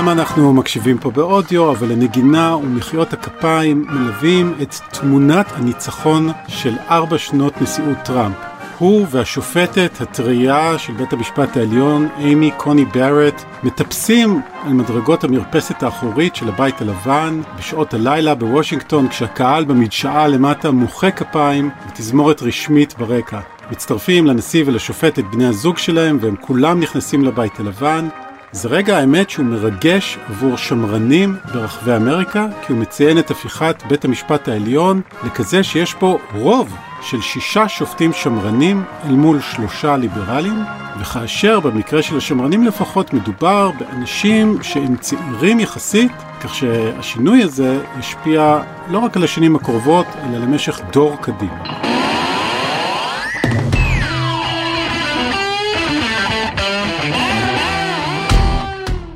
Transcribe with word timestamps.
אמנם 0.00 0.18
אנחנו 0.18 0.52
מקשיבים 0.52 0.98
פה 0.98 1.10
באודיו, 1.10 1.70
אבל 1.70 1.92
הנגינה 1.92 2.56
ומחיאות 2.56 3.12
הכפיים 3.12 3.86
מלווים 3.88 4.54
את 4.62 4.74
תמונת 4.90 5.46
הניצחון 5.52 6.28
של 6.48 6.74
ארבע 6.90 7.18
שנות 7.18 7.62
נשיאות 7.62 7.98
טראמפ. 8.04 8.36
הוא 8.78 9.06
והשופטת 9.10 10.00
הטריה 10.00 10.78
של 10.78 10.92
בית 10.92 11.12
המשפט 11.12 11.56
העליון, 11.56 12.08
אימי 12.18 12.50
קוני 12.56 12.84
בארט, 12.84 13.44
מטפסים 13.62 14.40
על 14.64 14.72
מדרגות 14.72 15.24
המרפסת 15.24 15.82
האחורית 15.82 16.36
של 16.36 16.48
הבית 16.48 16.80
הלבן 16.80 17.40
בשעות 17.58 17.94
הלילה 17.94 18.34
בוושינגטון, 18.34 19.08
כשהקהל 19.08 19.64
במדשאה 19.64 20.28
למטה 20.28 20.70
מוחא 20.70 21.10
כפיים 21.10 21.70
ותזמורת 21.88 22.42
רשמית 22.42 22.94
ברקע. 22.98 23.40
מצטרפים 23.70 24.26
לנשיא 24.26 24.64
ולשופטת 24.66 25.24
בני 25.24 25.46
הזוג 25.46 25.78
שלהם 25.78 26.18
והם 26.20 26.36
כולם 26.40 26.80
נכנסים 26.80 27.24
לבית 27.24 27.60
הלבן. 27.60 28.08
זה 28.52 28.68
רגע 28.68 28.98
האמת 28.98 29.30
שהוא 29.30 29.46
מרגש 29.46 30.18
עבור 30.28 30.56
שמרנים 30.56 31.36
ברחבי 31.54 31.96
אמריקה, 31.96 32.46
כי 32.66 32.72
הוא 32.72 32.80
מציין 32.80 33.18
את 33.18 33.30
הפיכת 33.30 33.82
בית 33.88 34.04
המשפט 34.04 34.48
העליון 34.48 35.00
לכזה 35.24 35.62
שיש 35.62 35.94
פה 35.94 36.18
רוב 36.34 36.76
של 37.02 37.20
שישה 37.20 37.68
שופטים 37.68 38.12
שמרנים 38.12 38.84
אל 39.04 39.12
מול 39.12 39.40
שלושה 39.40 39.96
ליברלים, 39.96 40.62
וכאשר 41.00 41.60
במקרה 41.60 42.02
של 42.02 42.16
השמרנים 42.16 42.64
לפחות 42.64 43.14
מדובר 43.14 43.70
באנשים 43.78 44.62
שהם 44.62 44.96
צעירים 44.96 45.60
יחסית, 45.60 46.12
כך 46.40 46.54
שהשינוי 46.54 47.42
הזה 47.42 47.80
ישפיע 47.98 48.62
לא 48.88 48.98
רק 48.98 49.16
על 49.16 49.24
השנים 49.24 49.56
הקרובות, 49.56 50.06
אלא 50.24 50.38
למשך 50.38 50.80
דור 50.92 51.16
קדימה. 51.20 52.09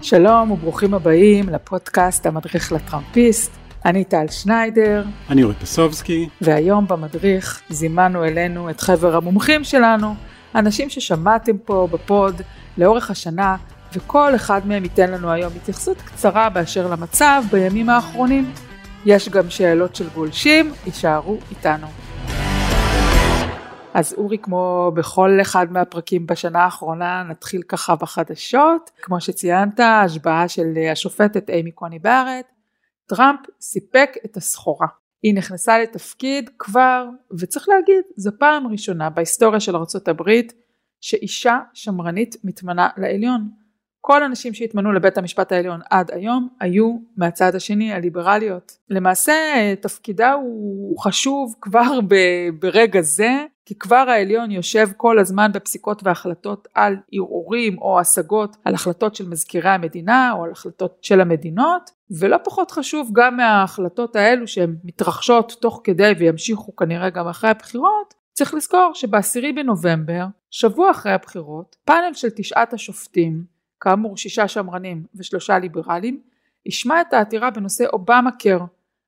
שלום 0.05 0.51
וברוכים 0.51 0.95
הבאים 0.95 1.49
לפודקאסט 1.49 2.27
המדריך 2.27 2.73
לטראמפיסט. 2.73 3.53
אני 3.85 4.05
טל 4.05 4.29
שניידר. 4.29 5.05
אני 5.31 5.43
אורי 5.43 5.55
פסובסקי. 5.55 6.29
והיום 6.41 6.89
במדריך 6.89 7.63
זימנו 7.71 8.25
אלינו 8.25 8.71
את 8.71 8.81
חבר 8.81 9.17
המומחים 9.17 9.65
שלנו, 9.65 10.15
אנשים 10.55 10.91
ששמעתם 10.91 11.59
פה 11.59 11.89
בפוד 11.91 12.43
לאורך 12.79 13.11
השנה, 13.11 13.57
וכל 13.93 14.35
אחד 14.35 14.67
מהם 14.67 14.83
ייתן 14.85 15.11
לנו 15.11 15.31
היום 15.31 15.53
התייחסות 15.57 15.97
קצרה 15.97 16.49
באשר 16.49 16.87
למצב 16.87 17.43
בימים 17.51 17.91
האחרונים. 17.91 18.53
יש 19.07 19.29
גם 19.29 19.51
שאלות 19.51 19.97
של 19.97 20.09
גולשים, 20.15 20.73
יישארו 20.87 21.39
איתנו. 21.51 22.04
אז 23.95 24.15
אורי, 24.15 24.39
כמו 24.39 24.93
בכל 24.95 25.39
אחד 25.43 25.67
מהפרקים 25.73 26.27
בשנה 26.27 26.65
האחרונה, 26.65 27.23
נתחיל 27.23 27.63
ככה 27.63 27.97
בחדשות. 27.97 28.91
כמו 29.03 29.21
שציינת, 29.21 29.81
השבעה 29.81 30.49
של 30.49 30.73
השופטת 30.93 31.51
אימי 31.51 31.71
קוני 31.71 31.99
בארט, 31.99 32.47
טראמפ 33.07 33.41
סיפק 33.61 34.11
את 34.25 34.37
הסחורה. 34.37 34.87
היא 35.23 35.35
נכנסה 35.35 35.79
לתפקיד 35.79 36.51
כבר, 36.59 37.07
וצריך 37.41 37.69
להגיד, 37.69 38.05
זו 38.17 38.31
פעם 38.39 38.67
ראשונה 38.67 39.11
בהיסטוריה 39.11 39.61
של 39.61 39.77
ארה"ב 39.77 40.31
שאישה 41.01 41.59
שמרנית 41.75 42.37
מתמנה 42.45 42.89
לעליון. 42.97 43.49
כל 44.01 44.23
הנשים 44.23 44.55
שהתמנו 44.55 44.93
לבית 44.93 45.19
המשפט 45.19 45.53
העליון 45.53 45.81
עד 45.91 46.11
היום 46.11 46.49
היו 46.61 46.97
מהצד 47.17 47.55
השני 47.55 47.93
הליברליות. 47.93 48.73
למעשה 48.91 49.35
תפקידה 49.81 50.33
הוא 50.33 50.99
חשוב 50.99 51.55
כבר 51.61 52.01
ברגע 52.61 53.01
זה 53.01 53.45
כי 53.67 53.79
כבר 53.79 54.05
העליון 54.09 54.51
יושב 54.51 54.89
כל 54.97 55.19
הזמן 55.19 55.53
בפסיקות 55.55 56.03
והחלטות 56.05 56.69
על 56.75 56.97
ערעורים 57.13 57.79
או 57.79 58.01
השגות 58.01 58.57
על 58.65 58.75
החלטות 58.75 59.15
של 59.15 59.29
מזכירי 59.29 59.71
המדינה 59.71 60.33
או 60.33 60.45
על 60.45 60.51
החלטות 60.51 60.99
של 61.03 61.21
המדינות 61.21 61.91
ולא 62.19 62.37
פחות 62.45 62.71
חשוב 62.71 63.11
גם 63.13 63.37
מההחלטות 63.37 64.17
האלו 64.17 64.49
שהן 64.49 64.77
מתרחשות 64.85 65.57
תוך 65.61 65.81
כדי 65.85 66.13
וימשיכו 66.19 66.77
כנראה 66.77 67.11
גם 67.11 67.29
אחרי 67.29 67.51
הבחירות 67.51 68.15
צריך 68.33 68.55
לזכור 68.55 68.91
שבעשירי 68.95 69.53
בנובמבר 69.53 70.25
שבוע 70.51 70.91
אחרי 70.91 71.13
הבחירות 71.13 71.77
פאנל 71.85 72.15
של 72.15 72.29
תשעת 72.37 72.73
השופטים 72.73 73.45
כאמור 73.81 74.17
שישה 74.17 74.49
שמרנים 74.49 75.05
ושלושה 75.15 75.59
ליברלים 75.59 76.21
ישמע 76.67 77.01
את 77.01 77.13
העתירה 77.13 77.51
בנושא 77.51 77.85
אובמה 77.93 78.31
קר 78.39 78.59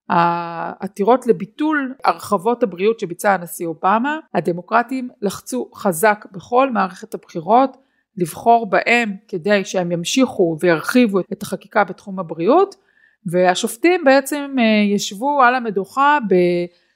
העתירות 0.09 1.27
לביטול 1.27 1.94
הרחבות 2.05 2.62
הבריאות 2.62 3.00
שביצע 3.00 3.34
הנשיא 3.34 3.67
אובמה, 3.67 4.19
הדמוקרטים 4.34 5.09
לחצו 5.22 5.71
חזק 5.75 6.27
בכל 6.33 6.71
מערכת 6.71 7.15
הבחירות 7.15 7.77
לבחור 8.16 8.71
בהם 8.71 9.16
כדי 9.28 9.65
שהם 9.65 9.93
ימשיכו 9.93 10.56
וירחיבו 10.61 11.21
את 11.33 11.43
החקיקה 11.43 11.84
בתחום 11.84 12.19
הבריאות 12.19 12.75
והשופטים 13.27 14.05
בעצם 14.05 14.56
אה, 14.59 14.95
ישבו 14.95 15.43
על 15.43 15.55
המדוכה 15.55 16.19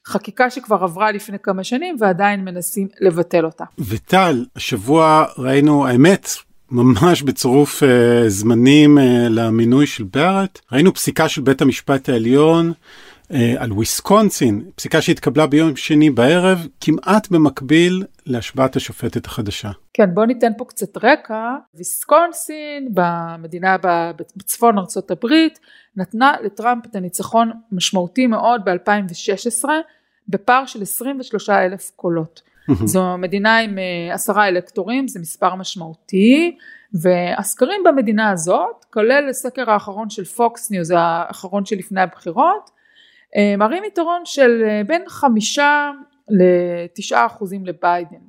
בחקיקה 0.06 0.50
שכבר 0.50 0.84
עברה 0.84 1.12
לפני 1.12 1.38
כמה 1.38 1.65
שנים 1.65 1.97
ועדיין 1.99 2.44
מנסים 2.44 2.88
לבטל 3.00 3.44
אותה. 3.44 3.65
וטל, 3.78 4.44
השבוע 4.56 5.25
ראינו 5.38 5.87
האמת 5.87 6.28
ממש 6.70 7.22
בצירוף 7.22 7.82
uh, 7.82 7.86
זמנים 8.28 8.98
uh, 8.98 9.00
למינוי 9.31 9.86
של 9.86 10.04
בארט. 10.04 10.60
ראינו 10.72 10.94
פסיקה 10.94 11.28
של 11.28 11.41
בית 11.41 11.62
המשפט 11.62 12.08
העליון 12.08 12.72
uh, 13.28 13.34
על 13.58 13.72
וויסקונסין, 13.72 14.64
פסיקה 14.75 15.03
שהתקבלה 15.03 15.47
ביום 15.47 15.76
שני 15.76 16.10
בערב, 16.10 16.66
כמעט 16.81 17.31
במקביל 17.31 18.04
להשבעת 18.26 18.76
השופטת 18.76 19.26
החדשה. 19.26 19.70
כן, 19.94 20.14
בוא 20.14 20.26
ניתן 20.26 20.53
פה 20.58 20.64
קצת 20.64 20.97
רקע. 20.97 21.56
וויסקונסין, 21.75 22.88
במדינה 22.94 23.76
בצפון 24.37 24.78
ארצות 24.78 25.10
הברית, 25.10 25.58
נתנה 25.97 26.32
לטראמפ 26.42 26.87
את 26.87 26.97
הניצחון 26.97 27.50
משמעותי 27.72 28.26
מאוד 28.26 28.60
ב-2016, 28.64 29.69
בפער 30.28 30.66
של 30.66 30.82
23 30.82 31.50
אלף 31.50 31.91
קולות. 31.97 32.50
זו 32.92 33.19
מדינה 33.19 33.58
עם 33.58 33.78
אה, 33.78 34.14
עשרה 34.14 34.48
אלקטורים, 34.48 35.08
זה 35.08 35.20
מספר 35.20 35.54
משמעותי, 35.54 36.56
והסקרים 36.94 37.84
במדינה 37.84 38.31
הזאת, 38.31 38.84
כולל 38.92 39.28
הסקר 39.31 39.70
האחרון 39.70 40.10
של 40.10 40.25
פוקס 40.25 40.70
ניוז, 40.70 40.92
האחרון 40.97 41.64
שלפני 41.64 42.00
הבחירות, 42.00 42.70
אה, 43.36 43.56
מראים 43.56 43.84
יתרון 43.84 44.22
של 44.25 44.62
אה, 44.69 44.82
בין 44.86 45.03
חמישה 45.08 45.91
לתשעה 46.28 47.26
אחוזים 47.26 47.66
לביידן. 47.66 48.20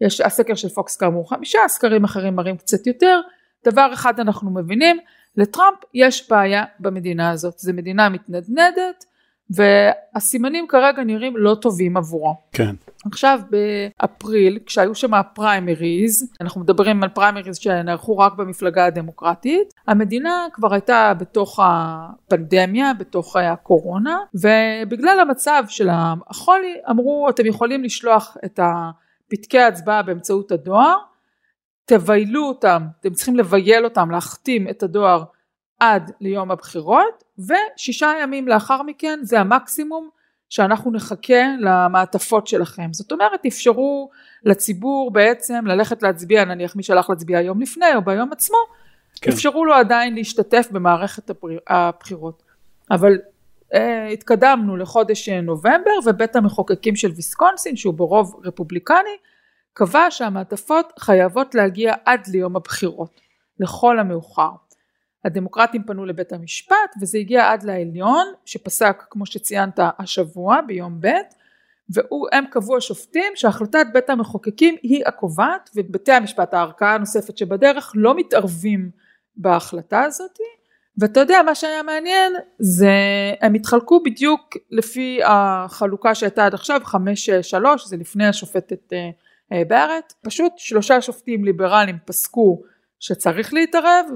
יש 0.00 0.20
הסקר 0.20 0.54
של 0.54 0.68
פוקס 0.68 0.96
כאמור 0.96 1.30
חמישה, 1.30 1.58
סקרים 1.68 2.04
אחרים 2.04 2.36
מראים 2.36 2.56
קצת 2.56 2.86
יותר. 2.86 3.20
דבר 3.64 3.90
אחד 3.92 4.20
אנחנו 4.20 4.50
מבינים, 4.50 4.98
לטראמפ 5.36 5.78
יש 5.94 6.30
בעיה 6.30 6.64
במדינה 6.80 7.30
הזאת, 7.30 7.58
זו 7.58 7.72
מדינה 7.72 8.08
מתנדנדת, 8.08 9.04
והסימנים 9.50 10.66
כרגע 10.68 11.04
נראים 11.04 11.36
לא 11.36 11.56
טובים 11.60 11.96
עבורו. 11.96 12.34
כן. 12.52 12.74
עכשיו 13.06 13.40
באפריל 13.50 14.58
כשהיו 14.66 14.94
שם 14.94 15.14
הפריימריז, 15.14 16.32
אנחנו 16.40 16.60
מדברים 16.60 17.02
על 17.02 17.08
פריימריז 17.08 17.56
שנערכו 17.56 18.18
רק 18.18 18.32
במפלגה 18.32 18.86
הדמוקרטית, 18.86 19.74
המדינה 19.86 20.46
כבר 20.52 20.72
הייתה 20.72 21.12
בתוך 21.18 21.60
הפנדמיה, 21.62 22.94
בתוך 22.94 23.36
הקורונה, 23.36 24.18
ובגלל 24.34 25.20
המצב 25.20 25.64
של 25.68 25.88
החולי 25.92 26.74
אמרו 26.90 27.28
אתם 27.30 27.46
יכולים 27.46 27.84
לשלוח 27.84 28.36
את 28.44 28.60
פתקי 29.28 29.58
ההצבעה 29.58 30.02
באמצעות 30.02 30.52
הדואר, 30.52 30.96
תביילו 31.84 32.44
אותם, 32.44 32.82
אתם 33.00 33.10
צריכים 33.12 33.36
לבייל 33.36 33.84
אותם, 33.84 34.10
להחתים 34.10 34.68
את 34.68 34.82
הדואר 34.82 35.24
עד 35.84 36.10
ליום 36.20 36.50
הבחירות 36.50 37.24
ושישה 37.38 38.12
ימים 38.22 38.48
לאחר 38.48 38.82
מכן 38.82 39.18
זה 39.22 39.40
המקסימום 39.40 40.08
שאנחנו 40.48 40.92
נחכה 40.92 41.42
למעטפות 41.58 42.46
שלכם. 42.46 42.92
זאת 42.92 43.12
אומרת 43.12 43.46
אפשרו 43.46 44.10
לציבור 44.44 45.10
בעצם 45.10 45.66
ללכת 45.66 46.02
להצביע 46.02 46.44
נניח 46.44 46.76
מי 46.76 46.82
שהלך 46.82 47.10
להצביע 47.10 47.40
יום 47.40 47.60
לפני 47.60 47.94
או 47.94 48.02
ביום 48.02 48.32
עצמו 48.32 48.56
כן. 49.20 49.30
אפשרו 49.30 49.64
לו 49.64 49.74
עדיין 49.74 50.14
להשתתף 50.14 50.68
במערכת 50.70 51.30
הבחירות. 51.66 52.42
אבל 52.90 53.18
אה, 53.74 54.06
התקדמנו 54.06 54.76
לחודש 54.76 55.28
נובמבר 55.28 55.98
ובית 56.06 56.36
המחוקקים 56.36 56.96
של 56.96 57.10
ויסקונסין 57.10 57.76
שהוא 57.76 57.94
ברוב 57.94 58.40
רפובליקני 58.44 59.16
קבע 59.72 60.06
שהמעטפות 60.10 60.92
חייבות 60.98 61.54
להגיע 61.54 61.94
עד 62.04 62.26
ליום 62.32 62.56
הבחירות 62.56 63.20
לכל 63.60 63.98
המאוחר. 63.98 64.50
הדמוקרטים 65.24 65.82
פנו 65.82 66.04
לבית 66.06 66.32
המשפט 66.32 66.94
וזה 67.00 67.18
הגיע 67.18 67.52
עד 67.52 67.62
לעליון 67.62 68.26
שפסק 68.44 69.04
כמו 69.10 69.26
שציינת 69.26 69.78
השבוע 69.98 70.60
ביום 70.60 71.00
ב' 71.00 71.08
והם 71.90 72.44
קבעו 72.50 72.76
השופטים 72.76 73.32
שהחלטת 73.34 73.86
בית 73.92 74.10
המחוקקים 74.10 74.76
היא 74.82 75.02
הקובעת 75.06 75.70
ובתי 75.76 76.12
המשפט 76.12 76.54
הערכאה 76.54 76.94
הנוספת 76.94 77.38
שבדרך 77.38 77.92
לא 77.94 78.14
מתערבים 78.14 78.90
בהחלטה 79.36 80.02
הזאת. 80.02 80.38
ואתה 80.98 81.20
יודע 81.20 81.42
מה 81.46 81.54
שהיה 81.54 81.82
מעניין 81.82 82.32
זה 82.58 82.92
הם 83.40 83.54
התחלקו 83.54 84.02
בדיוק 84.02 84.56
לפי 84.70 85.20
החלוקה 85.24 86.14
שהייתה 86.14 86.46
עד 86.46 86.54
עכשיו 86.54 86.80
חמש 86.84 87.30
שלוש 87.30 87.86
זה 87.86 87.96
לפני 87.96 88.26
השופטת 88.26 88.92
אה, 89.52 89.62
בארט 89.68 90.12
פשוט 90.22 90.52
שלושה 90.56 91.00
שופטים 91.00 91.44
ליברליים 91.44 91.98
פסקו 92.04 92.62
שצריך 93.04 93.54
להתערב 93.54 94.06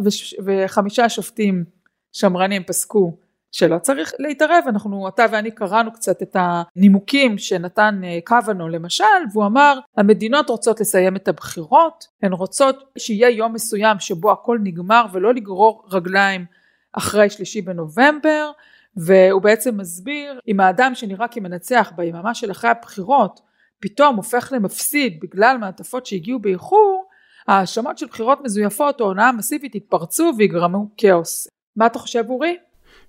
וחמישה 0.45 1.09
שופטים 1.09 1.65
שמרנים 2.13 2.65
פסקו 2.65 3.19
שלא 3.53 3.79
צריך 3.79 4.13
להתערב. 4.19 4.65
אנחנו 4.69 5.09
אתה 5.09 5.25
ואני 5.33 5.51
קראנו 5.51 5.93
קצת 5.93 6.23
את 6.23 6.37
הנימוקים 6.39 7.39
שנתן 7.39 8.01
אה, 8.05 8.19
קוונו 8.25 8.69
למשל 8.69 9.05
והוא 9.33 9.47
אמר 9.47 9.79
המדינות 9.97 10.51
רוצות 10.51 10.81
לסיים 10.81 11.17
את 11.17 11.29
הבחירות 11.29 12.05
הן 12.23 12.33
רוצות 12.33 12.85
שיהיה 12.99 13.31
יום 13.31 13.53
מסוים 13.53 13.99
שבו 13.99 14.33
הכל 14.33 14.59
נגמר 14.63 15.07
ולא 15.13 15.35
לגרור 15.35 15.87
רגליים 15.91 16.45
אחרי 16.93 17.31
שלישי 17.31 17.63
בנובמבר 17.63 18.51
והוא 18.97 19.43
בעצם 19.43 19.77
מסביר 19.77 20.41
אם 20.49 20.61
האדם 20.61 20.95
שנראה 20.95 21.29
כמנצח 21.29 21.93
ביממה 21.97 22.35
של 22.35 22.51
אחרי 22.51 22.71
הבחירות 22.71 23.41
פתאום 23.81 24.17
הופך 24.17 24.53
למפסיד 24.57 25.21
בגלל 25.21 25.57
מעטפות 25.57 26.07
שהגיעו 26.07 26.39
באיחור 26.39 27.08
ההאשמות 27.49 27.99
של 27.99 28.07
בחירות 28.07 28.39
מזויפות 28.45 29.01
או 29.01 29.07
הונאה 29.07 29.33
מסיבית 29.33 29.75
יתפרצו 29.75 30.33
ויגרמו 30.39 30.89
כאוס. 30.97 31.49
מה 31.77 31.87
אתה 31.87 31.99
חושב 31.99 32.25
אורי? 32.29 32.57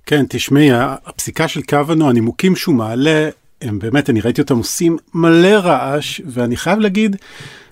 כן, 0.06 0.26
תשמעי, 0.30 0.70
הפסיקה 1.06 1.48
של 1.48 1.62
קוונו, 1.62 2.10
הנימוקים 2.10 2.56
שהוא 2.56 2.76
מעלה, 2.76 3.30
הם 3.62 3.80
באמת, 3.80 4.10
אני 4.10 4.22
ראיתי 4.22 4.42
אותם 4.42 4.58
עושים 4.58 4.98
מלא 5.14 5.56
רעש, 5.56 6.22
ואני 6.26 6.58
חייב 6.58 6.80
להגיד 6.80 7.16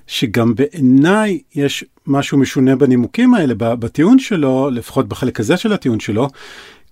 שגם 0.07 0.55
בעיניי 0.55 1.39
יש 1.55 1.85
משהו 2.07 2.37
משונה 2.37 2.75
בנימוקים 2.75 3.33
האלה, 3.33 3.53
בטיעון 3.57 4.19
שלו, 4.19 4.69
לפחות 4.69 5.07
בחלק 5.07 5.39
הזה 5.39 5.57
של 5.57 5.73
הטיעון 5.73 5.99
שלו, 5.99 6.27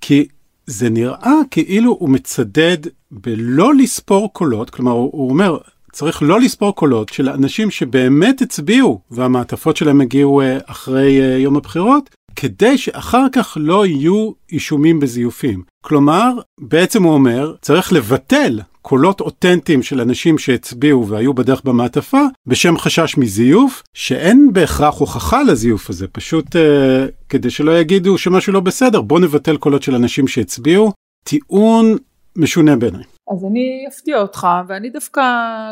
כי 0.01 0.27
זה 0.66 0.89
נראה 0.89 1.33
כאילו 1.51 1.92
הוא 2.00 2.10
מצדד 2.10 2.77
בלא 3.12 3.75
לספור 3.75 4.33
קולות, 4.33 4.69
כלומר 4.69 4.92
הוא, 4.92 5.10
הוא 5.13 5.30
אומר, 5.30 5.57
צריך 5.95 6.24
לא 6.24 6.39
לספור 6.39 6.75
קולות 6.75 7.09
של 7.09 7.30
אנשים 7.30 7.71
שבאמת 7.71 8.42
הצביעו 8.42 9.01
והמעטפות 9.12 9.77
שלהם 9.77 10.01
הגיעו 10.01 10.42
אה, 10.42 10.57
אחרי 10.65 11.21
אה, 11.21 11.38
יום 11.38 11.57
הבחירות, 11.57 12.09
כדי 12.36 12.77
שאחר 12.77 13.25
כך 13.31 13.57
לא 13.59 13.86
יהיו 13.86 14.31
אישומים 14.51 15.00
בזיופים. 15.00 15.63
כלומר, 15.81 16.31
בעצם 16.59 17.03
הוא 17.03 17.13
אומר, 17.13 17.56
צריך 17.62 17.94
לבטל 17.94 18.62
קולות 18.81 19.21
אותנטיים 19.21 19.83
של 19.83 20.01
אנשים 20.01 20.38
שהצביעו 20.38 21.07
והיו 21.07 21.33
בדרך 21.33 21.62
במעטפה, 21.63 22.21
בשם 22.48 22.77
חשש 22.77 23.18
מזיוף, 23.18 23.83
שאין 23.94 24.50
בהכרח 24.53 24.95
הוכחה 24.95 25.44
לזיוף 25.44 25.89
הזה, 25.89 26.07
פשוט 26.07 26.56
אה, 26.56 27.06
כדי 27.30 27.50
שלא 27.50 27.80
יגידו 27.80 28.18
שמשהו 28.18 28.53
לא 28.53 28.59
בסדר, 28.59 29.01
בוא 29.01 29.19
נבטל 29.19 29.57
קולות 29.57 29.83
של 29.83 29.95
אנשים 29.95 30.27
שהצביעו. 30.27 30.91
טיעון 31.24 31.95
משונה 32.36 32.75
בעיניי. 32.75 33.14
אז 33.31 33.45
אני 33.45 33.86
אפתיע 33.88 34.22
אותך 34.22 34.48
ואני 34.68 34.89
דווקא 34.89 35.22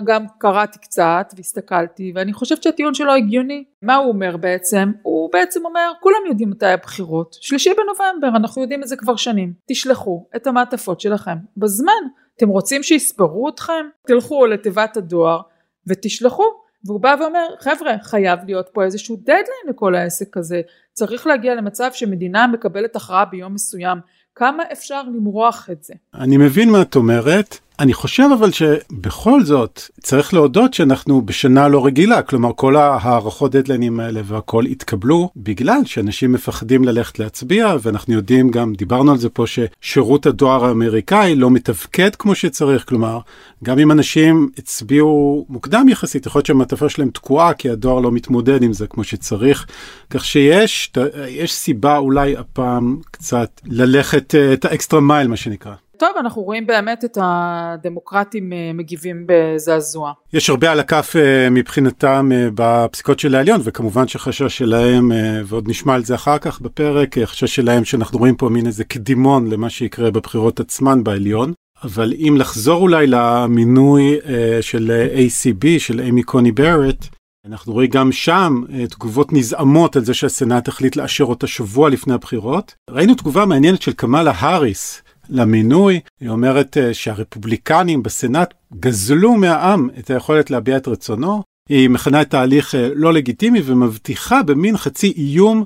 גם 0.06 0.26
קראתי 0.38 0.80
קצת 0.80 1.34
והסתכלתי 1.38 2.12
ואני 2.16 2.34
חושבת 2.34 2.64
שהטיעון 2.64 2.94
שלו 2.94 3.14
הגיוני. 3.14 3.64
מה 3.82 3.96
הוא 3.96 4.08
אומר 4.10 4.38
בעצם? 4.38 4.92
הוא 5.02 5.30
בעצם 5.34 5.66
אומר 5.66 5.92
כולם 6.00 6.18
יודעים 6.28 6.50
מתי 6.50 6.66
הבחירות, 6.66 7.38
שלישי 7.42 7.70
בנובמבר 7.74 8.38
אנחנו 8.38 8.62
יודעים 8.62 8.84
את 8.84 8.88
זה 8.88 8.96
כבר 8.96 9.16
שנים. 9.16 9.54
תשלחו 9.68 10.28
את 10.36 10.48
המעטפות 10.48 11.02
שלכם 11.02 11.38
בזמן. 11.58 11.92
אתם 12.38 12.50
רוצים 12.50 12.84
שיספרו 12.84 13.50
אתכם? 13.50 13.86
תלכו 14.08 14.46
לתיבת 14.46 14.98
הדואר 14.98 15.42
ותשלחו. 15.88 16.44
והוא 16.86 17.02
בא 17.02 17.16
ואומר 17.20 17.48
חבר'ה 17.60 17.96
חייב 18.02 18.40
להיות 18.46 18.70
פה 18.74 18.84
איזשהו 18.84 19.16
דדליין 19.16 19.68
לכל 19.70 19.96
העסק 19.96 20.38
הזה 20.38 20.62
צריך 20.94 21.28
להגיע 21.28 21.56
למצב 21.56 21.90
שמדינה 21.94 22.48
מקבלת 22.48 22.96
הכרעה 22.96 23.26
ביום 23.26 23.54
מסוים 23.54 23.98
כמה 24.36 24.64
אפשר 24.72 25.04
למרוח 25.04 25.70
את 25.72 25.84
זה? 25.84 25.94
אני 26.14 26.38
מבין 26.38 26.70
מה 26.70 26.82
את 26.82 26.96
אומרת. 26.96 27.60
אני 27.80 27.94
חושב 27.94 28.30
אבל 28.40 28.52
שבכל 28.52 29.44
זאת 29.44 29.82
צריך 30.02 30.34
להודות 30.34 30.74
שאנחנו 30.74 31.22
בשנה 31.22 31.68
לא 31.68 31.86
רגילה 31.86 32.22
כלומר 32.22 32.52
כל 32.56 32.76
הערכות 32.76 33.52
דדליינים 33.52 34.00
האלה 34.00 34.22
והכל 34.26 34.66
התקבלו 34.66 35.30
בגלל 35.36 35.80
שאנשים 35.86 36.32
מפחדים 36.32 36.84
ללכת 36.84 37.20
להצביע 37.20 37.76
ואנחנו 37.82 38.14
יודעים 38.14 38.52
גם 38.52 38.74
דיברנו 38.74 39.12
על 39.12 39.18
זה 39.18 39.30
פה 39.30 39.46
ששירות 39.48 40.26
הדואר 40.26 40.66
האמריקאי 40.66 41.36
לא 41.36 41.52
מתפקד 41.52 42.16
כמו 42.16 42.36
שצריך 42.36 42.90
כלומר 42.90 43.20
גם 43.64 43.80
אם 43.80 43.92
אנשים 43.92 44.50
הצביעו 44.58 45.46
מוקדם 45.50 45.90
יחסית 45.90 46.26
יכול 46.26 46.40
להיות 46.40 46.46
שהמעטפה 46.46 46.90
שלהם 46.90 47.10
תקועה 47.10 47.54
כי 47.54 47.70
הדואר 47.70 48.00
לא 48.00 48.12
מתמודד 48.12 48.64
עם 48.64 48.74
זה 48.74 48.88
כמו 48.88 49.04
שצריך 49.04 49.66
כך 50.10 50.26
שיש 50.26 50.92
יש 51.28 51.54
סיבה 51.54 51.98
אולי 51.98 52.38
הפעם 52.38 52.98
קצת 53.12 53.62
ללכת 53.66 54.36
אה, 54.36 54.54
את 54.54 54.66
האקסטרה 54.66 55.02
מייל 55.02 55.28
מה 55.28 55.38
שנקרא. 55.38 55.74
טוב 55.98 56.10
אנחנו 56.20 56.42
רואים 56.42 56.68
באמת 56.68 57.06
את 57.06 57.18
הדמוקרטים 57.22 58.54
אה, 58.54 58.72
מגיבים 58.74 59.26
בזעזוע. 59.28 60.12
יש 60.34 60.50
הרבה 60.50 60.72
על 60.72 60.80
הכף 60.80 61.16
אה, 61.16 61.50
מבחינתם 61.50 62.30
אה, 62.34 62.48
בפסיקות 62.54 63.20
של 63.20 63.36
העליון 63.36 63.62
וכמובן 63.64 64.08
שחשש 64.08 64.58
שלהם 64.58 65.12
ועוד 65.46 65.70
נשמע 65.70 65.94
על 65.94 66.04
זה 66.04 66.16
אחר 66.16 66.38
כך 66.38 66.62
בפרק 66.62 67.20
חשש 67.20 67.56
שלהם 67.56 67.86
שאנחנו 67.86 68.20
רואים 68.20 68.36
פה 68.36 68.50
מין 68.50 68.68
איזה 68.68 68.84
קדימון 68.84 69.48
למה 69.50 69.70
שיקרה 69.70 70.12
בבחירות 70.12 70.60
עצמן 70.60 71.04
בעליון. 71.04 71.54
אבל 71.84 72.14
אם 72.14 72.36
לחזור 72.40 72.82
אולי 72.82 73.08
למינוי 73.08 74.18
של 74.62 75.10
ACB 75.16 75.66
של 75.78 76.02
אמי 76.02 76.24
קוני 76.24 76.52
ברט 76.52 77.08
אנחנו 77.48 77.74
רואים 77.74 77.90
גם 77.90 78.12
שם 78.12 78.62
תגובות 78.90 79.34
נזעמות 79.34 79.96
על 79.96 80.06
זה 80.06 80.14
שהסנאט 80.14 80.68
החליט 80.68 80.96
לאשר 80.96 81.24
אותה 81.24 81.48
שבוע 81.48 81.90
לפני 81.90 82.14
הבחירות. 82.14 82.76
ראינו 82.90 83.16
תגובה 83.16 83.46
מעניינת 83.46 83.82
של 83.82 83.94
קמאלה 83.94 84.32
האריס 84.36 85.03
למינוי, 85.34 86.00
היא 86.20 86.30
אומרת 86.30 86.78
אה, 86.78 86.94
שהרפובליקנים 86.94 88.04
בסנאט 88.04 88.54
גזלו 88.80 89.34
מהעם 89.34 89.90
את 90.00 90.10
היכולת 90.10 90.52
להביע 90.52 90.78
את 90.78 90.88
רצונו, 90.88 91.44
היא 91.70 91.90
מכנה 91.90 92.22
את 92.22 92.34
ההליך 92.34 92.76
אה, 92.76 92.90
לא 92.96 93.14
לגיטימי 93.14 93.62
ומבטיחה 93.66 94.44
במין 94.44 94.78
חצי 94.78 95.14
איום 95.18 95.64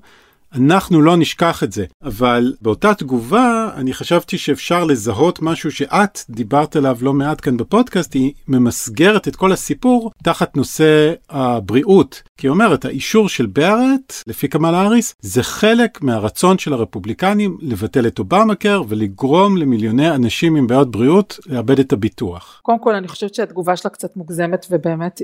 אנחנו 0.56 1.02
לא 1.02 1.18
נשכח 1.18 1.64
את 1.64 1.72
זה, 1.72 1.86
אבל 2.04 2.54
באותה 2.62 2.94
תגובה 2.94 3.70
אני 3.76 3.94
חשבתי 3.94 4.38
שאפשר 4.38 4.84
לזהות 4.84 5.42
משהו 5.42 5.72
שאת 5.72 6.20
דיברת 6.30 6.76
עליו 6.76 6.98
לא 7.02 7.14
מעט 7.14 7.42
כאן 7.42 7.58
בפודקאסט, 7.58 8.14
היא 8.14 8.34
ממסגרת 8.48 9.28
את 9.28 9.36
כל 9.36 9.52
הסיפור 9.52 10.12
תחת 10.24 10.58
נושא 10.58 11.14
הבריאות. 11.30 12.24
כי 12.38 12.48
היא 12.48 12.52
אומרת, 12.52 12.86
האישור 12.86 13.30
של 13.30 13.46
בארט, 13.46 14.14
לפי 14.28 14.48
קמאל 14.48 14.76
האריס, 14.76 15.16
זה 15.22 15.44
חלק 15.44 16.02
מהרצון 16.02 16.58
של 16.58 16.74
הרפובליקנים 16.74 17.58
לבטל 17.62 18.08
את 18.08 18.20
אובמה 18.20 18.56
קר 18.56 18.82
ולגרום 18.88 19.58
למיליוני 19.58 20.10
אנשים 20.10 20.56
עם 20.56 20.68
בעיות 20.68 20.92
בריאות 20.92 21.40
לאבד 21.46 21.80
את 21.80 21.94
הביטוח. 21.94 22.60
קודם 22.64 22.80
כל 22.80 22.96
אני 22.96 23.08
חושבת 23.08 23.36
שהתגובה 23.36 23.76
שלה 23.76 23.92
קצת 23.92 24.18
מוגזמת 24.18 24.66
ובאמת, 24.72 25.22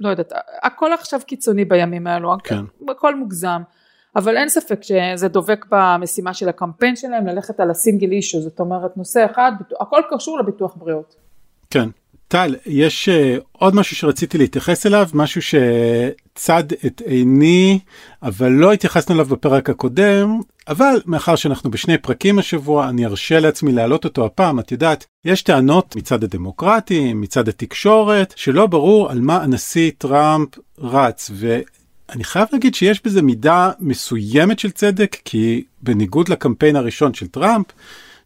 לא 0.00 0.08
יודעת, 0.08 0.32
הכל 0.62 0.92
עכשיו 0.92 1.20
קיצוני 1.26 1.64
בימים 1.64 2.06
האלו, 2.06 2.36
כן. 2.44 2.64
הכל 2.90 3.16
מוגזם. 3.16 3.62
אבל 4.16 4.36
אין 4.36 4.48
ספק 4.48 4.82
שזה 4.82 5.28
דובק 5.28 5.66
במשימה 5.70 6.34
של 6.34 6.48
הקמפיין 6.48 6.96
שלהם 6.96 7.26
ללכת 7.26 7.60
על 7.60 7.70
הסינגל 7.70 8.12
אישו, 8.12 8.40
זאת 8.40 8.60
אומרת 8.60 8.96
נושא 8.96 9.26
אחד, 9.30 9.52
הכל 9.80 10.00
קשור 10.10 10.38
לביטוח 10.38 10.74
בריאות. 10.76 11.14
כן. 11.70 11.88
טל, 12.28 12.56
יש 12.66 13.08
uh, 13.08 13.42
עוד 13.52 13.74
משהו 13.74 13.96
שרציתי 13.96 14.38
להתייחס 14.38 14.86
אליו, 14.86 15.08
משהו 15.14 15.42
שצד 15.42 16.64
את 16.86 17.02
עיני, 17.06 17.78
אבל 18.22 18.48
לא 18.48 18.72
התייחסנו 18.72 19.14
אליו 19.14 19.26
בפרק 19.26 19.70
הקודם, 19.70 20.40
אבל 20.68 21.00
מאחר 21.06 21.36
שאנחנו 21.36 21.70
בשני 21.70 21.98
פרקים 21.98 22.38
השבוע, 22.38 22.88
אני 22.88 23.06
ארשה 23.06 23.40
לעצמי 23.40 23.72
להעלות 23.72 24.04
אותו 24.04 24.26
הפעם. 24.26 24.60
את 24.60 24.72
יודעת, 24.72 25.06
יש 25.24 25.42
טענות 25.42 25.96
מצד 25.96 26.24
הדמוקרטים, 26.24 27.20
מצד 27.20 27.48
התקשורת, 27.48 28.34
שלא 28.36 28.66
ברור 28.66 29.10
על 29.10 29.20
מה 29.20 29.42
הנשיא 29.42 29.90
טראמפ 29.98 30.48
רץ, 30.78 31.30
ו... 31.34 31.58
אני 32.10 32.24
חייב 32.24 32.48
להגיד 32.52 32.74
שיש 32.74 33.00
בזה 33.04 33.22
מידה 33.22 33.70
מסוימת 33.80 34.58
של 34.58 34.70
צדק, 34.70 35.16
כי 35.24 35.64
בניגוד 35.82 36.28
לקמפיין 36.28 36.76
הראשון 36.76 37.14
של 37.14 37.26
טראמפ, 37.26 37.66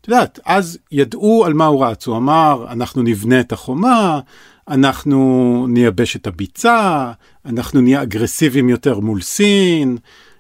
את 0.01 0.09
יודעת, 0.09 0.41
אז 0.45 0.79
ידעו 0.93 1.45
על 1.47 1.55
מה 1.55 1.67
הוא 1.67 1.85
רץ, 1.85 2.07
הוא 2.07 2.17
אמר, 2.17 2.67
אנחנו 2.71 3.03
נבנה 3.03 3.41
את 3.41 3.53
החומה, 3.53 4.21
אנחנו 4.69 5.67
נייבש 5.69 6.17
את 6.17 6.27
הביצה, 6.27 7.13
אנחנו 7.47 7.81
נהיה 7.81 8.03
אגרסיביים 8.03 8.69
יותר 8.69 9.01
מול 9.01 9.21
סין, 9.21 9.97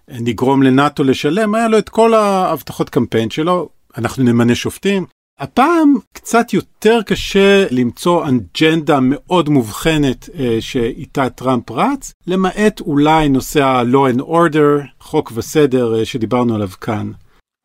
נגרום 0.09 0.63
לנאטו 0.63 1.05
לשלם, 1.05 1.55
היה 1.55 1.69
לו 1.69 1.79
את 1.79 1.89
כל 1.89 2.15
ההבטחות 2.15 2.91
קמפיין 2.91 3.31
שלו, 3.31 3.69
אנחנו 3.99 4.25
נמנה 4.25 4.55
שופטים. 4.55 5.07
הפעם 5.39 5.95
קצת 6.13 6.53
יותר 6.53 7.03
קשה 7.07 7.67
למצוא 7.71 8.27
אג'נדה 8.27 8.99
מאוד 9.03 9.49
מובחנת 9.49 10.29
אה, 10.39 10.57
שאיתה 10.61 11.31
טראמפ 11.31 11.71
רץ, 11.71 12.13
למעט 12.27 12.81
אולי 12.81 13.29
נושא 13.29 13.63
ה-law 13.65 14.15
and 14.15 14.21
order, 14.21 14.87
חוק 15.01 15.33
וסדר 15.35 15.99
אה, 15.99 16.05
שדיברנו 16.05 16.55
עליו 16.55 16.69
כאן. 16.81 17.11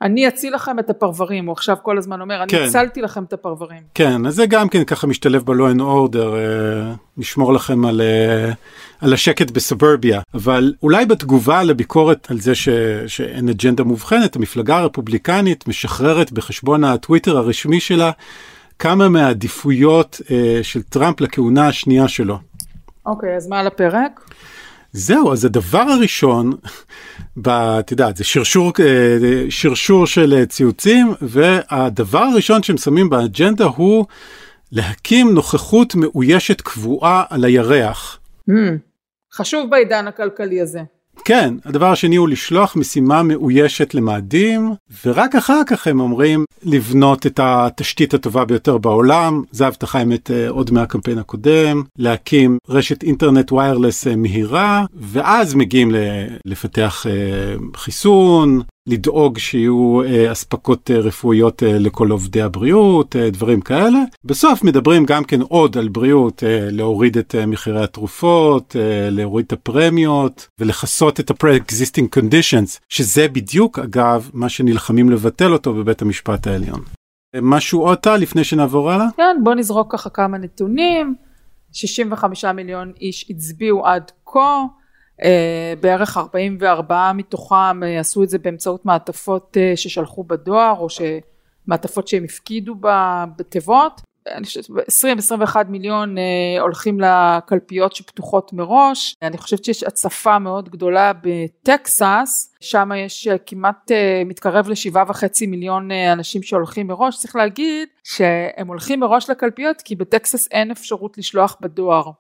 אני 0.02 0.28
אציל 0.28 0.56
לכם 0.56 0.80
את 0.80 0.90
הפרברים, 0.90 1.46
הוא 1.46 1.54
עכשיו 1.54 1.76
כל 1.84 1.98
הזמן 1.98 2.22
אומר, 2.22 2.44
אני 2.44 2.50
כן. 2.50 2.64
הצלתי 2.68 3.02
לכם 3.02 3.24
את 3.24 3.34
הפרברים. 3.34 3.82
כן, 3.94 4.26
אז 4.26 4.36
זה 4.36 4.46
גם 4.46 4.70
כן 4.70 4.84
ככה 4.84 5.08
משתלב 5.08 5.50
and 5.50 5.80
order, 5.80 6.18
אה, 6.18 6.94
נשמור 7.18 7.54
לכם 7.54 7.86
על, 7.86 8.02
אה, 8.02 8.52
על 9.02 9.14
השקט 9.14 9.52
בסוברביה. 9.52 10.22
אבל 10.34 10.74
אולי 10.84 11.06
בתגובה 11.06 11.64
לביקורת 11.64 12.32
על 12.32 12.40
זה 12.40 12.56
ש, 12.56 12.70
שאין 13.08 13.50
אג'נדה 13.50 13.84
מובחנת, 13.84 14.36
המפלגה 14.36 14.78
הרפובליקנית 14.78 15.68
משחררת 15.68 16.32
בחשבון 16.32 16.84
הטוויטר 16.84 17.38
הרשמי 17.38 17.80
שלה 17.80 18.12
כמה 18.80 19.10
מהעדיפויות 19.10 20.22
אה, 20.32 20.60
של 20.64 20.82
טראמפ 20.82 21.22
לכהונה 21.22 21.68
השנייה 21.68 22.08
שלו. 22.08 22.38
אוקיי, 23.06 23.36
אז 23.36 23.48
מה 23.48 23.60
על 23.60 23.68
הפרק? 23.68 24.22
זהו, 24.92 25.34
אז 25.34 25.46
הדבר 25.46 25.80
הראשון, 25.80 26.52
את 27.48 27.92
יודעת, 27.92 28.18
זה 28.18 28.24
שרשור, 28.24 28.72
אה, 28.80 29.46
שרשור 29.50 30.08
של 30.08 30.46
ציוצים, 30.46 31.14
והדבר 31.22 32.20
הראשון 32.20 32.64
שהם 32.64 32.78
שמים 32.78 33.10
באג'נדה 33.10 33.66
הוא 33.66 34.06
להקים 34.72 35.34
נוכחות 35.34 35.96
מאוישת 35.96 36.62
קבועה 36.62 37.24
על 37.30 37.46
הירח. 37.46 38.20
Mm, 38.50 38.54
חשוב 39.34 39.70
בעידן 39.70 40.08
הכלכלי 40.08 40.62
הזה. 40.62 40.82
כן, 41.26 41.54
הדבר 41.66 41.92
השני 41.92 42.16
הוא 42.16 42.30
לשלוח 42.30 42.76
משימה 42.76 43.24
מאוישת 43.24 43.94
למאדים, 43.94 44.74
ורק 45.06 45.36
אחר 45.36 45.62
כך 45.68 45.88
הם 45.88 46.00
אומרים 46.00 46.46
לבנות 46.64 47.26
את 47.26 47.40
התשתית 47.44 48.14
הטובה 48.14 48.46
ביותר 48.46 48.78
בעולם, 48.78 49.44
זה 49.52 49.68
הבטחה 49.68 50.02
אמת 50.02 50.32
אה, 50.32 50.50
עוד 50.50 50.72
מהקמפיין 50.72 51.18
הקודם, 51.18 51.84
להקים 51.98 52.58
רשת 52.70 53.04
אינטרנט 53.04 53.52
ויירלס 53.52 54.08
אה, 54.08 54.16
מהירה, 54.16 54.86
ואז 54.94 55.56
מגיעים 55.56 55.92
לפתח 56.46 57.06
אה, 57.10 57.56
חיסון, 57.76 58.62
לדאוג 58.90 59.38
שיהיו 59.38 60.02
אה, 60.04 60.32
אספקות 60.32 60.92
אה, 60.92 61.00
רפואיות 61.00 61.64
אה, 61.64 61.80
לכל 61.80 62.12
עובדי 62.12 62.42
הבריאות, 62.42 63.16
דברים 63.16 63.62
כאלה. 63.62 64.00
בסוף 64.24 64.64
מדברים 64.64 65.06
גם 65.06 65.24
כן 65.24 65.42
עוד 65.42 65.78
על 65.78 65.88
בריאות, 65.88 66.44
להוריד 66.48 67.18
את 67.18 67.36
מחירי 67.48 67.84
התרופות, 67.84 68.76
להוריד 69.12 69.46
את 69.46 69.54
הפרמיות 69.54 70.48
ולכסות 70.60 71.20
את 71.20 71.32
ה-pre-existing 71.32 72.20
conditions, 72.20 72.80
שזה 72.90 73.28
בדיוק 73.28 73.80
אגב 73.80 74.30
מה 74.34 74.50
שנלחמים 74.50 75.10
לבטל 75.10 75.54
אותו 75.54 75.74
בבית 75.74 76.02
המשפט 76.02 76.48
העליון. 76.48 76.82
משהו 77.42 77.82
עוד 77.82 77.98
טל 77.98 78.16
לפני 78.16 78.44
שנעבור 78.44 78.92
הלאה? 78.92 79.08
כן, 79.18 79.38
בוא 79.44 79.56
נזרוק 79.56 79.92
ככה 79.94 80.10
כמה 80.10 80.38
נתונים. 80.38 81.16
65 81.72 82.46
מיליון 82.46 82.94
איש 83.02 83.26
הצביעו 83.30 83.86
עד 83.86 84.12
כה. 84.26 84.66
אה, 85.24 85.74
בערך 85.82 86.18
44 86.18 87.12
מתוכם 87.14 87.84
אה, 87.84 88.00
עשו 88.00 88.24
את 88.24 88.30
זה 88.30 88.38
באמצעות 88.38 88.86
מעטפות 88.86 89.58
אה, 89.60 89.74
ששלחו 89.76 90.24
בדואר 90.24 90.76
או 90.80 90.88
שמעטפות 90.90 92.08
שהם 92.08 92.24
הפקידו 92.24 92.76
בתיבות. 93.38 94.02
אני 94.28 94.46
חושבת 94.46 94.66
20-21 95.46 95.56
מיליון 95.70 96.16
הולכים 96.60 97.00
לקלפיות 97.00 97.96
שפתוחות 97.96 98.54
מראש. 98.54 99.16
אני 99.22 99.38
חושבת 99.38 99.66
שיש 99.66 99.84
הצפה 99.84 100.40
מאוד 100.40 100.70
גדולה 100.70 101.12
בטקסס, 101.24 102.56
שם 102.62 102.90
יש 102.98 103.28
כמעט 103.46 103.92
מתקרב 104.26 104.70
לשבעה 104.70 105.04
וחצי 105.08 105.48
מיליון 105.48 105.92
אנשים 105.92 106.44
שהולכים 106.44 106.88
מראש. 106.88 107.18
צריך 107.18 107.36
להגיד 107.36 107.88
שהם 108.04 108.68
הולכים 108.68 109.00
מראש 109.00 109.30
לקלפיות 109.30 109.82
כי 109.82 109.96
בטקסס 109.96 110.48
אין 110.52 110.72
אפשרות 110.72 111.18
לשלוח 111.18 111.58
בדואר. 111.62 112.12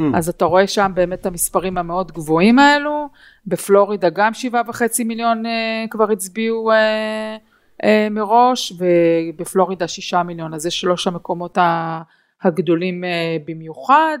Hmm. 0.00 0.02
אז 0.14 0.28
אתה 0.28 0.44
רואה 0.44 0.66
שם 0.66 0.92
באמת 0.94 1.20
את 1.20 1.26
המספרים 1.26 1.78
המאוד 1.78 2.12
גבוהים 2.12 2.58
האלו, 2.58 3.08
בפלורידה 3.46 4.10
גם 4.10 4.34
שבעה 4.34 4.62
וחצי 4.68 5.04
מיליון 5.04 5.46
uh, 5.46 5.48
כבר 5.90 6.10
הצביעו 6.10 6.70
uh, 6.72 6.74
uh, 7.82 7.86
מראש, 8.10 8.72
ובפלורידה 8.78 9.88
שישה 9.88 10.22
מיליון, 10.22 10.54
אז 10.54 10.62
זה 10.62 10.70
שלוש 10.70 11.06
המקומות 11.06 11.58
הגדולים 12.42 13.04
uh, 13.04 13.06
במיוחד. 13.48 14.18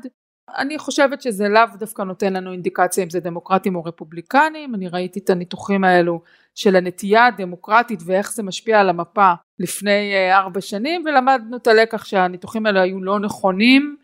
אני 0.58 0.78
חושבת 0.78 1.22
שזה 1.22 1.48
לאו 1.48 1.62
דווקא 1.78 2.02
נותן 2.02 2.32
לנו 2.32 2.52
אינדיקציה 2.52 3.04
אם 3.04 3.10
זה 3.10 3.20
דמוקרטים 3.20 3.76
או 3.76 3.84
רפובליקנים, 3.84 4.74
אני 4.74 4.88
ראיתי 4.88 5.20
את 5.20 5.30
הניתוחים 5.30 5.84
האלו 5.84 6.20
של 6.54 6.76
הנטייה 6.76 7.26
הדמוקרטית 7.26 8.00
ואיך 8.06 8.32
זה 8.32 8.42
משפיע 8.42 8.80
על 8.80 8.88
המפה 8.88 9.32
לפני 9.58 10.12
ארבע 10.32 10.60
שנים 10.60 11.02
ולמדנו 11.06 11.56
את 11.56 11.66
הלקח 11.66 12.04
שהניתוחים 12.04 12.66
האלו 12.66 12.80
היו 12.80 13.02
לא 13.02 13.20
נכונים 13.20 13.96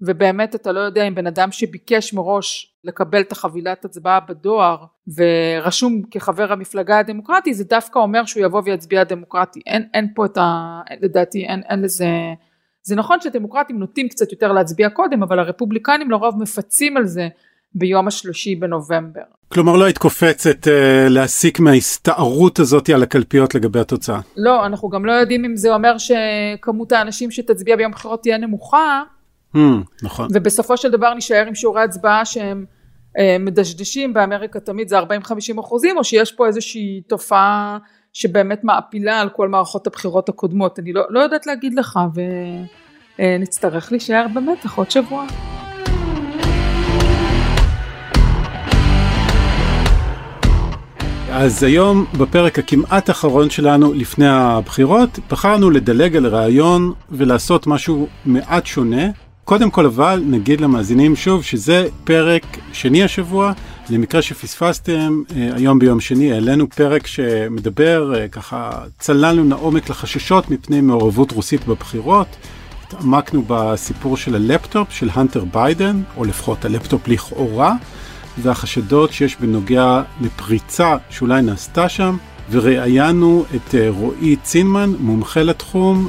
ובאמת 0.00 0.54
אתה 0.54 0.72
לא 0.72 0.80
יודע 0.80 1.08
אם 1.08 1.14
בן 1.14 1.26
אדם 1.26 1.52
שביקש 1.52 2.14
מראש 2.14 2.74
לקבל 2.84 3.20
את 3.20 3.32
החבילת 3.32 3.84
הצבעה 3.84 4.20
בדואר 4.20 4.84
ורשום 5.16 6.02
כחבר 6.10 6.52
המפלגה 6.52 6.98
הדמוקרטי 6.98 7.54
זה 7.54 7.64
דווקא 7.64 7.98
אומר 7.98 8.24
שהוא 8.24 8.44
יבוא 8.44 8.62
ויצביע 8.64 9.04
דמוקרטי 9.04 9.60
אין, 9.66 9.88
אין 9.94 10.08
פה 10.14 10.24
את 10.24 10.36
ה... 10.36 10.80
לדעתי 11.00 11.44
אין, 11.44 11.62
אין 11.68 11.82
לזה 11.82 12.06
זה 12.82 12.96
נכון 12.96 13.20
שדמוקרטים 13.20 13.78
נוטים 13.78 14.08
קצת 14.08 14.32
יותר 14.32 14.52
להצביע 14.52 14.90
קודם 14.90 15.22
אבל 15.22 15.38
הרפובליקנים 15.38 16.10
לרוב 16.10 16.42
מפצים 16.42 16.96
על 16.96 17.06
זה 17.06 17.28
ביום 17.74 18.08
השלושי 18.08 18.54
בנובמבר. 18.54 19.20
כלומר 19.48 19.76
לא 19.76 19.84
היית 19.84 19.98
קופצת 19.98 20.64
uh, 20.64 20.70
להסיק 21.08 21.60
מההסתערות 21.60 22.58
הזאת 22.58 22.88
על 22.88 23.02
הקלפיות 23.02 23.54
לגבי 23.54 23.80
התוצאה. 23.80 24.20
לא 24.36 24.66
אנחנו 24.66 24.88
גם 24.88 25.06
לא 25.06 25.12
יודעים 25.12 25.44
אם 25.44 25.56
זה 25.56 25.74
אומר 25.74 25.96
שכמות 25.98 26.92
האנשים 26.92 27.30
שתצביע 27.30 27.76
ביום 27.76 27.92
בחירות 27.92 28.22
תהיה 28.22 28.38
נמוכה 28.38 29.02
Mm, 29.56 29.58
נכון. 30.02 30.28
ובסופו 30.34 30.76
של 30.76 30.90
דבר 30.90 31.14
נשאר 31.14 31.44
עם 31.46 31.54
שיעורי 31.54 31.82
הצבעה 31.82 32.24
שהם 32.24 32.64
אה, 33.18 33.36
מדשדשים, 33.40 34.14
באמריקה 34.14 34.60
תמיד 34.60 34.88
זה 34.88 35.00
40-50 35.00 35.02
אחוזים, 35.60 35.98
או 35.98 36.04
שיש 36.04 36.32
פה 36.32 36.46
איזושהי 36.46 37.02
תופעה 37.08 37.78
שבאמת 38.12 38.64
מעפילה 38.64 39.20
על 39.20 39.28
כל 39.28 39.48
מערכות 39.48 39.86
הבחירות 39.86 40.28
הקודמות. 40.28 40.78
אני 40.78 40.92
לא, 40.92 41.02
לא 41.08 41.20
יודעת 41.20 41.46
להגיד 41.46 41.74
לך, 41.74 41.98
ונצטרך 43.18 43.84
אה, 43.84 43.88
להישאר 43.90 44.26
במתח 44.34 44.78
עוד 44.78 44.90
שבוע. 44.90 45.26
אז 51.38 51.62
היום 51.62 52.06
בפרק 52.18 52.58
הכמעט 52.58 53.10
אחרון 53.10 53.50
שלנו 53.50 53.92
לפני 53.92 54.28
הבחירות 54.28 55.18
בחרנו 55.30 55.70
לדלג 55.70 56.16
על 56.16 56.26
רעיון 56.26 56.92
ולעשות 57.10 57.66
משהו 57.66 58.08
מעט 58.24 58.66
שונה 58.66 59.06
קודם 59.46 59.70
כל 59.70 59.86
אבל 59.86 60.22
נגיד 60.26 60.60
למאזינים 60.60 61.16
שוב 61.16 61.42
שזה 61.42 61.88
פרק 62.04 62.42
שני 62.72 63.04
השבוע, 63.04 63.52
למקרה 63.90 64.22
שפספסתם, 64.22 65.22
אה, 65.36 65.50
היום 65.54 65.78
ביום 65.78 66.00
שני 66.00 66.32
העלינו 66.32 66.70
פרק 66.70 67.06
שמדבר, 67.06 68.14
אה, 68.14 68.28
ככה 68.28 68.70
צללנו 68.98 69.48
לעומק 69.48 69.88
לחששות 69.88 70.50
מפני 70.50 70.80
מעורבות 70.80 71.32
רוסית 71.32 71.66
בבחירות. 71.66 72.26
התעמקנו 72.86 73.42
בסיפור 73.46 74.16
של 74.16 74.34
הלפטופ 74.34 74.90
של 74.90 75.08
הנטר 75.12 75.44
ביידן, 75.44 76.02
או 76.16 76.24
לפחות 76.24 76.64
הלפטופ 76.64 77.08
לכאורה, 77.08 77.74
והחשדות 78.38 79.12
שיש 79.12 79.36
בנוגע 79.36 80.02
לפריצה 80.20 80.96
שאולי 81.10 81.42
נעשתה 81.42 81.88
שם. 81.88 82.16
וראיינו 82.50 83.44
את 83.56 83.74
אה, 83.74 83.90
רועי 83.90 84.36
צינמן, 84.36 84.92
מומחה 84.98 85.42
לתחום, 85.42 86.08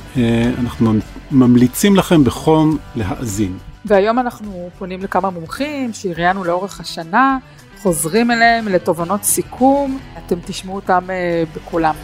אנחנו 0.59 0.93
ממליצים 1.31 1.95
לכם 1.95 2.23
בחום 2.23 2.77
להאזין. 2.95 3.57
והיום 3.85 4.19
אנחנו 4.19 4.69
פונים 4.77 5.01
לכמה 5.01 5.29
מומחים 5.29 5.93
שהראיינו 5.93 6.43
לאורך 6.43 6.79
השנה, 6.79 7.37
חוזרים 7.81 8.31
אליהם 8.31 8.67
לתובנות 8.67 9.23
סיכום, 9.23 9.99
אתם 10.17 10.35
תשמעו 10.45 10.75
אותם 10.75 11.03
אה, 11.09 11.43
בקולם. 11.55 11.95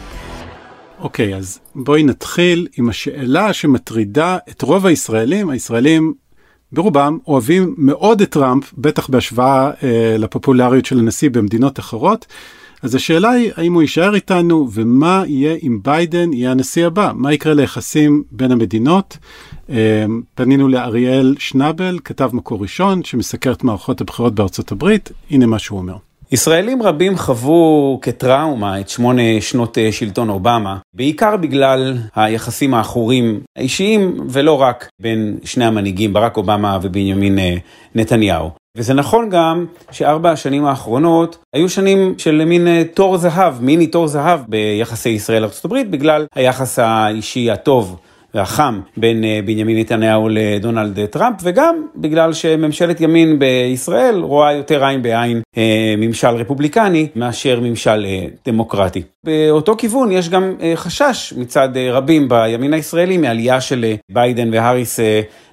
אוקיי, 0.98 1.34
okay, 1.34 1.36
אז 1.36 1.60
בואי 1.74 2.02
נתחיל 2.02 2.68
עם 2.76 2.88
השאלה 2.88 3.52
שמטרידה 3.52 4.38
את 4.50 4.62
רוב 4.62 4.86
הישראלים. 4.86 5.50
הישראלים 5.50 6.14
ברובם 6.72 7.18
אוהבים 7.26 7.74
מאוד 7.78 8.20
את 8.20 8.30
טראמפ, 8.30 8.72
בטח 8.78 9.08
בהשוואה 9.08 9.70
אה, 9.82 10.16
לפופולריות 10.18 10.84
של 10.84 10.98
הנשיא 10.98 11.30
במדינות 11.30 11.78
אחרות. 11.78 12.26
אז 12.84 12.94
השאלה 12.94 13.30
היא 13.30 13.50
האם 13.56 13.74
הוא 13.74 13.82
יישאר 13.82 14.14
איתנו 14.14 14.68
ומה 14.72 15.22
יהיה 15.26 15.56
אם 15.62 15.78
ביידן 15.82 16.32
יהיה 16.32 16.50
הנשיא 16.50 16.86
הבא, 16.86 17.10
מה 17.14 17.32
יקרה 17.32 17.54
ליחסים 17.54 18.22
בין 18.30 18.52
המדינות. 18.52 19.18
אה, 19.70 20.04
פנינו 20.34 20.68
לאריאל 20.68 21.34
שנבל, 21.38 21.98
כתב 22.04 22.30
מקור 22.32 22.62
ראשון 22.62 23.04
שמסקר 23.04 23.52
את 23.52 23.64
מערכות 23.64 24.00
הבחירות 24.00 24.34
בארצות 24.34 24.72
הברית, 24.72 25.12
הנה 25.30 25.46
מה 25.46 25.58
שהוא 25.58 25.78
אומר. 25.78 25.96
ישראלים 26.32 26.82
רבים 26.82 27.16
חוו 27.16 27.98
כטראומה 28.02 28.80
את 28.80 28.88
שמונה 28.88 29.22
שנות 29.40 29.78
אה, 29.78 29.92
שלטון 29.92 30.28
אובמה, 30.28 30.78
בעיקר 30.94 31.36
בגלל 31.36 31.96
היחסים 32.14 32.74
העכורים 32.74 33.40
האישיים 33.58 34.16
ולא 34.28 34.60
רק 34.62 34.88
בין 35.02 35.38
שני 35.44 35.64
המנהיגים 35.64 36.12
ברק 36.12 36.36
אובמה 36.36 36.78
ובנימין 36.82 37.38
אה, 37.38 37.56
נתניהו. 37.94 38.63
וזה 38.76 38.94
נכון 38.94 39.30
גם 39.30 39.66
שארבע 39.90 40.30
השנים 40.30 40.64
האחרונות 40.64 41.38
היו 41.52 41.68
שנים 41.68 42.14
של 42.18 42.44
מין 42.44 42.68
אה, 42.68 42.82
תור 42.94 43.16
זהב, 43.16 43.62
מיני 43.62 43.86
תור 43.86 44.06
זהב 44.06 44.40
ביחסי 44.48 45.08
ישראל-ארה"ב 45.08 45.74
בגלל 45.90 46.26
היחס 46.34 46.78
האישי 46.78 47.50
הטוב 47.50 47.96
והחם 48.34 48.80
בין 48.96 49.24
אה, 49.24 49.40
בנימין 49.44 49.78
נתניהו 49.78 50.28
לדונלד 50.30 51.06
טראמפ, 51.06 51.36
וגם 51.42 51.86
בגלל 51.96 52.32
שממשלת 52.32 53.00
ימין 53.00 53.38
בישראל 53.38 54.20
רואה 54.20 54.52
יותר 54.52 54.84
עין 54.84 55.02
בעין 55.02 55.40
אה, 55.56 55.94
ממשל 55.98 56.28
רפובליקני 56.28 57.08
מאשר 57.16 57.60
ממשל 57.60 58.06
דמוקרטי. 58.46 59.02
באותו 59.24 59.76
כיוון 59.76 60.12
יש 60.12 60.28
גם 60.28 60.54
חשש 60.74 61.34
מצד 61.36 61.68
רבים 61.92 62.28
בימין 62.28 62.74
הישראלי 62.74 63.18
מעלייה 63.18 63.60
של 63.60 63.84
ביידן 64.12 64.54
והאריס 64.54 65.00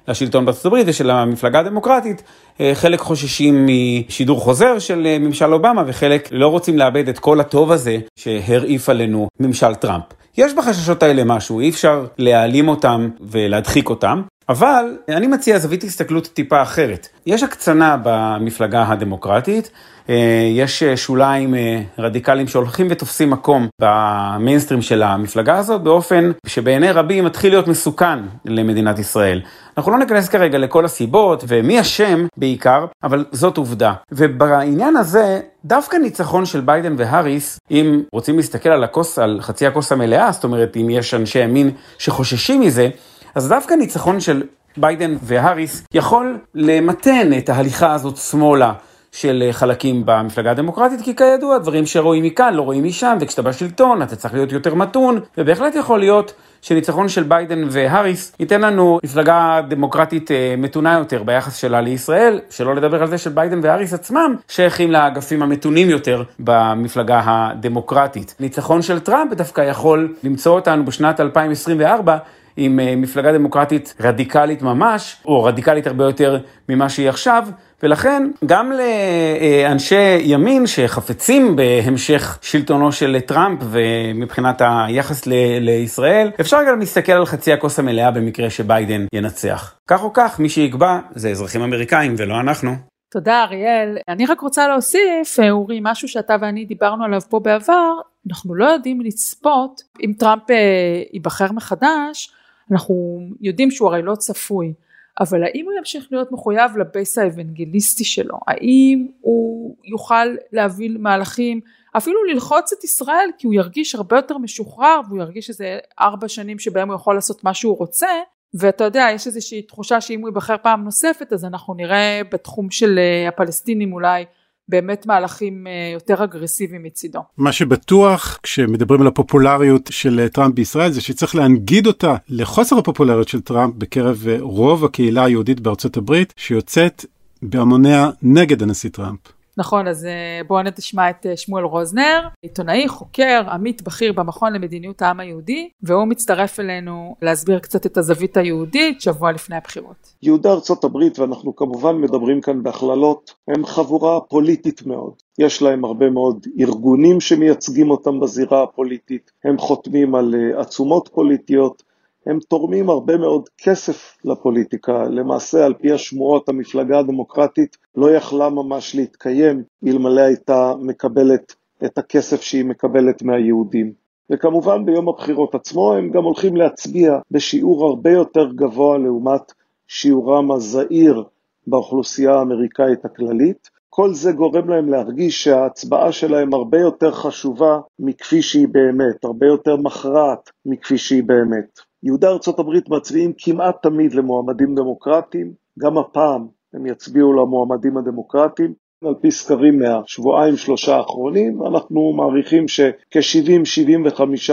לשלטון 0.08 0.44
בארצות 0.44 0.66
הברית 0.66 0.86
ושל 0.88 1.10
המפלגה 1.10 1.60
הדמוקרטית, 1.60 2.22
אה, 2.60 2.72
חלק 2.74 3.00
חוששים 3.00 3.66
משידור 3.66 4.40
חוזר 4.40 4.78
של 4.78 5.06
אה, 5.06 5.18
ממשל 5.18 5.52
אובמה 5.52 5.82
וחלק 5.86 6.28
לא 6.32 6.48
רוצים 6.48 6.78
לאבד 6.78 7.08
את 7.08 7.18
כל 7.18 7.40
הטוב 7.40 7.72
הזה 7.72 7.98
שהרעיף 8.16 8.88
עלינו 8.88 9.28
ממשל 9.40 9.74
טראמפ. 9.74 10.04
יש 10.38 10.54
בחששות 10.54 11.02
האלה 11.02 11.24
משהו, 11.24 11.60
אי 11.60 11.70
אפשר 11.70 12.06
להעלים 12.18 12.68
אותם 12.68 13.08
ולהדחיק 13.20 13.90
אותם, 13.90 14.22
אבל 14.48 14.96
אני 15.08 15.26
מציע 15.26 15.58
זווית 15.58 15.84
הסתכלות 15.84 16.26
טיפה 16.26 16.62
אחרת. 16.62 17.08
יש 17.26 17.42
הקצנה 17.42 17.96
במפלגה 18.02 18.84
הדמוקרטית, 18.88 19.70
אה, 20.08 20.48
יש 20.50 20.82
שוליים 20.82 21.54
אה, 21.54 21.82
רדיקליים 21.98 22.48
שהולכים 22.48 22.86
ותופסים 22.90 23.30
מקום 23.30 23.68
במיינסטרים 23.80 24.82
של 24.82 25.02
המפלגה 25.02 25.58
הזאת 25.58 25.82
באופן 25.82 26.30
שבעיני 26.46 26.92
רבים 26.92 27.24
מתחיל 27.24 27.52
להיות 27.52 27.68
מסוכן 27.68 28.18
למדינת 28.44 28.98
ישראל. 28.98 29.40
אנחנו 29.76 29.92
לא 29.92 29.98
ניכנס 29.98 30.28
כרגע 30.28 30.58
לכל 30.58 30.84
הסיבות 30.84 31.44
ומי 31.48 31.80
אשם 31.80 32.26
בעיקר, 32.36 32.86
אבל 33.02 33.24
זאת 33.32 33.56
עובדה. 33.56 33.92
ובעניין 34.12 34.96
הזה, 34.96 35.40
דווקא 35.64 35.96
ניצחון 35.96 36.46
של 36.46 36.60
ביידן 36.60 36.94
והאריס, 36.98 37.58
אם 37.70 38.02
רוצים 38.12 38.36
להסתכל 38.36 38.68
על 38.68 38.84
הכוס, 38.84 39.18
על 39.18 39.38
חצי 39.40 39.66
הכוס 39.66 39.92
המלאה, 39.92 40.32
זאת 40.32 40.44
אומרת 40.44 40.76
אם 40.76 40.90
יש 40.90 41.14
אנשי 41.14 41.38
ימין 41.38 41.70
שחוששים 41.98 42.60
מזה, 42.60 42.88
אז 43.34 43.48
דווקא 43.48 43.74
ניצחון 43.74 44.20
של 44.20 44.42
ביידן 44.76 45.16
והאריס 45.22 45.86
יכול 45.94 46.38
למתן 46.54 47.38
את 47.38 47.48
ההליכה 47.48 47.92
הזאת 47.92 48.16
שמאלה. 48.16 48.72
של 49.12 49.48
חלקים 49.52 50.02
במפלגה 50.04 50.50
הדמוקרטית, 50.50 51.00
כי 51.00 51.16
כידוע, 51.16 51.58
דברים 51.58 51.86
שרואים 51.86 52.24
מכאן 52.24 52.54
לא 52.54 52.62
רואים 52.62 52.84
משם, 52.84 53.16
וכשאתה 53.20 53.42
בשלטון 53.42 54.02
אתה 54.02 54.16
צריך 54.16 54.34
להיות 54.34 54.52
יותר 54.52 54.74
מתון, 54.74 55.20
ובהחלט 55.38 55.74
יכול 55.74 55.98
להיות 55.98 56.32
שניצחון 56.62 57.08
של 57.08 57.22
ביידן 57.22 57.64
והאריס 57.70 58.32
ייתן 58.40 58.60
לנו 58.60 58.98
מפלגה 59.04 59.60
דמוקרטית 59.68 60.30
אה, 60.30 60.54
מתונה 60.58 60.98
יותר 60.98 61.22
ביחס 61.22 61.56
שלה 61.56 61.80
לישראל, 61.80 62.40
שלא 62.50 62.74
לדבר 62.74 63.02
על 63.02 63.08
זה 63.08 63.18
שביידן 63.18 63.60
והאריס 63.62 63.94
עצמם 63.94 64.34
שייכים 64.48 64.90
לאגפים 64.90 65.42
המתונים 65.42 65.90
יותר 65.90 66.22
במפלגה 66.38 67.22
הדמוקרטית. 67.24 68.34
ניצחון 68.40 68.82
של 68.82 69.00
טראמפ 69.00 69.32
דווקא 69.32 69.60
יכול 69.60 70.14
למצוא 70.24 70.54
אותנו 70.54 70.84
בשנת 70.84 71.20
2024 71.20 72.16
עם 72.56 72.80
אה, 72.80 72.96
מפלגה 72.96 73.32
דמוקרטית 73.32 73.94
רדיקלית 74.00 74.62
ממש, 74.62 75.16
או 75.26 75.44
רדיקלית 75.44 75.86
הרבה 75.86 76.04
יותר 76.04 76.38
ממה 76.68 76.88
שהיא 76.88 77.08
עכשיו, 77.08 77.48
ולכן 77.82 78.30
גם 78.46 78.72
לאנשי 78.72 80.18
ימין 80.20 80.66
שחפצים 80.66 81.56
בהמשך 81.56 82.38
שלטונו 82.42 82.92
של 82.92 83.20
טראמפ 83.26 83.60
ומבחינת 83.70 84.62
היחס 84.64 85.26
ל- 85.26 85.58
לישראל, 85.60 86.30
אפשר 86.40 86.58
גם 86.68 86.78
להסתכל 86.78 87.12
על 87.12 87.26
חצי 87.26 87.52
הכוס 87.52 87.78
המלאה 87.78 88.10
במקרה 88.10 88.50
שביידן 88.50 89.06
ינצח. 89.14 89.74
כך 89.88 90.02
או 90.02 90.12
כך, 90.12 90.40
מי 90.40 90.48
שיקבע 90.48 90.98
זה 91.14 91.30
אזרחים 91.30 91.62
אמריקאים 91.62 92.14
ולא 92.18 92.40
אנחנו. 92.40 92.70
תודה 93.12 93.42
אריאל. 93.42 93.98
אני 94.08 94.26
רק 94.26 94.40
רוצה 94.40 94.68
להוסיף, 94.68 95.40
אה, 95.40 95.50
אורי, 95.50 95.80
משהו 95.82 96.08
שאתה 96.08 96.36
ואני 96.40 96.64
דיברנו 96.64 97.04
עליו 97.04 97.20
פה 97.20 97.40
בעבר, 97.40 97.92
אנחנו 98.30 98.54
לא 98.54 98.64
יודעים 98.64 99.00
לצפות 99.00 99.80
אם 100.04 100.12
טראמפ 100.18 100.50
אה, 100.50 101.02
ייבחר 101.12 101.52
מחדש, 101.52 102.32
אנחנו 102.72 103.20
יודעים 103.40 103.70
שהוא 103.70 103.88
הרי 103.88 104.02
לא 104.02 104.14
צפוי. 104.14 104.72
אבל 105.20 105.44
האם 105.44 105.64
הוא 105.64 105.72
ימשיך 105.78 106.06
להיות 106.10 106.32
מחויב 106.32 106.76
לבייס 106.76 107.18
האבנגליסטי 107.18 108.04
שלו? 108.04 108.38
האם 108.46 109.06
הוא 109.20 109.76
יוכל 109.84 110.26
להביא 110.52 110.90
מהלכים, 110.98 111.60
אפילו 111.96 112.24
ללחוץ 112.24 112.72
את 112.72 112.84
ישראל 112.84 113.30
כי 113.38 113.46
הוא 113.46 113.54
ירגיש 113.54 113.94
הרבה 113.94 114.16
יותר 114.16 114.38
משוחרר 114.38 115.00
והוא 115.08 115.20
ירגיש 115.20 115.46
שזה 115.46 115.78
ארבע 116.00 116.28
שנים 116.28 116.58
שבהם 116.58 116.88
הוא 116.88 116.94
יכול 116.94 117.14
לעשות 117.14 117.44
מה 117.44 117.54
שהוא 117.54 117.78
רוצה 117.78 118.08
ואתה 118.54 118.84
יודע 118.84 119.06
יש 119.14 119.26
איזושהי 119.26 119.62
תחושה 119.62 120.00
שאם 120.00 120.20
הוא 120.20 120.28
ייבחר 120.28 120.56
פעם 120.62 120.84
נוספת 120.84 121.32
אז 121.32 121.44
אנחנו 121.44 121.74
נראה 121.74 122.20
בתחום 122.32 122.70
של 122.70 122.98
אה, 122.98 123.28
הפלסטינים 123.28 123.92
אולי 123.92 124.24
באמת 124.68 125.06
מהלכים 125.06 125.66
אה, 125.66 125.90
יותר 125.92 126.24
אגרסיביים 126.24 126.82
מצידו. 126.82 127.20
מה 127.38 127.52
שבטוח 127.52 128.38
כשמדברים 128.42 129.00
על 129.00 129.06
הפופולריות 129.06 129.90
של 129.92 130.20
אה, 130.20 130.28
טראמפ 130.28 130.54
בישראל 130.54 130.92
זה 130.92 131.00
שצריך 131.00 131.34
להנגיד 131.34 131.86
אותה 131.86 132.16
לחוסר 132.28 132.78
הפופולריות 132.78 133.28
של 133.28 133.40
טראמפ 133.40 133.74
בקרב 133.78 134.24
אה, 134.28 134.36
רוב 134.40 134.84
הקהילה 134.84 135.24
היהודית 135.24 135.60
בארצות 135.60 135.96
הברית 135.96 136.34
שיוצאת 136.36 137.04
בהמוניה 137.42 138.10
נגד 138.22 138.62
הנשיא 138.62 138.90
טראמפ. 138.90 139.18
נכון, 139.56 139.88
אז 139.88 140.04
אה, 140.04 140.40
בואו 140.46 140.62
נשמע 140.78 141.10
את 141.10 141.26
אה, 141.26 141.36
שמואל 141.36 141.64
רוזנר, 141.64 142.28
עיתונאי, 142.42 142.88
חוקר, 142.88 143.42
עמית 143.50 143.82
בכיר 143.82 144.12
במכון 144.12 144.52
למדיניות 144.52 145.02
העם 145.02 145.20
היהודי, 145.20 145.68
והוא 145.82 146.04
מצטרף 146.04 146.60
אלינו 146.60 147.16
להסביר 147.22 147.58
קצת 147.58 147.86
את 147.86 147.96
הזווית 147.96 148.36
היהודית 148.36 149.00
שבוע 149.00 149.32
לפני 149.32 149.56
הבחירות. 149.56 150.14
יהודי 150.22 150.48
ארצות 150.48 150.84
הברית, 150.84 151.18
ואנחנו 151.18 151.56
כמובן 151.56 151.96
מדברים 151.96 152.40
כאן 152.40 152.62
בהכללות, 152.62 153.34
הם 153.48 153.66
חבורה 153.66 154.20
פוליטית 154.20 154.86
מאוד. 154.86 155.12
יש 155.38 155.62
להם 155.62 155.84
הרבה 155.84 156.10
מאוד 156.10 156.46
ארגונים 156.60 157.20
שמייצגים 157.20 157.90
אותם 157.90 158.20
בזירה 158.20 158.62
הפוליטית, 158.62 159.30
הם 159.44 159.58
חותמים 159.58 160.14
על 160.14 160.34
אה, 160.34 160.60
עצומות 160.60 161.08
פוליטיות, 161.12 161.82
הם 162.26 162.38
תורמים 162.48 162.90
הרבה 162.90 163.16
מאוד 163.16 163.48
כסף 163.58 164.16
לפוליטיקה. 164.24 165.04
למעשה, 165.04 165.66
על 165.66 165.74
פי 165.74 165.92
השמועות, 165.92 166.48
המפלגה 166.48 166.98
הדמוקרטית 166.98 167.76
לא 167.96 168.10
יכלה 168.10 168.50
ממש 168.50 168.94
להתקיים 168.94 169.62
אלמלא 169.86 170.20
הייתה 170.20 170.72
מקבלת 170.80 171.54
את 171.84 171.98
הכסף 171.98 172.42
שהיא 172.42 172.64
מקבלת 172.64 173.22
מהיהודים. 173.22 173.92
וכמובן 174.30 174.84
ביום 174.84 175.08
הבחירות 175.08 175.54
עצמו 175.54 175.94
הם 175.94 176.10
גם 176.10 176.24
הולכים 176.24 176.56
להצביע 176.56 177.18
בשיעור 177.30 177.86
הרבה 177.86 178.10
יותר 178.10 178.52
גבוה 178.52 178.98
לעומת 178.98 179.52
שיעורם 179.86 180.52
הזעיר 180.52 181.24
באוכלוסייה 181.66 182.34
האמריקאית 182.34 183.04
הכללית. 183.04 183.70
כל 183.90 184.14
זה 184.14 184.32
גורם 184.32 184.68
להם 184.68 184.88
להרגיש 184.88 185.44
שההצבעה 185.44 186.12
שלהם 186.12 186.54
הרבה 186.54 186.78
יותר 186.78 187.12
חשובה 187.12 187.78
מכפי 187.98 188.42
שהיא 188.42 188.68
באמת, 188.68 189.24
הרבה 189.24 189.46
יותר 189.46 189.76
מכרעת 189.76 190.50
מכפי 190.66 190.98
שהיא 190.98 191.22
באמת. 191.22 191.91
יהודי 192.02 192.26
ארצות 192.26 192.58
הברית 192.58 192.88
מצביעים 192.88 193.32
כמעט 193.38 193.82
תמיד 193.82 194.14
למועמדים 194.14 194.74
דמוקרטיים, 194.74 195.52
גם 195.78 195.98
הפעם 195.98 196.46
הם 196.74 196.86
יצביעו 196.86 197.32
למועמדים 197.32 197.96
הדמוקרטיים. 197.96 198.82
על 199.04 199.14
פי 199.20 199.30
סקרים 199.30 199.78
מהשבועיים 199.78 200.56
שלושה 200.56 200.96
האחרונים, 200.96 201.66
אנחנו 201.66 202.12
מעריכים 202.12 202.68
שכ-70-75% 202.68 204.52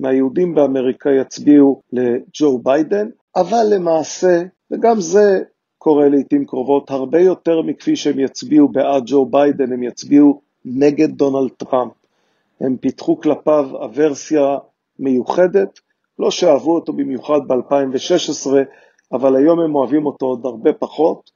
מהיהודים 0.00 0.54
באמריקה 0.54 1.10
יצביעו 1.10 1.80
לג'ו 1.92 2.58
ביידן, 2.58 3.08
אבל 3.36 3.66
למעשה, 3.74 4.42
וגם 4.70 5.00
זה 5.00 5.42
קורה 5.78 6.08
לעיתים 6.08 6.44
קרובות, 6.44 6.90
הרבה 6.90 7.20
יותר 7.20 7.62
מכפי 7.62 7.96
שהם 7.96 8.18
יצביעו 8.18 8.68
בעד 8.68 9.02
ג'ו 9.06 9.26
ביידן, 9.26 9.72
הם 9.72 9.82
יצביעו 9.82 10.40
נגד 10.64 11.10
דונלד 11.10 11.50
טראמפ. 11.50 11.92
הם 12.60 12.76
פיתחו 12.76 13.20
כלפיו 13.20 13.84
אברסיה 13.84 14.58
מיוחדת, 14.98 15.80
לא 16.22 16.30
שאהבו 16.30 16.74
אותו 16.74 16.92
במיוחד 16.92 17.40
ב-2016, 17.46 18.50
אבל 19.12 19.36
היום 19.36 19.60
הם 19.60 19.74
אוהבים 19.74 20.06
אותו 20.06 20.26
עוד 20.26 20.46
הרבה 20.46 20.72
פחות. 20.72 21.30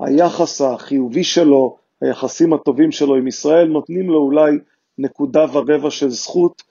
היחס 0.00 0.60
החיובי 0.60 1.24
שלו, 1.24 1.76
היחסים 2.00 2.52
הטובים 2.52 2.92
שלו 2.92 3.14
עם 3.14 3.26
ישראל, 3.26 3.68
נותנים 3.68 4.10
לו 4.10 4.18
אולי 4.18 4.50
נקודה 4.98 5.46
ורבע 5.52 5.90
של 5.90 6.10
זכות, 6.10 6.62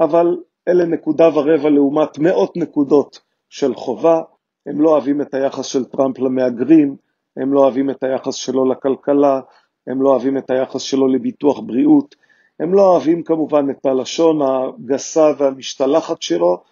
אבל 0.00 0.36
אלה 0.68 0.84
נקודה 0.84 1.28
ורבע 1.28 1.70
לעומת 1.70 2.18
מאות 2.18 2.56
נקודות 2.56 3.20
של 3.50 3.74
חובה. 3.74 4.20
הם 4.66 4.80
לא 4.80 4.88
אוהבים 4.88 5.20
את 5.20 5.34
היחס 5.34 5.66
של 5.66 5.84
טראמפ 5.84 6.18
למהגרים, 6.18 6.96
הם 7.36 7.52
לא 7.52 7.60
אוהבים 7.60 7.90
את 7.90 8.02
היחס 8.02 8.34
שלו 8.34 8.70
לכלכלה, 8.70 9.40
הם 9.86 10.02
לא 10.02 10.08
אוהבים 10.08 10.38
את 10.38 10.50
היחס 10.50 10.82
שלו 10.82 11.08
לביטוח 11.08 11.60
בריאות, 11.60 12.14
הם 12.60 12.74
לא 12.74 12.82
אוהבים 12.82 13.22
כמובן 13.22 13.70
את 13.70 13.86
הלשון 13.86 14.38
הגסה 14.42 15.32
והמשתלחת 15.38 16.22
שלו, 16.22 16.71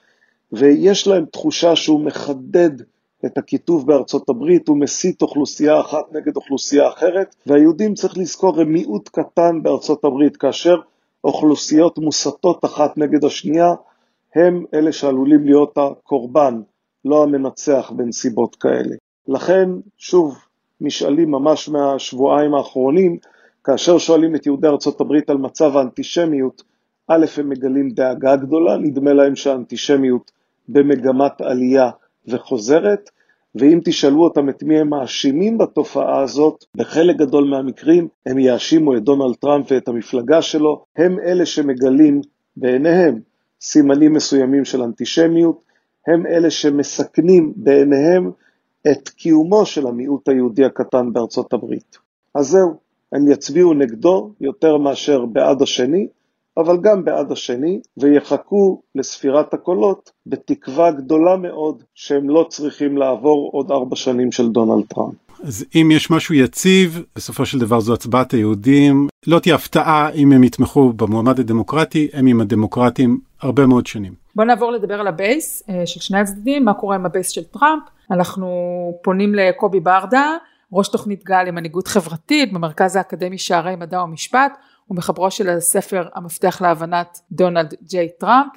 ויש 0.53 1.07
להם 1.07 1.25
תחושה 1.25 1.77
שהוא 1.77 2.01
מחדד 2.01 2.71
את 3.27 3.39
הקיטוב 3.39 3.87
בארצות 3.87 4.29
הברית, 4.29 4.69
הוא 4.69 4.77
מסית 4.77 5.23
אוכלוסייה 5.23 5.81
אחת 5.81 6.13
נגד 6.13 6.37
אוכלוסייה 6.37 6.89
אחרת, 6.89 7.37
והיהודים 7.47 7.95
צריך 7.95 8.19
לזכור 8.19 8.61
הם 8.61 8.73
מיעוט 8.73 9.09
קטן 9.09 9.63
בארצות 9.63 10.05
הברית, 10.05 10.37
כאשר 10.37 10.77
אוכלוסיות 11.25 11.99
מוסתות 11.99 12.65
אחת 12.65 12.99
נגד 12.99 13.25
השנייה, 13.25 13.75
הם 14.35 14.65
אלה 14.75 14.93
שעלולים 14.93 15.45
להיות 15.45 15.79
הקורבן, 15.79 16.61
לא 17.05 17.23
המנצח 17.23 17.93
בנסיבות 17.97 18.57
כאלה. 18.57 18.97
לכן, 19.29 19.71
שוב, 19.99 20.39
משאלים 20.81 21.31
ממש 21.31 21.69
מהשבועיים 21.69 22.55
האחרונים, 22.55 23.19
כאשר 23.65 23.99
שואלים 23.99 24.35
את 24.35 24.47
יהודי 24.47 24.67
ארצות 24.67 25.01
הברית 25.01 25.31
על 25.31 25.37
מצב 25.37 25.77
האנטישמיות, 25.77 26.63
א', 27.09 27.27
הם 27.37 27.49
מגלים 27.49 27.91
דאגה 27.91 28.37
גדולה, 28.37 28.77
נדמה 28.77 29.13
להם 29.13 29.37
שהאנטישמיות 29.37 30.31
במגמת 30.73 31.41
עלייה 31.41 31.91
וחוזרת, 32.29 33.11
ואם 33.55 33.81
תשאלו 33.85 34.25
אותם 34.25 34.49
את 34.49 34.63
מי 34.63 34.81
הם 34.81 34.89
מאשימים 34.89 35.59
בתופעה 35.59 36.23
הזאת, 36.23 36.65
בחלק 36.75 37.17
גדול 37.17 37.45
מהמקרים 37.45 38.09
הם 38.27 38.39
יאשימו 38.39 38.97
את 38.97 39.03
דונלד 39.03 39.35
טראמפ 39.35 39.67
ואת 39.71 39.89
המפלגה 39.89 40.43
שלו, 40.43 40.85
הם 40.97 41.21
אלה 41.21 41.47
שמגלים 41.47 42.21
בעיניהם 42.57 43.21
סימנים 43.61 44.13
מסוימים 44.13 44.65
של 44.65 44.83
אנטישמיות, 44.83 45.63
הם 46.07 46.27
אלה 46.27 46.51
שמסכנים 46.51 47.53
בעיניהם 47.57 48.31
את 48.91 49.09
קיומו 49.09 49.67
של 49.67 49.87
המיעוט 49.87 50.29
היהודי 50.29 50.65
הקטן 50.65 51.13
בארצות 51.13 51.53
הברית. 51.53 51.99
אז 52.35 52.47
זהו, 52.47 52.75
הם 53.13 53.31
יצביעו 53.31 53.75
נגדו 53.75 54.33
יותר 54.41 54.77
מאשר 54.77 55.27
בעד 55.27 55.63
השני, 55.63 56.07
אבל 56.57 56.77
גם 56.81 57.05
בעד 57.05 57.33
השני, 57.33 57.81
ויחכו 57.97 58.83
לספירת 58.95 59.55
הקולות 59.55 60.11
בתקווה 60.27 60.91
גדולה 60.91 61.37
מאוד 61.37 61.83
שהם 61.95 62.31
לא 62.31 62.47
צריכים 62.51 62.97
לעבור 62.97 63.51
עוד 63.53 63.71
ארבע 63.71 63.97
שנים 63.97 64.33
של 64.33 64.49
דונלד 64.49 64.87
טראמפ. 64.87 65.15
אז 65.45 65.65
אם 65.75 65.91
יש 65.93 66.11
משהו 66.11 66.35
יציב, 66.35 67.03
בסופו 67.17 67.47
של 67.47 67.59
דבר 67.59 67.81
זו 67.81 67.95
הצבעת 67.95 68.33
היהודים. 68.33 69.09
לא 69.27 69.39
תהיה 69.39 69.55
הפתעה 69.55 70.11
אם 70.11 70.33
הם 70.33 70.45
יתמכו 70.45 70.93
במועמד 70.93 71.41
הדמוקרטי, 71.41 72.09
הם 72.13 72.27
עם 72.27 72.41
הדמוקרטים 72.41 73.21
הרבה 73.41 73.67
מאוד 73.67 73.87
שנים. 73.87 74.13
בוא 74.37 74.45
נעבור 74.45 74.73
לדבר 74.73 75.01
על 75.01 75.07
ה 75.07 75.18
base 75.18 75.63
אה, 75.71 75.87
של 75.87 76.01
שני 76.01 76.19
הצדדים, 76.19 76.65
מה 76.65 76.75
קורה 76.75 76.97
עם 76.97 77.07
ה 77.07 77.12
base 77.12 77.31
של 77.31 77.45
טראמפ. 77.45 77.83
אנחנו 78.11 78.49
פונים 79.03 79.35
לקובי 79.35 79.81
ברדה, 79.81 80.37
ראש 80.73 80.89
תוכנית 80.89 81.25
גל 81.25 81.43
למנהיגות 81.43 81.89
חברתית 81.89 82.53
במרכז 82.53 82.97
האקדמי 82.97 83.39
שערי 83.39 83.77
מדע 83.77 84.03
ומשפט 84.03 84.53
ומחברו 84.91 85.31
של 85.31 85.49
הספר 85.49 86.09
המפתח 86.15 86.63
להבנת 86.63 87.21
דונלד 87.33 87.75
ג'יי 87.83 88.09
טראמפ. 88.21 88.53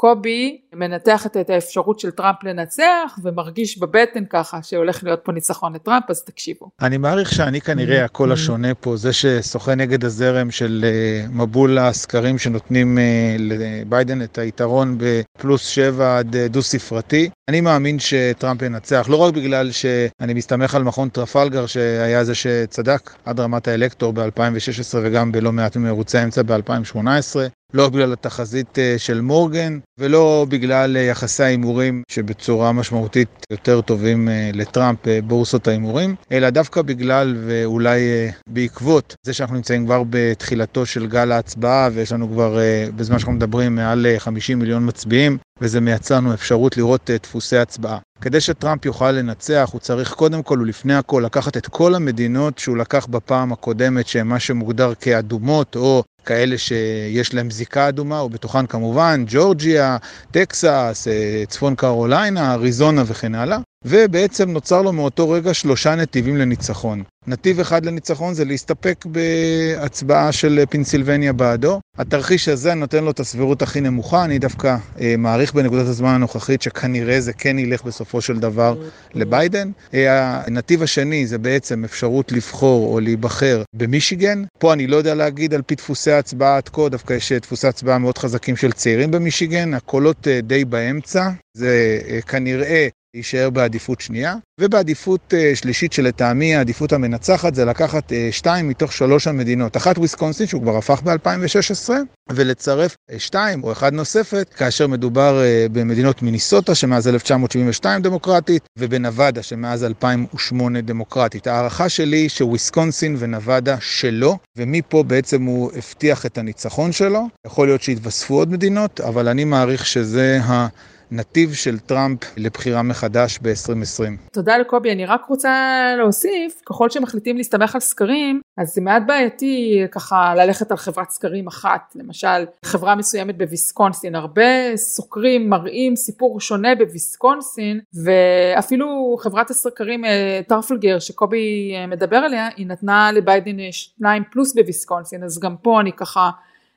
קובי 0.00 0.58
מנתח 0.74 1.15
את 1.15 1.36
את 1.36 1.50
האפשרות 1.50 2.00
של 2.00 2.10
טראמפ 2.10 2.44
לנצח 2.44 3.18
ומרגיש 3.22 3.78
בבטן 3.78 4.24
ככה 4.30 4.62
שהולך 4.62 5.04
להיות 5.04 5.20
פה 5.24 5.32
ניצחון 5.32 5.72
לטראמפ 5.72 6.10
אז 6.10 6.22
תקשיבו. 6.22 6.70
אני 6.80 6.96
מעריך 6.96 7.32
שאני 7.32 7.60
כנראה 7.60 8.04
הקול 8.04 8.32
השונה 8.32 8.74
פה 8.74 8.96
זה 8.96 9.12
ששוחה 9.12 9.74
נגד 9.74 10.04
הזרם 10.04 10.50
של 10.50 10.84
אה, 10.84 11.26
מבול 11.30 11.78
הסקרים 11.78 12.38
שנותנים 12.38 12.98
אה, 12.98 13.36
לביידן 13.38 14.22
את 14.22 14.38
היתרון 14.38 14.98
בפלוס 14.98 15.66
שבע 15.66 16.18
עד 16.18 16.36
אה, 16.36 16.48
דו 16.48 16.62
ספרתי. 16.62 17.30
אני 17.48 17.60
מאמין 17.60 17.98
שטראמפ 17.98 18.62
ינצח 18.62 19.06
לא 19.10 19.16
רק 19.16 19.34
בגלל 19.34 19.70
שאני 19.70 20.34
מסתמך 20.34 20.74
על 20.74 20.82
מכון 20.82 21.08
טרפלגר 21.08 21.66
שהיה 21.66 22.24
זה 22.24 22.34
שצדק 22.34 23.10
עד 23.24 23.40
רמת 23.40 23.68
האלקטור 23.68 24.12
ב-2016 24.12 24.98
וגם 25.02 25.32
בלא 25.32 25.52
מעט 25.52 25.76
ממרוצי 25.76 26.18
האמצע 26.18 26.42
ב-2018 26.42 27.36
לא 27.74 27.88
בגלל 27.88 28.12
התחזית 28.12 28.78
אה, 28.78 28.94
של 28.98 29.20
מורגן 29.20 29.78
ולא 29.98 30.46
בגלל 30.48 30.96
אה, 30.96 31.02
יחסי 31.02 31.42
ההימורים 31.42 32.02
שבצורה 32.08 32.72
משמעותית 32.72 33.28
יותר 33.50 33.80
טובים 33.80 34.28
אה, 34.28 34.50
לטראמפ 34.54 34.98
בורסות 35.24 35.68
ההימורים, 35.68 36.14
אלא 36.32 36.50
דווקא 36.50 36.82
בגלל 36.82 37.36
ואולי 37.46 38.00
בעקבות 38.46 39.14
זה 39.26 39.32
שאנחנו 39.32 39.56
נמצאים 39.56 39.86
כבר 39.86 40.02
בתחילתו 40.10 40.86
של 40.86 41.06
גל 41.06 41.32
ההצבעה 41.32 41.88
ויש 41.92 42.12
לנו 42.12 42.28
כבר 42.28 42.58
בזמן 42.96 43.18
שאנחנו 43.18 43.32
מדברים 43.32 43.74
מעל 43.74 44.06
50 44.18 44.58
מיליון 44.58 44.88
מצביעים 44.88 45.38
וזה 45.60 45.80
מייצר 45.80 46.16
לנו 46.16 46.34
אפשרות 46.34 46.76
לראות 46.76 47.10
דפוסי 47.22 47.56
הצבעה. 47.56 47.98
כדי 48.20 48.40
שטראמפ 48.40 48.84
יוכל 48.84 49.10
לנצח, 49.10 49.68
הוא 49.72 49.80
צריך 49.80 50.12
קודם 50.12 50.42
כל 50.42 50.58
ולפני 50.60 50.94
הכל 50.94 51.22
לקחת 51.26 51.56
את 51.56 51.66
כל 51.66 51.94
המדינות 51.94 52.58
שהוא 52.58 52.76
לקח 52.76 53.06
בפעם 53.06 53.52
הקודמת, 53.52 54.06
שהן 54.06 54.26
מה 54.26 54.40
שמוגדר 54.40 54.94
כאדומות, 54.94 55.76
או 55.76 56.02
כאלה 56.24 56.58
שיש 56.58 57.34
להם 57.34 57.50
זיקה 57.50 57.88
אדומה, 57.88 58.22
ובתוכן 58.22 58.66
כמובן 58.66 59.24
ג'ורג'יה, 59.26 59.96
טקסס, 60.30 61.08
אה, 61.10 61.44
צפון 61.48 61.74
קרוליינה, 61.74 62.52
אריזונה 62.52 63.02
וכן 63.06 63.34
הלאה. 63.34 63.58
ובעצם 63.84 64.50
נוצר 64.50 64.82
לו 64.82 64.92
מאותו 64.92 65.30
רגע 65.30 65.54
שלושה 65.54 65.94
נתיבים 65.94 66.36
לניצחון. 66.36 67.02
נתיב 67.26 67.60
אחד 67.60 67.86
לניצחון 67.86 68.34
זה 68.34 68.44
להסתפק 68.44 69.04
בהצבעה 69.06 70.32
של 70.32 70.64
פנסילבניה 70.70 71.32
בעדו. 71.32 71.80
התרחיש 71.98 72.48
הזה 72.48 72.74
נותן 72.74 73.04
לו 73.04 73.10
את 73.10 73.20
הסבירות 73.20 73.62
הכי 73.62 73.80
נמוכה, 73.80 74.24
אני 74.24 74.38
דווקא 74.38 74.76
אה, 75.00 75.14
מעריך 75.18 75.54
בנקודת 75.54 75.86
הזמן 75.86 76.14
הנוכחית 76.14 76.62
שכנראה 76.62 77.20
זה 77.20 77.32
כן 77.32 77.58
ילך 77.58 77.82
בסופו 77.84 78.20
של 78.20 78.38
דבר 78.38 78.76
לביידן. 79.14 79.70
אה, 79.94 80.40
הנתיב 80.46 80.82
השני 80.82 81.26
זה 81.26 81.38
בעצם 81.38 81.84
אפשרות 81.84 82.32
לבחור 82.32 82.94
או 82.94 83.00
להיבחר 83.00 83.62
במישיגן. 83.74 84.44
פה 84.58 84.72
אני 84.72 84.86
לא 84.86 84.96
יודע 84.96 85.14
להגיד 85.14 85.54
על 85.54 85.62
פי 85.62 85.74
דפוסי 85.74 86.10
ההצבעה 86.10 86.56
עד 86.56 86.68
כה, 86.68 86.88
דווקא 86.88 87.12
יש 87.12 87.32
דפוסי 87.32 87.66
הצבעה 87.66 87.98
מאוד 87.98 88.18
חזקים 88.18 88.56
של 88.56 88.72
צעירים 88.72 89.10
במישיגן, 89.10 89.74
הקולות 89.74 90.28
אה, 90.28 90.40
די 90.40 90.64
באמצע. 90.64 91.30
זה 91.56 92.00
אה, 92.08 92.20
כנראה 92.20 92.88
יישאר 93.14 93.50
בעדיפות 93.50 94.00
שנייה, 94.00 94.34
ובעדיפות 94.60 95.34
uh, 95.34 95.56
שלישית 95.56 95.92
שלטעמי 95.92 96.56
העדיפות 96.56 96.92
המנצחת 96.92 97.54
זה 97.54 97.64
לקחת 97.64 98.12
uh, 98.12 98.14
שתיים 98.30 98.68
מתוך 98.68 98.92
שלוש 98.92 99.26
המדינות, 99.26 99.76
אחת 99.76 99.98
וויסקונסין 99.98 100.46
שהוא 100.46 100.62
כבר 100.62 100.76
הפך 100.76 101.02
ב-2016, 101.02 101.90
ולצרף 102.30 102.94
uh, 102.94 103.18
שתיים 103.18 103.64
או 103.64 103.72
אחד 103.72 103.92
נוספת 103.92 104.54
כאשר 104.56 104.86
מדובר 104.86 105.40
uh, 105.40 105.72
במדינות 105.72 106.22
מיניסוטה 106.22 106.74
שמאז 106.74 107.08
1972 107.08 108.02
דמוקרטית, 108.02 108.62
ובנבדה 108.78 109.42
שמאז 109.42 109.84
2008 109.84 110.80
דמוקרטית. 110.80 111.46
ההערכה 111.46 111.88
שלי 111.88 112.28
שוויסקונסין 112.28 113.16
ונבדה 113.18 113.76
שלו, 113.80 114.38
ומפה 114.56 115.02
בעצם 115.02 115.42
הוא 115.42 115.70
הבטיח 115.76 116.26
את 116.26 116.38
הניצחון 116.38 116.92
שלו. 116.92 117.26
יכול 117.46 117.68
להיות 117.68 117.82
שיתווספו 117.82 118.34
עוד 118.34 118.52
מדינות, 118.52 119.00
אבל 119.00 119.28
אני 119.28 119.44
מעריך 119.44 119.86
שזה 119.86 120.40
ה... 120.42 120.68
נתיב 121.10 121.54
של 121.54 121.78
טראמפ 121.78 122.18
לבחירה 122.36 122.82
מחדש 122.82 123.38
ב-2020. 123.42 124.32
תודה 124.32 124.58
לקובי, 124.58 124.92
אני 124.92 125.06
רק 125.06 125.24
רוצה 125.24 125.82
להוסיף, 125.98 126.60
ככל 126.66 126.90
שמחליטים 126.90 127.36
להסתמך 127.36 127.74
על 127.74 127.80
סקרים, 127.80 128.40
אז 128.56 128.68
זה 128.68 128.80
מעט 128.80 129.02
בעייתי 129.06 129.86
ככה 129.92 130.34
ללכת 130.34 130.70
על 130.70 130.76
חברת 130.76 131.10
סקרים 131.10 131.46
אחת, 131.46 131.92
למשל 131.94 132.44
חברה 132.64 132.94
מסוימת 132.94 133.38
בוויסקונסין, 133.38 134.14
הרבה 134.14 134.76
סוקרים 134.76 135.50
מראים 135.50 135.96
סיפור 135.96 136.40
שונה 136.40 136.74
בוויסקונסין, 136.74 137.80
ואפילו 138.04 139.16
חברת 139.20 139.50
הסקרים 139.50 140.04
אה, 140.04 140.40
טרפלגר 140.48 140.98
שקובי 140.98 141.72
אה, 141.74 141.86
מדבר 141.86 142.16
עליה, 142.16 142.48
היא 142.56 142.66
נתנה 142.66 143.12
לביידן 143.12 143.56
שניים 143.70 144.22
פלוס 144.32 144.54
בוויסקונסין, 144.54 145.24
אז 145.24 145.40
גם 145.40 145.56
פה 145.62 145.80
אני 145.80 145.92
ככה, 145.92 146.30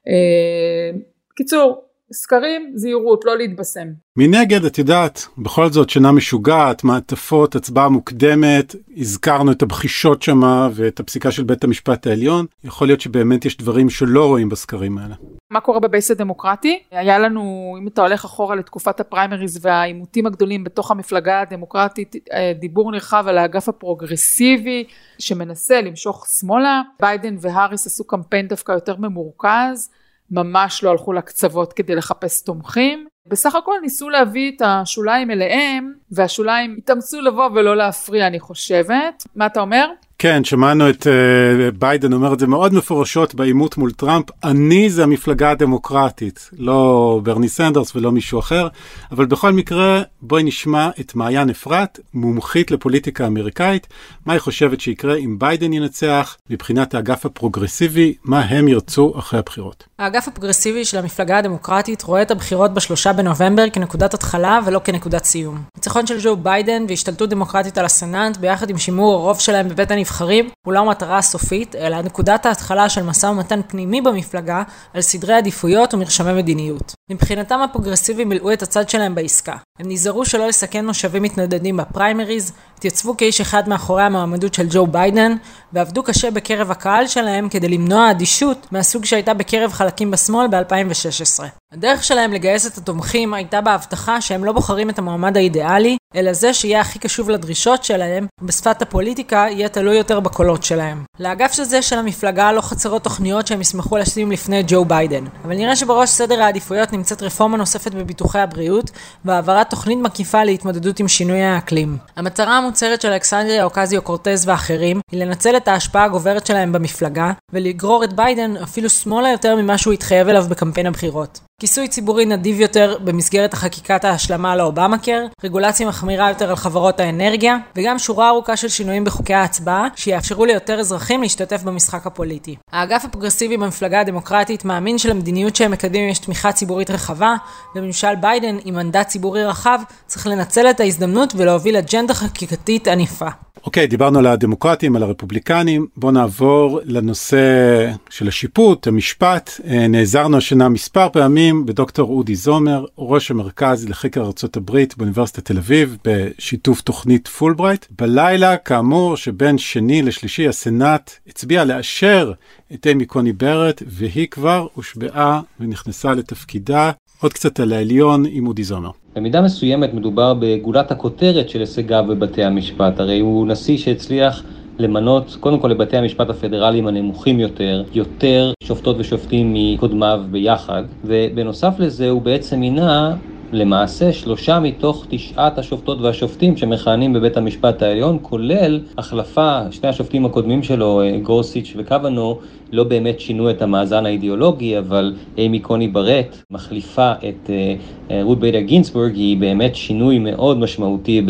אה, 0.08 1.00
קיצור, 1.36 1.91
סקרים, 2.14 2.72
זהירות, 2.76 3.26
לא 3.26 3.38
להתבשם. 3.38 3.88
מנגד, 4.18 4.66
את 4.66 4.78
יודעת, 4.78 5.28
בכל 5.38 5.70
זאת 5.70 5.90
שנה 5.90 6.12
משוגעת, 6.12 6.84
מעטפות, 6.84 7.56
הצבעה 7.56 7.90
מוקדמת, 7.90 8.76
הזכרנו 8.98 9.52
את 9.52 9.62
הבחישות 9.62 10.22
שמה 10.22 10.70
ואת 10.74 11.00
הפסיקה 11.00 11.32
של 11.32 11.44
בית 11.44 11.64
המשפט 11.64 12.08
העליון, 12.08 12.46
יכול 12.64 12.88
להיות 12.88 13.02
שבאמת 13.02 13.46
יש 13.46 13.58
דברים 13.58 13.90
שלא 13.90 14.28
רואים 14.28 14.50
בסקרים 14.50 14.98
האלה. 14.98 15.16
מה 15.52 15.60
קורה 15.60 15.80
ב 15.80 15.86
base 15.86 16.12
הדמוקרטי? 16.12 16.80
היה 16.92 17.20
לנו, 17.20 17.76
אם 17.82 17.88
אתה 17.88 18.02
הולך 18.02 18.26
אחורה 18.26 18.56
לתקופת 18.56 19.00
הפריימריז 19.00 19.66
והעימותים 19.66 20.26
הגדולים 20.26 20.64
בתוך 20.64 20.92
המפלגה 20.92 21.42
הדמוקרטית, 21.42 22.16
אה, 22.34 22.54
דיבור 22.60 22.92
נרחב 22.92 23.26
על 23.28 23.38
האגף 23.38 23.70
הפרוגרסיבי 23.70 24.84
שמנסה 25.20 25.82
למשוך 25.82 26.28
שמאלה. 26.40 26.82
ביידן 27.00 27.36
והאריס 27.42 27.88
עשו 27.88 28.04
קמפיין 28.04 28.48
דווקא 28.48 28.72
יותר 28.72 28.96
ממורכז. 29.00 29.90
ממש 30.32 30.84
לא 30.84 30.92
הלכו 30.92 31.14
לקצוות 31.14 31.74
כדי 31.74 31.96
לחפש 31.96 32.44
תומכים. 32.44 33.08
בסך 33.28 33.56
הכל 33.56 33.74
ניסו 33.82 34.10
להביא 34.10 34.52
את 34.56 34.62
השוליים 34.66 35.32
אליהם, 35.32 35.94
והשוליים 36.12 36.76
התאמצו 36.78 37.22
לבוא 37.22 37.50
ולא 37.54 37.78
להפריע 37.78 38.28
אני 38.28 38.40
חושבת. 38.40 39.24
מה 39.36 39.46
אתה 39.46 39.60
אומר? 39.60 39.92
כן, 40.22 40.44
שמענו 40.44 40.90
את 40.90 41.08
אה, 41.08 41.78
ביידן 41.80 42.14
אומר 42.14 42.34
את 42.34 42.40
זה 42.40 42.48
מאוד 42.48 42.74
מפורשות 42.74 43.36
בעימות 43.36 43.78
מול 43.78 43.92
טראמפ, 43.92 44.26
אני 44.44 44.90
זה 44.90 45.04
המפלגה 45.04 45.52
הדמוקרטית, 45.52 46.50
לא 46.58 47.20
ברני 47.24 47.50
סנדרס 47.50 47.96
ולא 47.96 48.12
מישהו 48.12 48.40
אחר, 48.40 48.68
אבל 49.12 49.26
בכל 49.26 49.54
מקרה 49.54 50.02
בואי 50.22 50.44
נשמע 50.44 50.90
את 51.00 51.16
מעיין 51.16 51.50
אפרת, 51.50 52.00
מומחית 52.14 52.72
לפוליטיקה 52.72 53.28
אמריקאית, 53.28 53.88
מה 54.26 54.34
היא 54.34 54.40
חושבת 54.40 54.82
שיקרה 54.82 55.16
אם 55.16 55.40
ביידן 55.40 55.74
ינצח, 55.74 56.38
מבחינת 56.50 56.96
האגף 56.96 57.26
הפרוגרסיבי, 57.26 58.14
מה 58.24 58.40
הם 58.40 58.68
ירצו 58.68 59.14
אחרי 59.20 59.40
הבחירות. 59.40 59.84
האגף 60.00 60.28
הפרוגרסיבי 60.28 60.86
של 60.86 60.98
המפלגה 60.98 61.38
הדמוקרטית 61.38 62.04
רואה 62.04 62.22
את 62.22 62.32
הבחירות 62.32 62.74
בשלושה 62.74 63.14
בנובמבר 63.14 63.70
כנקודת 63.74 64.14
התחלה 64.14 64.60
ולא 64.66 64.82
כנקודת 64.84 65.24
סיום. 65.24 65.62
ניצחון 65.78 66.08
של 66.08 66.18
ג'ו 66.24 66.38
ביידן 66.38 66.86
והשתלטות 66.88 67.30
דמוקרטית 67.30 67.78
על 67.78 67.86
הסנאט 67.86 68.38
ביחד 68.38 68.70
עם 68.70 68.78
שימור 68.78 69.14
הרוב 69.14 69.40
שלהם 69.40 69.70
בבית 69.70 69.92
הנבחרים 69.92 70.11
הנבחרים 70.12 70.50
הוא 70.66 70.74
לא 70.74 70.80
המטרה 70.80 71.18
הסופית, 71.18 71.76
אלא 71.76 72.02
נקודת 72.02 72.46
ההתחלה 72.46 72.90
של 72.90 73.04
משא 73.04 73.26
ומתן 73.26 73.62
פנימי 73.68 74.02
במפלגה 74.02 74.64
על 74.94 75.02
סדרי 75.02 75.34
עדיפויות 75.34 75.94
ומרשמי 75.94 76.34
מדיניות. 76.34 76.94
מבחינתם 77.14 77.60
הפרוגרסיבים 77.60 78.30
מילאו 78.30 78.54
את 78.54 78.62
הצד 78.62 78.90
שלהם 78.90 79.16
בעסקה. 79.16 79.56
הם 79.80 79.86
נזהרו 79.90 80.26
שלא 80.26 80.48
לסכן 80.48 80.86
מושבים 80.86 81.24
מתנדדים 81.24 81.78
בפריימריז, 81.78 82.52
התייצבו 82.78 83.18
כאיש 83.18 83.42
אחד 83.42 83.70
מאחורי 83.70 84.04
המועמדות 84.04 84.54
של 84.54 84.68
ג'ו 84.70 84.88
ביידן, 84.88 85.36
ועבדו 85.74 86.04
קשה 86.04 86.32
בקרב 86.32 86.72
הקהל 86.72 87.08
שלהם 87.08 87.50
כדי 87.50 87.68
למנוע 87.68 88.12
אדישות 88.12 88.68
מהסוג 88.72 89.06
שהייתה 89.06 89.34
בקרב 89.34 89.72
חלקים 89.72 90.12
בשמאל 90.12 90.48
ב-2016. 90.48 91.44
הדרך 91.74 92.04
שלהם 92.04 92.34
לגייס 92.34 92.68
את 92.68 92.78
התומכים 92.78 93.34
הייתה 93.34 93.62
בהבטחה 93.62 94.22
שהם 94.22 94.46
לא 94.46 94.52
בוחרים 94.52 94.90
את 94.90 95.00
המועמד 95.00 95.38
האידיאלי, 95.38 95.98
אלא 96.16 96.34
זה 96.34 96.54
שיהיה 96.54 96.82
הכי 96.82 97.00
קשוב 97.00 97.30
לדרישות 97.30 97.84
שלהם, 97.84 98.28
ובשפת 98.42 98.82
הפוליטיקה 98.82 99.46
יהיה 99.50 99.70
תלוי 99.70 99.98
יותר 99.98 100.20
בקולות 100.20 100.64
שלהם. 100.64 101.04
לאגף 101.20 101.52
של 101.52 101.64
זה 101.64 101.82
של 101.82 102.00
המפלגה 102.00 102.52
לא 102.52 102.62
חסרות 102.62 103.04
תוכניות 103.04 103.48
שהם 103.48 103.62
ישמחו 103.62 103.98
לשים 103.98 104.32
לפני 104.32 104.64
ג'ו 104.68 104.86
ביידן, 104.86 105.24
אבל 105.46 105.56
נראה 105.56 105.76
שבראש 105.76 106.10
סדר 106.10 106.42
העדיפויות 106.42 106.94
נמצאת 107.02 107.24
רפורמה 107.24 107.58
נוספת 107.58 107.92
בביטוחי 107.94 108.40
הבריאות 108.40 108.92
והעברת 109.26 109.70
תוכנית 109.70 110.00
מקיפה 110.00 110.44
להתמודדות 110.44 111.00
עם 111.00 111.08
שינוי 111.08 111.42
האקלים. 111.42 111.98
המטרה 112.16 112.58
המוצהרת 112.58 113.02
של 113.02 113.08
אלכסנדריה 113.08 113.64
אוקסיו 113.64 114.02
קורטז 114.02 114.48
ואחרים 114.48 115.00
היא 115.12 115.26
לנצל 115.26 115.58
את 115.58 115.68
ההשפעה 115.68 116.04
הגוברת 116.04 116.46
שלהם 116.46 116.72
במפלגה 116.72 117.32
ולגרור 117.54 118.04
את 118.04 118.14
ביידן 118.14 118.58
אפילו 118.58 118.90
שמאלה 118.90 119.30
יותר 119.30 119.56
ממה 119.56 119.78
שהוא 119.78 119.94
התחייב 119.94 120.28
אליו 120.28 120.46
בקמפיין 120.50 120.88
הבחירות. 120.88 121.40
כיסוי 121.62 121.88
ציבורי 121.88 122.26
נדיב 122.26 122.60
יותר 122.60 122.98
במסגרת 123.04 123.54
החקיקת 123.54 124.06
ההשלמה 124.06 124.56
לאובמה 124.56 124.98
קייר, 124.98 125.26
רגולציה 125.44 125.88
מחמירה 125.88 126.30
יותר 126.30 126.50
על 126.50 126.56
חברות 126.56 127.00
האנרגיה, 127.00 127.58
וגם 127.76 128.00
שורה 128.00 128.30
ארוכה 128.30 128.58
של 128.58 128.68
שינויים 128.68 129.04
בחוקי 129.04 129.34
ההצבעה, 129.34 129.88
שיאפשרו 129.96 130.46
ליותר 130.46 130.80
אזרחים 130.80 131.22
להשתתף 131.22 131.64
במשחק 131.64 132.08
הפוליטי. 132.08 132.56
האגף 132.72 133.06
הפרוגרסיבי 133.06 133.58
במפלגה 133.58 134.00
הדמוקרטית 134.00 134.66
מאמין 134.66 134.98
שלמדיניות 134.98 135.56
שהם 135.56 135.72
מקדמים 135.72 136.10
יש 136.10 136.20
תמיכה 136.20 136.52
ציבורית 136.52 136.90
רחבה, 136.90 137.36
וממשל 137.76 138.16
ביידן 138.16 138.58
עם 138.66 138.76
מנדט 138.76 139.08
ציבורי 139.08 139.46
רחב 139.46 139.80
צריך 140.08 140.28
לנצל 140.28 140.70
את 140.70 140.80
ההזדמנות 140.80 141.34
ולהוביל 141.38 141.78
אג'נדה 141.78 142.14
חקיקתית 142.14 142.88
ענפה. 142.88 143.30
אוקיי, 143.64 143.84
אוקיי, 143.84 143.88
דיברנו 143.88 144.20
על 144.20 144.28
הדמוקרטים, 144.28 144.96
על 144.96 145.04
הרפובליקנים, 145.04 145.88
בואו 145.98 146.12
נעבור 146.12 146.80
לנושא 146.84 147.92
של 148.10 148.28
השיפוט, 148.28 148.88
המשפט. 148.88 149.52
אה, 149.68 149.88
נעזרנו 149.88 150.38
השנה 150.38 150.70
מספר 150.70 151.10
פעמים 151.10 151.66
בדוקטור 151.66 152.10
אודי 152.10 152.36
זומר, 152.36 152.86
ראש 152.98 153.32
המרכז 153.32 153.90
לחקר 153.90 154.22
ארה"ב 154.22 154.72
באוניברסיטת 154.98 155.46
תל 155.46 155.58
אביב, 155.58 155.98
בשיתוף 156.06 156.82
תוכנית 156.82 157.28
פולברייט. 157.28 157.86
בלילה, 158.00 158.58
כאמור, 158.58 159.18
שבין 159.18 159.58
שני 159.58 160.02
לשלישי, 160.02 160.48
הסנאט 160.48 161.12
הצביע 161.28 161.66
לאשר 161.66 162.34
את 162.74 162.88
איימי 162.88 163.06
קוני 163.06 163.34
בארט, 163.34 163.84
והיא 163.88 164.28
כבר 164.28 164.68
הושבעה 164.74 165.42
ונכנסה 165.60 166.14
לתפקידה. 166.14 166.92
עוד 167.22 167.34
קצת 167.34 167.60
על 167.60 167.74
העליון 167.74 168.24
עם 168.32 168.48
אודי 168.48 168.64
זומר. 168.64 168.90
במידה 169.16 169.42
מסוימת 169.42 169.94
מדובר 169.94 170.34
בגולת 170.40 170.92
הכותרת 170.92 171.50
של 171.50 171.60
הישגיו 171.60 172.06
בבתי 172.10 172.44
המשפט, 172.44 173.00
הרי 173.00 173.20
הוא 173.20 173.48
נשיא 173.48 173.78
שהצליח 173.78 174.44
למנות 174.80 175.38
קודם 175.40 175.60
כל 175.60 175.68
לבתי 175.68 175.98
המשפט 175.98 176.30
הפדרליים 176.30 176.88
הנמוכים 176.88 177.40
יותר, 177.40 177.84
יותר 177.94 178.54
שופטות 178.64 178.96
ושופטים 179.00 179.54
מקודמיו 179.56 180.22
ביחד, 180.32 180.84
ובנוסף 181.04 181.74
לזה 181.80 182.10
הוא 182.10 182.22
בעצם 182.22 182.60
מינה 182.60 183.16
למעשה 183.52 184.14
שלושה 184.14 184.60
מתוך 184.60 185.06
תשעת 185.10 185.58
השופטות 185.58 186.02
והשופטים 186.02 186.58
שמכהנים 186.58 187.14
בבית 187.14 187.38
המשפט 187.38 187.82
העליון, 187.82 188.18
כולל 188.22 188.80
החלפה, 188.98 189.60
שני 189.72 189.90
השופטים 189.90 190.26
הקודמים 190.26 190.64
שלו, 190.64 191.02
אה, 191.02 191.20
גורסיץ' 191.24 191.74
וקוונו, 191.78 192.40
לא 192.72 192.84
באמת 192.84 193.20
שינו 193.20 193.50
את 193.50 193.62
המאזן 193.62 194.06
האידיאולוגי, 194.06 194.78
אבל 194.78 195.14
אימי 195.38 195.60
קוני 195.60 195.88
ברט 195.88 196.38
מחליפה 196.52 197.12
את 197.12 197.50
אה, 197.50 197.76
אה, 198.12 198.24
רות 198.24 198.40
ביידר 198.40 198.60
גינסבורג, 198.60 199.16
היא 199.16 199.38
באמת 199.38 199.76
שינוי 199.76 200.20
מאוד 200.20 200.58
משמעותי 200.58 201.22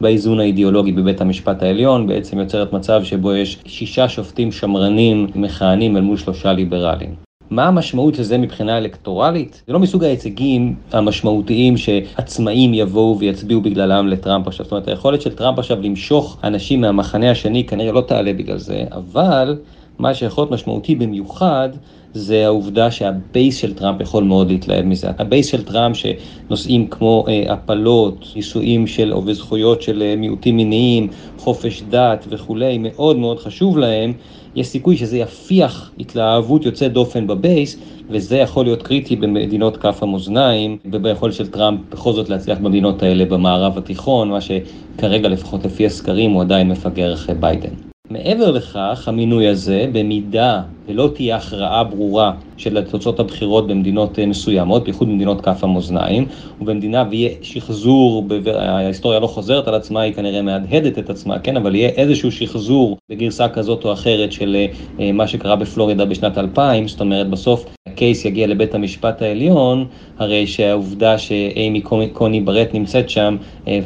באיזון 0.00 0.40
האידיאולוגי 0.40 0.92
בבית 0.92 1.20
המשפט 1.20 1.62
העליון, 1.62 2.06
בעצם 2.06 2.38
יוצרת 2.38 2.72
מצב 2.72 3.04
שבו 3.04 3.34
יש 3.34 3.58
שישה 3.66 4.08
שופטים 4.08 4.52
שמרנים 4.52 5.26
מכהנים 5.34 5.96
אל 5.96 6.02
מול 6.02 6.16
שלושה 6.16 6.52
ליברליים. 6.52 7.31
מה 7.52 7.66
המשמעות 7.66 8.14
של 8.14 8.22
זה 8.22 8.38
מבחינה 8.38 8.78
אלקטורלית? 8.78 9.62
זה 9.66 9.72
לא 9.72 9.78
מסוג 9.78 10.04
ההישגים 10.04 10.74
המשמעותיים 10.92 11.76
שעצמאים 11.76 12.74
יבואו 12.74 13.18
ויצביעו 13.18 13.60
בגללם 13.60 14.08
לטראמפ 14.08 14.46
עכשיו. 14.46 14.64
זאת 14.64 14.72
אומרת, 14.72 14.88
היכולת 14.88 15.20
של 15.22 15.34
טראמפ 15.34 15.58
עכשיו 15.58 15.82
למשוך 15.82 16.36
אנשים 16.44 16.80
מהמחנה 16.80 17.30
השני 17.30 17.64
כנראה 17.64 17.92
לא 17.92 18.00
תעלה 18.00 18.32
בגלל 18.32 18.58
זה, 18.58 18.84
אבל 18.92 19.56
מה 19.98 20.14
שיכול 20.14 20.42
להיות 20.42 20.52
משמעותי 20.52 20.94
במיוחד 20.94 21.68
זה 22.14 22.44
העובדה 22.46 22.90
שה 22.90 23.18
base 23.18 23.56
של 23.56 23.74
טראמפ 23.74 24.00
יכול 24.00 24.24
מאוד 24.24 24.50
להתלהב 24.50 24.84
מזה. 24.84 25.08
ה 25.18 25.24
base 25.24 25.46
של 25.46 25.64
טראמפ 25.64 25.96
שנושאים 25.96 26.86
כמו 26.86 27.24
אה, 27.28 27.52
הפלות, 27.52 28.26
נישואים 28.36 28.86
של, 28.86 29.14
וזכויות 29.26 29.82
של 29.82 30.02
אה, 30.02 30.16
מיעוטים 30.16 30.56
מיניים, 30.56 31.08
חופש 31.38 31.82
דת 31.82 32.26
וכולי, 32.28 32.78
מאוד 32.78 33.16
מאוד 33.16 33.38
חשוב 33.38 33.78
להם. 33.78 34.12
יש 34.56 34.66
סיכוי 34.66 34.96
שזה 34.96 35.18
יפיח 35.18 35.92
התלהבות 35.98 36.64
יוצאת 36.64 36.92
דופן 36.92 37.26
ב 37.26 37.34
base, 37.34 37.76
וזה 38.10 38.36
יכול 38.36 38.64
להיות 38.64 38.82
קריטי 38.82 39.16
במדינות 39.16 39.76
כף 39.76 40.02
המאזניים, 40.02 40.78
וביכולת 40.92 41.34
של 41.34 41.50
טראמפ 41.50 41.80
בכל 41.92 42.12
זאת 42.12 42.28
להצליח 42.28 42.58
במדינות 42.58 43.02
האלה 43.02 43.24
במערב 43.24 43.78
התיכון, 43.78 44.30
מה 44.30 44.38
שכרגע 44.40 45.28
לפחות 45.28 45.64
לפי 45.64 45.86
הסקרים 45.86 46.30
הוא 46.30 46.42
עדיין 46.42 46.68
מפגר 46.68 47.14
אחרי 47.14 47.34
ביידן. 47.34 47.91
מעבר 48.12 48.50
לכך, 48.50 49.04
המינוי 49.06 49.48
הזה, 49.48 49.86
במידה 49.92 50.62
ולא 50.88 51.10
תהיה 51.14 51.36
הכרעה 51.36 51.84
ברורה 51.84 52.32
של 52.56 52.82
תוצאות 52.84 53.20
הבחירות 53.20 53.66
במדינות 53.66 54.18
אה, 54.18 54.26
מסוימות, 54.26 54.84
בייחוד 54.84 55.08
במדינות 55.08 55.40
כף 55.40 55.64
המאזניים, 55.64 56.26
ובמדינה 56.60 57.04
ויהיה 57.10 57.30
שחזור, 57.42 58.28
ההיסטוריה 58.54 59.20
לא 59.20 59.26
חוזרת 59.26 59.68
על 59.68 59.74
עצמה, 59.74 60.00
היא 60.00 60.14
כנראה 60.14 60.42
מהדהדת 60.42 60.98
את 60.98 61.10
עצמה, 61.10 61.38
כן, 61.38 61.56
אבל 61.56 61.74
יהיה 61.74 61.88
איזשהו 61.88 62.32
שחזור 62.32 62.98
בגרסה 63.10 63.48
כזאת 63.48 63.84
או 63.84 63.92
אחרת 63.92 64.32
של 64.32 64.56
אה, 64.56 64.66
אה, 65.00 65.12
מה 65.12 65.26
שקרה 65.26 65.56
בפלורידה 65.56 66.04
בשנת 66.04 66.38
2000, 66.38 66.88
זאת 66.88 67.00
אומרת 67.00 67.30
בסוף 67.30 67.64
הקייס 67.92 68.24
יגיע 68.24 68.46
לבית 68.46 68.74
המשפט 68.74 69.22
העליון, 69.22 69.86
הרי 70.18 70.46
שהעובדה 70.46 71.18
שאימי 71.18 71.80
קוני 72.12 72.40
ברט 72.40 72.74
נמצאת 72.74 73.10
שם 73.10 73.36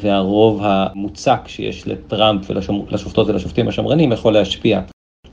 והרוב 0.00 0.60
המוצק 0.62 1.40
שיש 1.46 1.88
לטראמפ 1.88 2.50
ולשופטות 2.50 3.28
ולשופטים 3.28 3.68
השמרנים 3.68 4.12
יכול 4.12 4.32
להשפיע. 4.32 4.80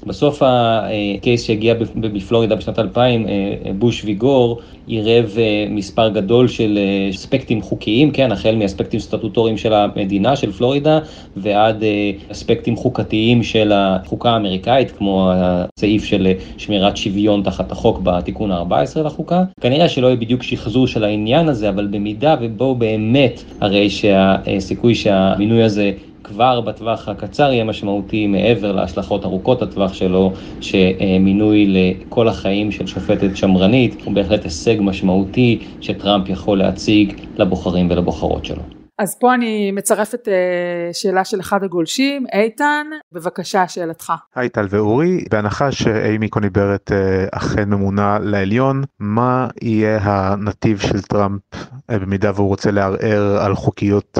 בסוף 0.05 0.41
הקייס 0.45 1.43
שהגיע 1.43 1.73
בפלורידה 1.95 2.55
בשנת 2.55 2.79
2000, 2.79 3.27
אה, 3.27 3.31
אה, 3.65 3.73
בוש 3.73 4.03
ויגור, 4.05 4.59
עירב 4.87 5.35
אה, 5.37 5.65
מספר 5.69 6.09
גדול 6.09 6.47
של 6.47 6.79
אספקטים 7.09 7.61
חוקיים, 7.61 8.11
כן, 8.11 8.31
החל 8.31 8.55
מאספקטים 8.55 8.99
סטטוטוריים 8.99 9.57
של 9.57 9.73
המדינה, 9.73 10.35
של 10.35 10.51
פלורידה, 10.51 10.99
ועד 11.37 11.83
אספקטים 12.31 12.75
חוקתיים 12.75 13.43
של 13.43 13.71
החוקה 13.75 14.29
האמריקאית, 14.29 14.91
כמו 14.91 15.31
הסעיף 15.35 16.03
של 16.03 16.27
שמירת 16.57 16.97
שוויון 16.97 17.43
תחת 17.43 17.71
החוק 17.71 17.99
בתיקון 18.03 18.51
ה-14 18.51 18.99
לחוקה. 18.99 19.43
כנראה 19.61 19.89
שלא 19.89 20.07
יהיה 20.07 20.15
בדיוק 20.15 20.43
שחזור 20.43 20.87
של 20.87 21.03
העניין 21.03 21.49
הזה, 21.49 21.69
אבל 21.69 21.87
במידה 21.87 22.35
ובו 22.41 22.75
באמת, 22.75 23.43
הרי 23.61 23.89
שהסיכוי 23.89 24.95
שהמינוי 24.95 25.63
הזה 25.63 25.91
כבר 26.23 26.61
בטווח 26.61 27.09
הקצר 27.09 27.51
יהיה 27.51 27.63
משמעותי 27.63 28.27
מעבר 28.27 28.71
להשלכות 28.71 29.25
ארוכות 29.25 29.61
הטווח 29.61 29.93
שלו, 29.93 30.33
שמינוי 30.61 31.65
לכל 31.67 32.27
החיים 32.27 32.71
של 32.71 32.87
שופטת 32.87 33.35
שמרנית 33.37 34.01
הוא 34.05 34.13
בהחלט 34.13 34.43
הישג 34.43 34.75
משמעותי 34.79 35.59
שטראמפ 35.81 36.29
יכול 36.29 36.57
להציג 36.57 37.13
לבוחרים 37.37 37.91
ולבוחרות 37.91 38.45
שלו. 38.45 38.82
אז 38.99 39.15
פה 39.19 39.33
אני 39.33 39.71
מצרפת 39.71 40.27
uh, 40.27 40.93
שאלה 40.93 41.25
של 41.25 41.39
אחד 41.39 41.63
הגולשים, 41.63 42.25
איתן, 42.33 42.87
בבקשה 43.11 43.67
שאלתך. 43.67 44.13
היי 44.35 44.49
טל 44.49 44.67
ואורי, 44.69 45.25
בהנחה 45.31 45.71
שאימי 45.71 46.29
קוני 46.29 46.49
ברט 46.49 46.91
uh, 46.91 46.95
אכן 47.31 47.69
ממונה 47.69 48.19
לעליון, 48.21 48.83
מה 48.99 49.47
יהיה 49.61 49.99
הנתיב 50.01 50.79
של 50.79 51.01
טראמפ 51.01 51.41
uh, 51.53 51.57
במידה 51.89 52.31
והוא 52.35 52.47
רוצה 52.47 52.71
לערער 52.71 53.37
על 53.45 53.55
חוקיות 53.55 54.17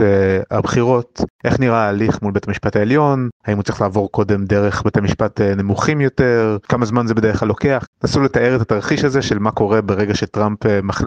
הבחירות? 0.52 1.22
איך 1.44 1.60
נראה 1.60 1.78
ההליך 1.78 2.22
מול 2.22 2.32
בית 2.32 2.48
המשפט 2.48 2.76
העליון? 2.76 3.30
האם 3.46 3.56
הוא 3.56 3.64
צריך 3.64 3.82
לעבור 3.82 4.12
קודם 4.12 4.46
דרך 4.46 4.84
בתי 4.86 5.02
משפט 5.02 5.42
נמוכים 5.42 6.02
יותר? 6.02 6.58
כמה 6.70 6.86
זמן 6.86 7.08
זה 7.08 7.14
בדרך 7.14 7.40
כלל 7.40 7.48
לוקח? 7.48 7.86
נסו 8.04 8.22
לתאר 8.22 8.56
את 8.56 8.62
התרחיש 8.62 9.04
הזה 9.04 9.22
של 9.22 9.40
מה 9.40 9.52
קורה 9.52 9.82
ברגע 9.82 10.16
שטראמפ 10.16 10.60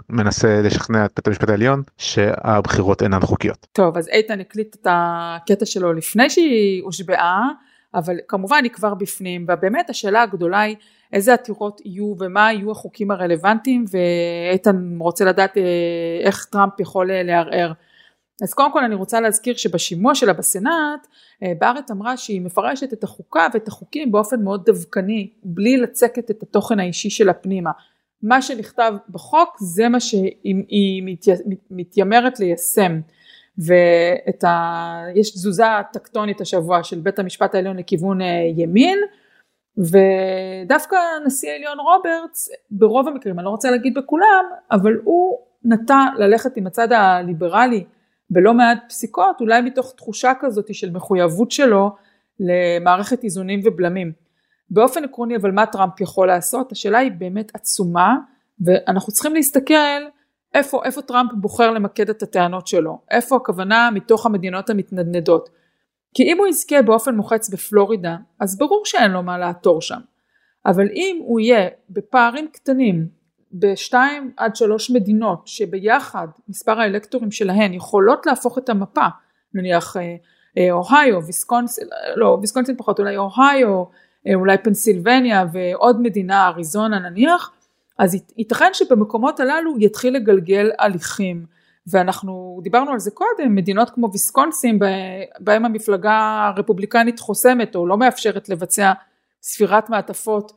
מנסה 0.09 0.61
לשכנע 0.63 1.05
את 1.05 1.11
בית 1.15 1.27
המשפט 1.27 1.49
העליון 1.49 1.83
שהבחירות 1.97 3.03
אינן 3.03 3.21
חוקיות. 3.21 3.56
להיות. 3.57 3.67
טוב, 3.71 3.97
אז 3.97 4.07
איתן 4.07 4.39
הקליט 4.39 4.75
את 4.75 4.87
הקטע 4.89 5.65
שלו 5.65 5.93
לפני 5.93 6.29
שהיא 6.29 6.83
הושבעה, 6.83 7.49
אבל 7.93 8.17
כמובן 8.27 8.59
היא 8.63 8.71
כבר 8.71 8.93
בפנים, 8.93 9.45
ובאמת 9.49 9.89
השאלה 9.89 10.21
הגדולה 10.21 10.61
היא 10.61 10.75
איזה 11.13 11.33
עתירות 11.33 11.81
יהיו 11.85 12.15
ומה 12.19 12.53
יהיו 12.53 12.71
החוקים 12.71 13.11
הרלוונטיים, 13.11 13.85
ואיתן 13.91 14.97
רוצה 14.99 15.25
לדעת 15.25 15.57
אה, 15.57 15.63
איך 16.21 16.45
טראמפ 16.45 16.79
יכול 16.79 17.11
אה, 17.11 17.23
לערער. 17.23 17.71
אז 18.43 18.53
קודם 18.53 18.71
כל 18.71 18.83
אני 18.83 18.95
רוצה 18.95 19.21
להזכיר 19.21 19.55
שבשימוע 19.55 20.15
שלה 20.15 20.33
בסנאט, 20.33 21.07
אה, 21.43 21.51
בארט 21.59 21.91
אמרה 21.91 22.17
שהיא 22.17 22.41
מפרשת 22.41 22.93
את 22.93 23.03
החוקה 23.03 23.47
ואת 23.53 23.67
החוקים 23.67 24.11
באופן 24.11 24.43
מאוד 24.43 24.65
דווקני, 24.65 25.29
בלי 25.43 25.77
לצקת 25.77 26.31
את 26.31 26.43
התוכן 26.43 26.79
האישי 26.79 27.09
שלה 27.09 27.33
פנימה. 27.33 27.71
מה 28.23 28.41
שנכתב 28.41 28.93
בחוק 29.09 29.57
זה 29.59 29.89
מה 29.89 29.99
שהיא 29.99 31.03
מתיימרת 31.69 32.39
ליישם. 32.39 32.99
ואת 33.57 34.43
ה... 34.43 35.03
יש 35.15 35.31
תזוזה 35.31 35.63
טקטונית 35.93 36.41
השבוע 36.41 36.83
של 36.83 36.99
בית 36.99 37.19
המשפט 37.19 37.55
העליון 37.55 37.77
לכיוון 37.77 38.21
אה, 38.21 38.27
ימין 38.55 38.99
ודווקא 39.77 40.95
נשיא 41.25 41.51
העליון 41.51 41.79
רוברטס 41.79 42.49
ברוב 42.71 43.07
המקרים, 43.07 43.39
אני 43.39 43.45
לא 43.45 43.49
רוצה 43.49 43.71
להגיד 43.71 43.93
בכולם, 43.93 44.45
אבל 44.71 44.93
הוא 45.03 45.37
נטה 45.63 46.05
ללכת 46.17 46.57
עם 46.57 46.67
הצד 46.67 46.91
הליברלי 46.91 47.83
בלא 48.29 48.53
מעט 48.53 48.77
פסיקות, 48.87 49.41
אולי 49.41 49.61
מתוך 49.61 49.93
תחושה 49.97 50.31
כזאת 50.39 50.73
של 50.73 50.91
מחויבות 50.91 51.51
שלו 51.51 51.95
למערכת 52.39 53.23
איזונים 53.23 53.59
ובלמים. 53.63 54.11
באופן 54.69 55.03
עקרוני 55.03 55.35
אבל 55.35 55.51
מה 55.51 55.65
טראמפ 55.65 56.01
יכול 56.01 56.27
לעשות? 56.27 56.71
השאלה 56.71 56.97
היא 56.97 57.11
באמת 57.11 57.51
עצומה 57.55 58.15
ואנחנו 58.65 59.13
צריכים 59.13 59.33
להסתכל 59.33 59.73
איפה, 60.57 60.81
איפה 60.85 61.01
טראמפ 61.01 61.31
בוחר 61.33 61.71
למקד 61.71 62.09
את 62.09 62.23
הטענות 62.23 62.67
שלו, 62.67 62.99
איפה 63.11 63.35
הכוונה 63.35 63.89
מתוך 63.93 64.25
המדינות 64.25 64.69
המתנדנדות. 64.69 65.49
כי 66.13 66.23
אם 66.23 66.37
הוא 66.37 66.47
יזכה 66.47 66.81
באופן 66.81 67.15
מוחץ 67.15 67.49
בפלורידה, 67.49 68.15
אז 68.39 68.57
ברור 68.57 68.81
שאין 68.85 69.11
לו 69.11 69.23
מה 69.23 69.37
לעתור 69.37 69.81
שם. 69.81 69.99
אבל 70.65 70.87
אם 70.93 71.21
הוא 71.25 71.39
יהיה 71.39 71.69
בפערים 71.89 72.47
קטנים 72.53 73.07
בשתיים 73.53 74.31
עד 74.37 74.55
שלוש 74.55 74.91
מדינות 74.91 75.47
שביחד 75.47 76.27
מספר 76.49 76.79
האלקטורים 76.79 77.31
שלהן 77.31 77.73
יכולות 77.73 78.25
להפוך 78.25 78.57
את 78.57 78.69
המפה, 78.69 79.05
נניח 79.53 79.97
אה, 79.97 80.15
אה, 80.57 80.71
אוהיו, 80.71 81.23
ויסקונסין, 81.25 81.87
לא 82.15 82.37
ויסקונסין 82.41 82.77
פחות, 82.77 82.99
אולי 82.99 83.17
אוהיו, 83.17 83.83
אה, 84.27 84.33
אולי 84.35 84.57
פנסילבניה 84.57 85.45
ועוד 85.53 86.01
מדינה, 86.01 86.47
אריזונה 86.47 86.99
נניח, 86.99 87.51
אז 87.97 88.17
ייתכן 88.37 88.69
שבמקומות 88.73 89.39
הללו 89.39 89.75
יתחיל 89.79 90.15
לגלגל 90.15 90.71
הליכים. 90.79 91.57
ואנחנו 91.89 92.59
דיברנו 92.63 92.91
על 92.91 92.99
זה 92.99 93.11
קודם, 93.11 93.55
מדינות 93.55 93.89
כמו 93.89 94.11
ויסקונסין 94.11 94.79
בהם 95.39 95.65
המפלגה 95.65 96.47
הרפובליקנית 96.47 97.19
חוסמת 97.19 97.75
או 97.75 97.87
לא 97.87 97.97
מאפשרת 97.97 98.49
לבצע 98.49 98.93
ספירת 99.41 99.89
מעטפות 99.89 100.51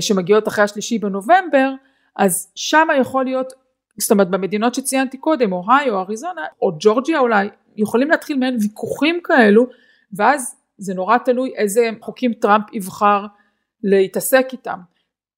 שמגיעות 0.00 0.48
אחרי 0.48 0.64
השלישי 0.64 0.98
בנובמבר, 0.98 1.72
אז 2.16 2.52
שמה 2.54 2.96
יכול 2.96 3.24
להיות, 3.24 3.52
זאת 4.00 4.10
אומרת 4.10 4.30
במדינות 4.30 4.74
שציינתי 4.74 5.16
קודם, 5.16 5.52
אוהיו, 5.52 5.98
אריזונה, 6.00 6.42
או 6.62 6.72
ג'ורג'יה 6.80 7.18
אולי, 7.18 7.48
יכולים 7.76 8.10
להתחיל 8.10 8.38
מעין 8.38 8.56
ויכוחים 8.60 9.20
כאלו, 9.24 9.66
ואז 10.12 10.56
זה 10.78 10.94
נורא 10.94 11.18
תלוי 11.18 11.52
איזה 11.56 11.90
חוקים 12.00 12.32
טראמפ 12.32 12.64
יבחר 12.72 13.26
להתעסק 13.84 14.46
איתם. 14.52 14.78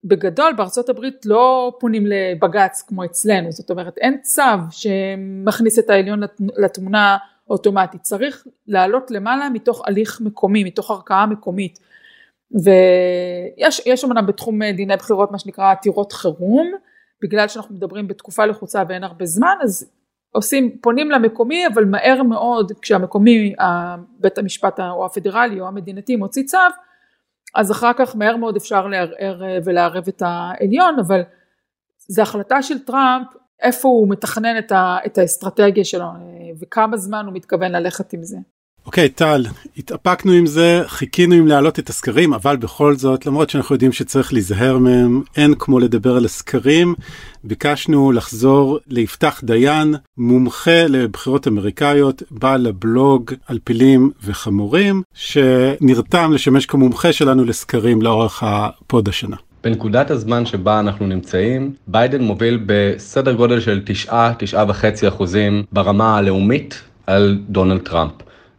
בגדול 0.05 0.53
בארצות 0.53 0.89
הברית 0.89 1.27
לא 1.27 1.73
פונים 1.81 2.07
לבג"ץ 2.07 2.83
כמו 2.83 3.05
אצלנו, 3.05 3.53
זאת 3.53 3.71
אומרת 3.71 3.99
אין 3.99 4.21
צו 4.23 4.43
שמכניס 4.71 5.79
את 5.79 5.91
העליון 5.91 6.21
לתמונה 6.57 7.17
אוטומטית, 7.51 8.03
צריך 8.03 8.47
לעלות 8.67 9.11
למעלה 9.11 9.51
מתוך 9.51 9.83
הליך 9.87 10.21
מקומי, 10.21 10.65
מתוך 10.65 10.91
ערכאה 10.91 11.27
מקומית. 11.27 11.79
ויש 12.65 14.05
אמנם 14.05 14.27
בתחום 14.27 14.63
דיני 14.65 14.97
בחירות 14.97 15.33
מה 15.33 15.39
שנקרא 15.39 15.71
עתירות 15.71 16.13
חירום, 16.13 16.73
בגלל 17.23 17.49
שאנחנו 17.49 17.75
מדברים 17.75 18.09
בתקופה 18.09 18.45
לחוצה 18.45 18.83
ואין 18.89 19.05
הרבה 19.05 19.27
זמן, 19.27 19.55
אז 19.63 19.91
עושים, 20.33 20.79
פונים 20.81 21.11
למקומי, 21.11 21.67
אבל 21.67 21.85
מהר 21.85 22.23
מאוד 22.23 22.73
כשהמקומי, 22.83 23.55
בית 24.21 24.39
המשפט 24.39 24.81
או 24.81 25.05
הפדרלי 25.07 25.61
או 25.61 25.67
המדינתי 25.67 26.17
מוציא 26.17 26.43
צו, 26.43 26.59
אז 27.55 27.73
אחר 27.73 27.93
כך 27.99 28.17
מהר 28.17 28.37
מאוד 28.37 28.57
אפשר 28.57 28.87
לערער 28.87 29.43
ולערב 29.65 30.05
את 30.09 30.23
העליון, 30.27 30.99
אבל 30.99 31.23
זו 31.99 32.23
החלטה 32.23 32.63
של 32.63 32.79
טראמפ 32.79 33.27
איפה 33.63 33.89
הוא 33.89 34.09
מתכנן 34.09 34.59
את 35.07 35.19
האסטרטגיה 35.19 35.85
שלו 35.85 36.07
וכמה 36.61 36.97
זמן 36.97 37.27
הוא 37.27 37.35
מתכוון 37.35 37.73
ללכת 37.73 38.13
עם 38.13 38.23
זה. 38.23 38.37
אוקיי, 38.87 39.07
אוקיי, 39.07 39.19
טל, 39.19 39.45
התאפקנו 39.77 40.33
עם 40.33 40.47
זה, 40.47 40.83
חיכינו 40.87 41.35
עם 41.35 41.47
להעלות 41.47 41.79
את 41.79 41.89
הסקרים, 41.89 42.35
אבל 42.35 42.57
בכל 42.57 42.97
זאת, 42.97 43.27
למרות 43.27 43.51
שאנחנו 43.51 43.75
יודעים 43.75 43.93
שצריך 43.93 44.33
להיזהר 44.33 44.79
מהם, 44.79 45.23
אין 45.37 45.55
כמו 45.59 45.79
לדבר 45.79 46.17
על 46.17 46.25
הסקרים. 46.25 46.95
ביקשנו 47.45 48.13
לחזור 48.13 48.79
ליפתח 48.89 49.41
דיין, 49.45 49.95
מומחה 50.19 50.87
לבחירות 50.89 51.49
אמריקאיות, 51.49 52.23
בעל 52.31 52.67
הבלוג 52.67 53.33
על 53.47 53.59
פילים 53.65 54.11
וחמורים, 54.25 55.03
שנרתם 55.15 56.33
לשמש 56.33 56.67
כמומחה 56.67 57.13
שלנו 57.13 57.45
לסקרים 57.45 58.03
לאורך 58.03 58.43
הפוד 58.43 59.09
השנה. 59.09 59.37
בנקודת 59.65 60.11
הזמן 60.11 60.47
שבה 60.47 60.81
אנחנו 60.81 61.07
נמצאים, 61.07 61.73
ביידן 61.87 62.23
מוביל 62.23 62.63
בסדר 62.67 63.33
גודל 63.33 63.61
של 63.61 63.81
9-9.5 64.09 65.09
אחוזים 65.09 65.63
ברמה 65.73 66.19
הלאומית 66.19 66.83
על 67.07 67.39
דונלד 67.49 67.81
טראמפ. 67.81 68.13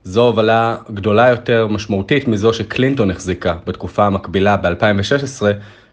זו 0.03 0.25
הובלה 0.25 0.75
גדולה 0.93 1.29
יותר 1.29 1.67
משמעותית 1.67 2.27
מזו 2.27 2.53
שקלינטון 2.53 3.11
החזיקה 3.11 3.55
בתקופה 3.67 4.05
המקבילה 4.05 4.57
ב-2016, 4.57 5.43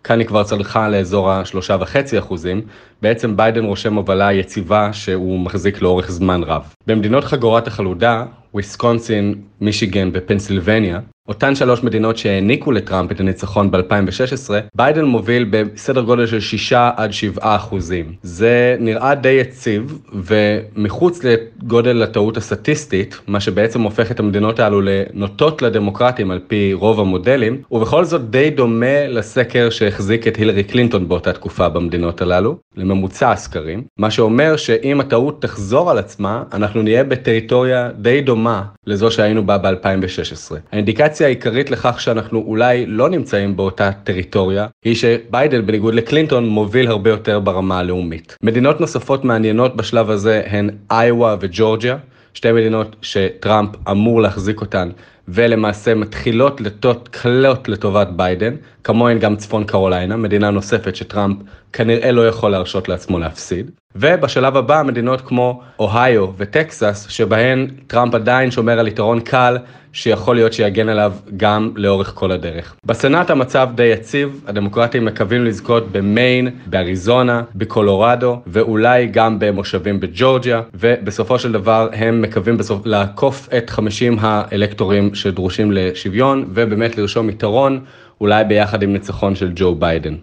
כאן 0.04 0.18
היא 0.18 0.28
כבר 0.28 0.44
צנחה 0.44 0.88
לאזור 0.88 1.30
השלושה 1.30 1.76
וחצי 1.80 2.18
אחוזים, 2.18 2.60
בעצם 3.02 3.36
ביידן 3.36 3.64
רושם 3.64 3.94
הובלה 3.94 4.32
יציבה 4.32 4.92
שהוא 4.92 5.40
מחזיק 5.40 5.82
לאורך 5.82 6.10
זמן 6.10 6.42
רב. 6.42 6.74
במדינות 6.86 7.24
חגורת 7.24 7.66
החלודה, 7.66 8.24
וויסקונסין, 8.54 9.34
מישיגן 9.60 10.10
ופנסילבניה, 10.12 11.00
אותן 11.28 11.54
שלוש 11.54 11.82
מדינות 11.82 12.16
שהעניקו 12.16 12.72
לטראמפ 12.72 13.12
את 13.12 13.20
הניצחון 13.20 13.70
ב-2016, 13.70 14.50
ביידן 14.74 15.04
מוביל 15.04 15.46
בסדר 15.50 16.00
גודל 16.00 16.26
של 16.26 16.40
6 16.40 16.72
עד 16.72 17.12
7 17.12 17.56
אחוזים. 17.56 18.12
זה 18.22 18.76
נראה 18.80 19.14
די 19.14 19.28
יציב, 19.28 19.98
ומחוץ 20.12 21.20
לגודל 21.24 22.02
הטעות 22.02 22.36
הסטטיסטית, 22.36 23.18
מה 23.26 23.40
שבעצם 23.40 23.82
הופך 23.82 24.10
את 24.10 24.20
המדינות 24.20 24.60
האלו 24.60 24.80
לנוטות 24.80 25.62
לדמוקרטים 25.62 26.30
על 26.30 26.40
פי 26.46 26.72
רוב 26.72 27.00
המודלים, 27.00 27.62
ובכל 27.70 28.04
זאת 28.04 28.30
די 28.30 28.50
דומה 28.50 29.06
לסקר 29.08 29.70
שהחזיק 29.70 30.26
את 30.26 30.36
הילרי 30.36 30.64
קלינטון 30.64 31.08
באותה 31.08 31.32
תקופה 31.32 31.68
במדינות 31.68 32.20
הללו, 32.20 32.56
לממוצע 32.76 33.30
הסקרים, 33.30 33.82
מה 33.98 34.10
שאומר 34.10 34.56
שאם 34.56 35.00
הטעות 35.00 35.42
תחזור 35.42 35.90
על 35.90 35.98
עצמה, 35.98 36.42
אנחנו 36.52 36.82
נהיה 36.82 37.04
בטריטוריה 37.04 37.90
די 37.98 38.20
דומה 38.20 38.62
לזו 38.86 39.10
שהיינו 39.10 39.46
בה 39.46 39.58
ב-2016. 39.58 40.54
האינדיקציה 40.72 41.17
העיקרית 41.24 41.70
לכך 41.70 42.00
שאנחנו 42.00 42.44
אולי 42.46 42.86
לא 42.86 43.08
נמצאים 43.08 43.56
באותה 43.56 43.90
טריטוריה, 43.92 44.66
היא 44.84 44.94
שביידן 44.94 45.66
בניגוד 45.66 45.94
לקלינטון 45.94 46.48
מוביל 46.48 46.88
הרבה 46.88 47.10
יותר 47.10 47.40
ברמה 47.40 47.78
הלאומית. 47.78 48.36
מדינות 48.42 48.80
נוספות 48.80 49.24
מעניינות 49.24 49.76
בשלב 49.76 50.10
הזה 50.10 50.42
הן 50.46 50.70
איואה 50.90 51.36
וג'ורג'יה, 51.40 51.96
שתי 52.34 52.52
מדינות 52.52 52.96
שטראמפ 53.02 53.70
אמור 53.90 54.22
להחזיק 54.22 54.60
אותן 54.60 54.90
ולמעשה 55.28 55.94
מתחילות 55.94 56.60
לטות 56.60 57.08
קלות 57.08 57.68
לטובת 57.68 58.08
ביידן, 58.08 58.54
כמוהן 58.84 59.18
גם 59.18 59.36
צפון 59.36 59.64
קרוליינה, 59.64 60.16
מדינה 60.16 60.50
נוספת 60.50 60.96
שטראמפ 60.96 61.36
כנראה 61.72 62.12
לא 62.12 62.28
יכול 62.28 62.50
להרשות 62.50 62.88
לעצמו 62.88 63.18
להפסיד. 63.18 63.70
ובשלב 64.00 64.56
הבא 64.56 64.82
מדינות 64.86 65.20
כמו 65.20 65.62
אוהיו 65.78 66.26
וטקסס, 66.36 67.06
שבהן 67.08 67.66
טראמפ 67.86 68.14
עדיין 68.14 68.50
שומר 68.50 68.78
על 68.78 68.88
יתרון 68.88 69.20
קל 69.20 69.58
שיכול 69.92 70.36
להיות 70.36 70.52
שיגן 70.52 70.88
עליו 70.88 71.12
גם 71.36 71.70
לאורך 71.76 72.12
כל 72.14 72.32
הדרך. 72.32 72.74
בסנאט 72.84 73.30
המצב 73.30 73.68
די 73.74 73.82
יציב, 73.82 74.44
הדמוקרטים 74.46 75.04
מקווים 75.04 75.44
לזכות 75.44 75.92
במיין, 75.92 76.48
באריזונה, 76.66 77.42
בקולורדו, 77.54 78.40
ואולי 78.46 79.06
גם 79.06 79.38
במושבים 79.38 80.00
בג'ורג'יה, 80.00 80.62
ובסופו 80.74 81.38
של 81.38 81.52
דבר 81.52 81.88
הם 81.92 82.22
מקווים 82.22 82.56
בסוף 82.56 82.86
לעקוף 82.86 83.48
את 83.58 83.70
50 83.70 84.16
האלקטורים 84.20 85.14
שדרושים 85.14 85.72
לשוויון, 85.72 86.44
ובאמת 86.48 86.98
לרשום 86.98 87.30
יתרון, 87.30 87.80
אולי 88.20 88.44
ביחד 88.44 88.82
עם 88.82 88.92
ניצחון 88.92 89.34
של 89.34 89.52
ג'ו 89.54 89.74
ביידן. 89.74 90.14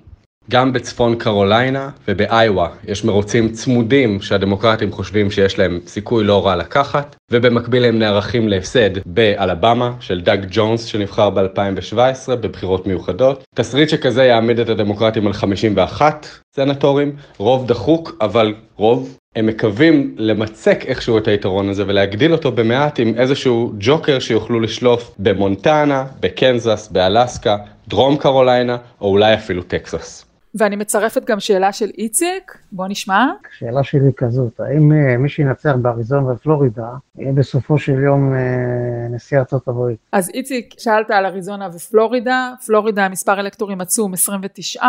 גם 0.51 0.73
בצפון 0.73 1.15
קרוליינה 1.15 1.89
ובאיווה 2.07 2.69
יש 2.87 3.05
מרוצים 3.05 3.51
צמודים 3.51 4.21
שהדמוקרטים 4.21 4.91
חושבים 4.91 5.31
שיש 5.31 5.59
להם 5.59 5.79
סיכוי 5.87 6.23
לא 6.23 6.45
רע 6.45 6.55
לקחת, 6.55 7.15
ובמקביל 7.31 7.85
הם 7.85 7.99
נערכים 7.99 8.47
להפסד 8.47 8.89
באלבמה 9.05 9.91
של 9.99 10.21
דאג 10.21 10.45
ג'ונס 10.51 10.85
שנבחר 10.85 11.29
ב-2017 11.29 12.35
בבחירות 12.35 12.87
מיוחדות. 12.87 13.43
תסריט 13.55 13.89
שכזה 13.89 14.23
יעמיד 14.23 14.59
את 14.59 14.69
הדמוקרטים 14.69 15.27
על 15.27 15.33
51 15.33 16.27
סנטורים, 16.55 17.15
רוב 17.37 17.67
דחוק, 17.67 18.17
אבל 18.21 18.53
רוב. 18.77 19.17
הם 19.35 19.45
מקווים 19.45 20.15
למצק 20.17 20.85
איכשהו 20.85 21.17
את 21.17 21.27
היתרון 21.27 21.69
הזה 21.69 21.83
ולהגדיל 21.87 22.31
אותו 22.31 22.51
במעט 22.51 22.99
עם 22.99 23.13
איזשהו 23.17 23.73
ג'וקר 23.79 24.19
שיוכלו 24.19 24.59
לשלוף 24.59 25.15
במונטנה, 25.19 26.05
בקנזס, 26.19 26.89
באלסקה, 26.91 27.57
דרום 27.87 28.17
קרוליינה 28.17 28.77
או 29.01 29.07
אולי 29.07 29.33
אפילו 29.33 29.63
טקסס. 29.63 30.34
ואני 30.55 30.75
מצרפת 30.75 31.25
גם 31.25 31.39
שאלה 31.39 31.71
של 31.71 31.89
איציק, 31.97 32.57
בוא 32.71 32.87
נשמע. 32.87 33.25
שאלה 33.57 33.83
שלי 33.83 34.11
כזאת, 34.17 34.59
האם 34.59 34.91
uh, 34.91 35.17
מי 35.17 35.29
שינצח 35.29 35.75
באריזון 35.81 36.23
ופלורידה, 36.23 36.89
יהיה 37.17 37.33
בסופו 37.33 37.77
של 37.77 37.99
יום 37.99 38.33
uh, 38.33 39.15
נשיא 39.15 39.39
ארצות 39.39 39.67
הברית? 39.67 39.99
אז 40.11 40.29
איציק, 40.29 40.73
שאלת 40.77 41.11
על 41.11 41.25
אריזונה 41.25 41.69
ופלורידה, 41.73 42.53
פלורידה 42.65 43.09
מספר 43.09 43.39
אלקטורים 43.39 43.81
עצום 43.81 44.13
29, 44.13 44.85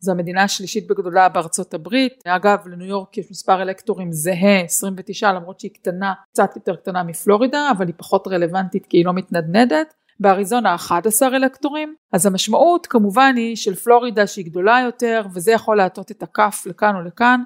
זו 0.00 0.12
המדינה 0.12 0.42
השלישית 0.42 0.86
בגדולה 0.86 1.28
בארצות 1.28 1.74
הברית, 1.74 2.22
אגב 2.26 2.58
לניו 2.66 2.86
יורק 2.86 3.18
יש 3.18 3.30
מספר 3.30 3.62
אלקטורים 3.62 4.12
זהה 4.12 4.60
29 4.64 5.32
למרות 5.32 5.60
שהיא 5.60 5.70
קטנה, 5.74 6.12
קצת 6.32 6.56
יותר 6.56 6.76
קטנה 6.76 7.02
מפלורידה, 7.02 7.70
אבל 7.76 7.86
היא 7.86 7.94
פחות 7.96 8.28
רלוונטית 8.28 8.86
כי 8.86 8.96
היא 8.96 9.06
לא 9.06 9.12
מתנדנדת. 9.12 9.94
באריזונה 10.20 10.74
11 10.74 11.36
אלקטורים, 11.36 11.94
אז 12.12 12.26
המשמעות 12.26 12.86
כמובן 12.86 13.34
היא 13.36 13.56
של 13.56 13.74
פלורידה 13.74 14.26
שהיא 14.26 14.44
גדולה 14.44 14.80
יותר 14.84 15.22
וזה 15.34 15.52
יכול 15.52 15.76
להטות 15.76 16.10
את 16.10 16.22
הכף 16.22 16.62
לכאן 16.66 16.96
או 16.96 17.00
לכאן 17.02 17.42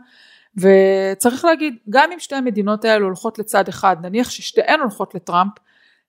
וצריך 0.56 1.44
להגיד 1.44 1.76
גם 1.90 2.12
אם 2.12 2.18
שתי 2.18 2.34
המדינות 2.34 2.84
האלו 2.84 3.06
הולכות 3.06 3.38
לצד 3.38 3.68
אחד 3.68 3.96
נניח 4.02 4.30
ששתיהן 4.30 4.80
הולכות 4.80 5.14
לטראמפ 5.14 5.52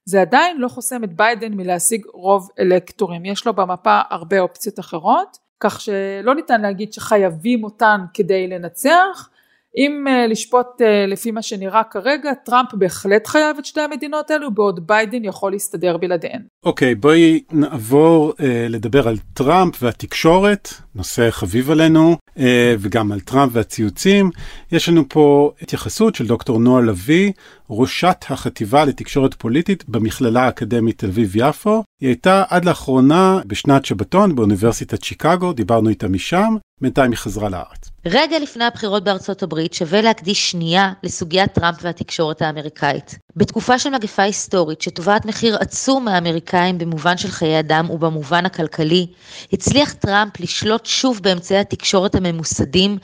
זה 0.05 0.22
עדיין 0.22 0.57
לא 0.57 0.68
חוסם 0.68 1.03
את 1.03 1.13
ביידן 1.13 1.53
מלהשיג 1.53 2.05
רוב 2.13 2.49
אלקטורים. 2.59 3.26
יש 3.26 3.45
לו 3.45 3.53
במפה 3.53 4.01
הרבה 4.09 4.39
אופציות 4.39 4.80
אחרות 4.80 5.38
כך 5.59 5.82
שלא 5.82 6.36
ניתן 6.36 6.61
להגיד 6.61 6.93
שחייבים 6.93 7.63
אותן 7.63 8.01
כדי 8.13 8.47
לנצח 8.47 9.30
אם 9.78 10.06
אה, 10.08 10.32
לשפוט 10.32 10.82
אה, 10.82 10.84
לפי 11.08 11.32
מה 11.32 11.42
שנראה 11.42 11.84
כרגע, 11.84 12.34
טראמפ 12.34 12.74
בהחלט 12.74 13.28
חייב 13.28 13.58
את 13.58 13.66
שתי 13.66 13.82
המדינות 13.82 14.32
האלו, 14.32 14.52
בעוד 14.52 14.88
ביידן 14.88 15.24
יכול 15.24 15.52
להסתדר 15.52 15.98
בלעדיהן. 15.98 16.42
אוקיי, 16.66 16.92
okay, 16.92 16.96
בואי 16.96 17.44
נעבור 17.52 18.34
uh, 18.38 18.44
לדבר 18.70 19.08
על 19.08 19.18
טראמפ 19.34 19.84
והתקשורת, 19.84 20.70
נושא 20.96 21.32
חביב 21.32 21.72
עלינו, 21.72 22.18
uh, 22.30 22.42
וגם 22.80 23.12
על 23.12 23.20
טראמפ 23.20 23.52
והציוצים. 23.54 24.32
יש 24.72 24.90
לנו 24.90 25.10
פה 25.10 25.52
התייחסות 25.62 26.16
של 26.16 26.28
דוקטור 26.28 26.60
נועה 26.60 26.82
לביא, 26.82 27.32
ראשת 27.70 28.26
החטיבה 28.30 28.86
לתקשורת 28.86 29.34
פוליטית 29.34 29.90
במכללה 29.90 30.44
האקדמית 30.44 30.98
תל 30.98 31.08
אביב-יפו. 31.08 31.84
היא 32.02 32.10
הייתה 32.10 32.44
עד 32.50 32.66
לאחרונה 32.66 33.40
בשנת 33.48 33.86
שבתון 33.86 34.36
באוניברסיטת 34.36 35.04
שיקגו, 35.04 35.54
דיברנו 35.54 35.90
איתה 35.90 36.08
משם, 36.08 36.56
בינתיים 36.82 37.12
היא 37.12 37.18
חזרה 37.18 37.50
לארץ. 37.50 37.95
רגע 38.08 38.39
לפני 38.39 38.66
הבחירות 38.66 39.03
בארצות 39.03 39.43
הברית 39.43 39.74
שווה 39.74 40.01
להקדיש 40.01 40.51
שנייה 40.51 40.93
לסוגיית 41.03 41.53
טראמפ 41.53 41.78
והתקשורת 41.82 42.41
האמריקאית. 42.41 43.18
בתקופה 43.36 43.80
של 43.80 43.89
מגפה 43.89 44.24
היסטורית 44.24 44.82
שתובעת 44.82 45.26
מחיר 45.26 45.58
עצום 45.60 46.06
מהאמריקאים 46.06 46.78
במובן 46.78 47.18
של 47.18 47.32
חיי 47.32 47.60
אדם 47.60 47.89
ובמובן 47.89 48.45
הכלכלי, 48.45 49.08
הצליח 49.53 49.93
טראמפ 49.93 50.39
לשלוט 50.39 50.86
שוב 50.86 51.20
באמצעי 51.24 51.58
התקשורת 51.58 52.16
הממוסדים 52.16 52.97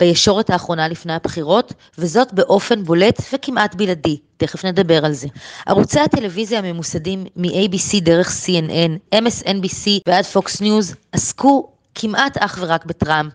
בישורת 0.00 0.50
האחרונה 0.50 0.88
לפני 0.88 1.12
הבחירות, 1.12 1.72
וזאת 1.98 2.32
באופן 2.32 2.84
בולט 2.84 3.22
וכמעט 3.32 3.74
בלעדי. 3.74 4.18
תכף 4.36 4.64
נדבר 4.64 5.04
על 5.04 5.12
זה. 5.12 5.28
ערוצי 5.66 6.00
הטלוויזיה 6.00 6.58
הממוסדים 6.58 7.24
מ-ABC 7.36 8.00
דרך 8.00 8.28
CNN, 8.28 9.14
MSNBC 9.14 9.88
ועד 10.08 10.24
Fox 10.34 10.60
News 10.60 10.94
עסקו 11.12 11.75
כמעט 11.98 12.36
אך 12.36 12.58
ורק 12.60 12.84
בטראמפ, 12.84 13.32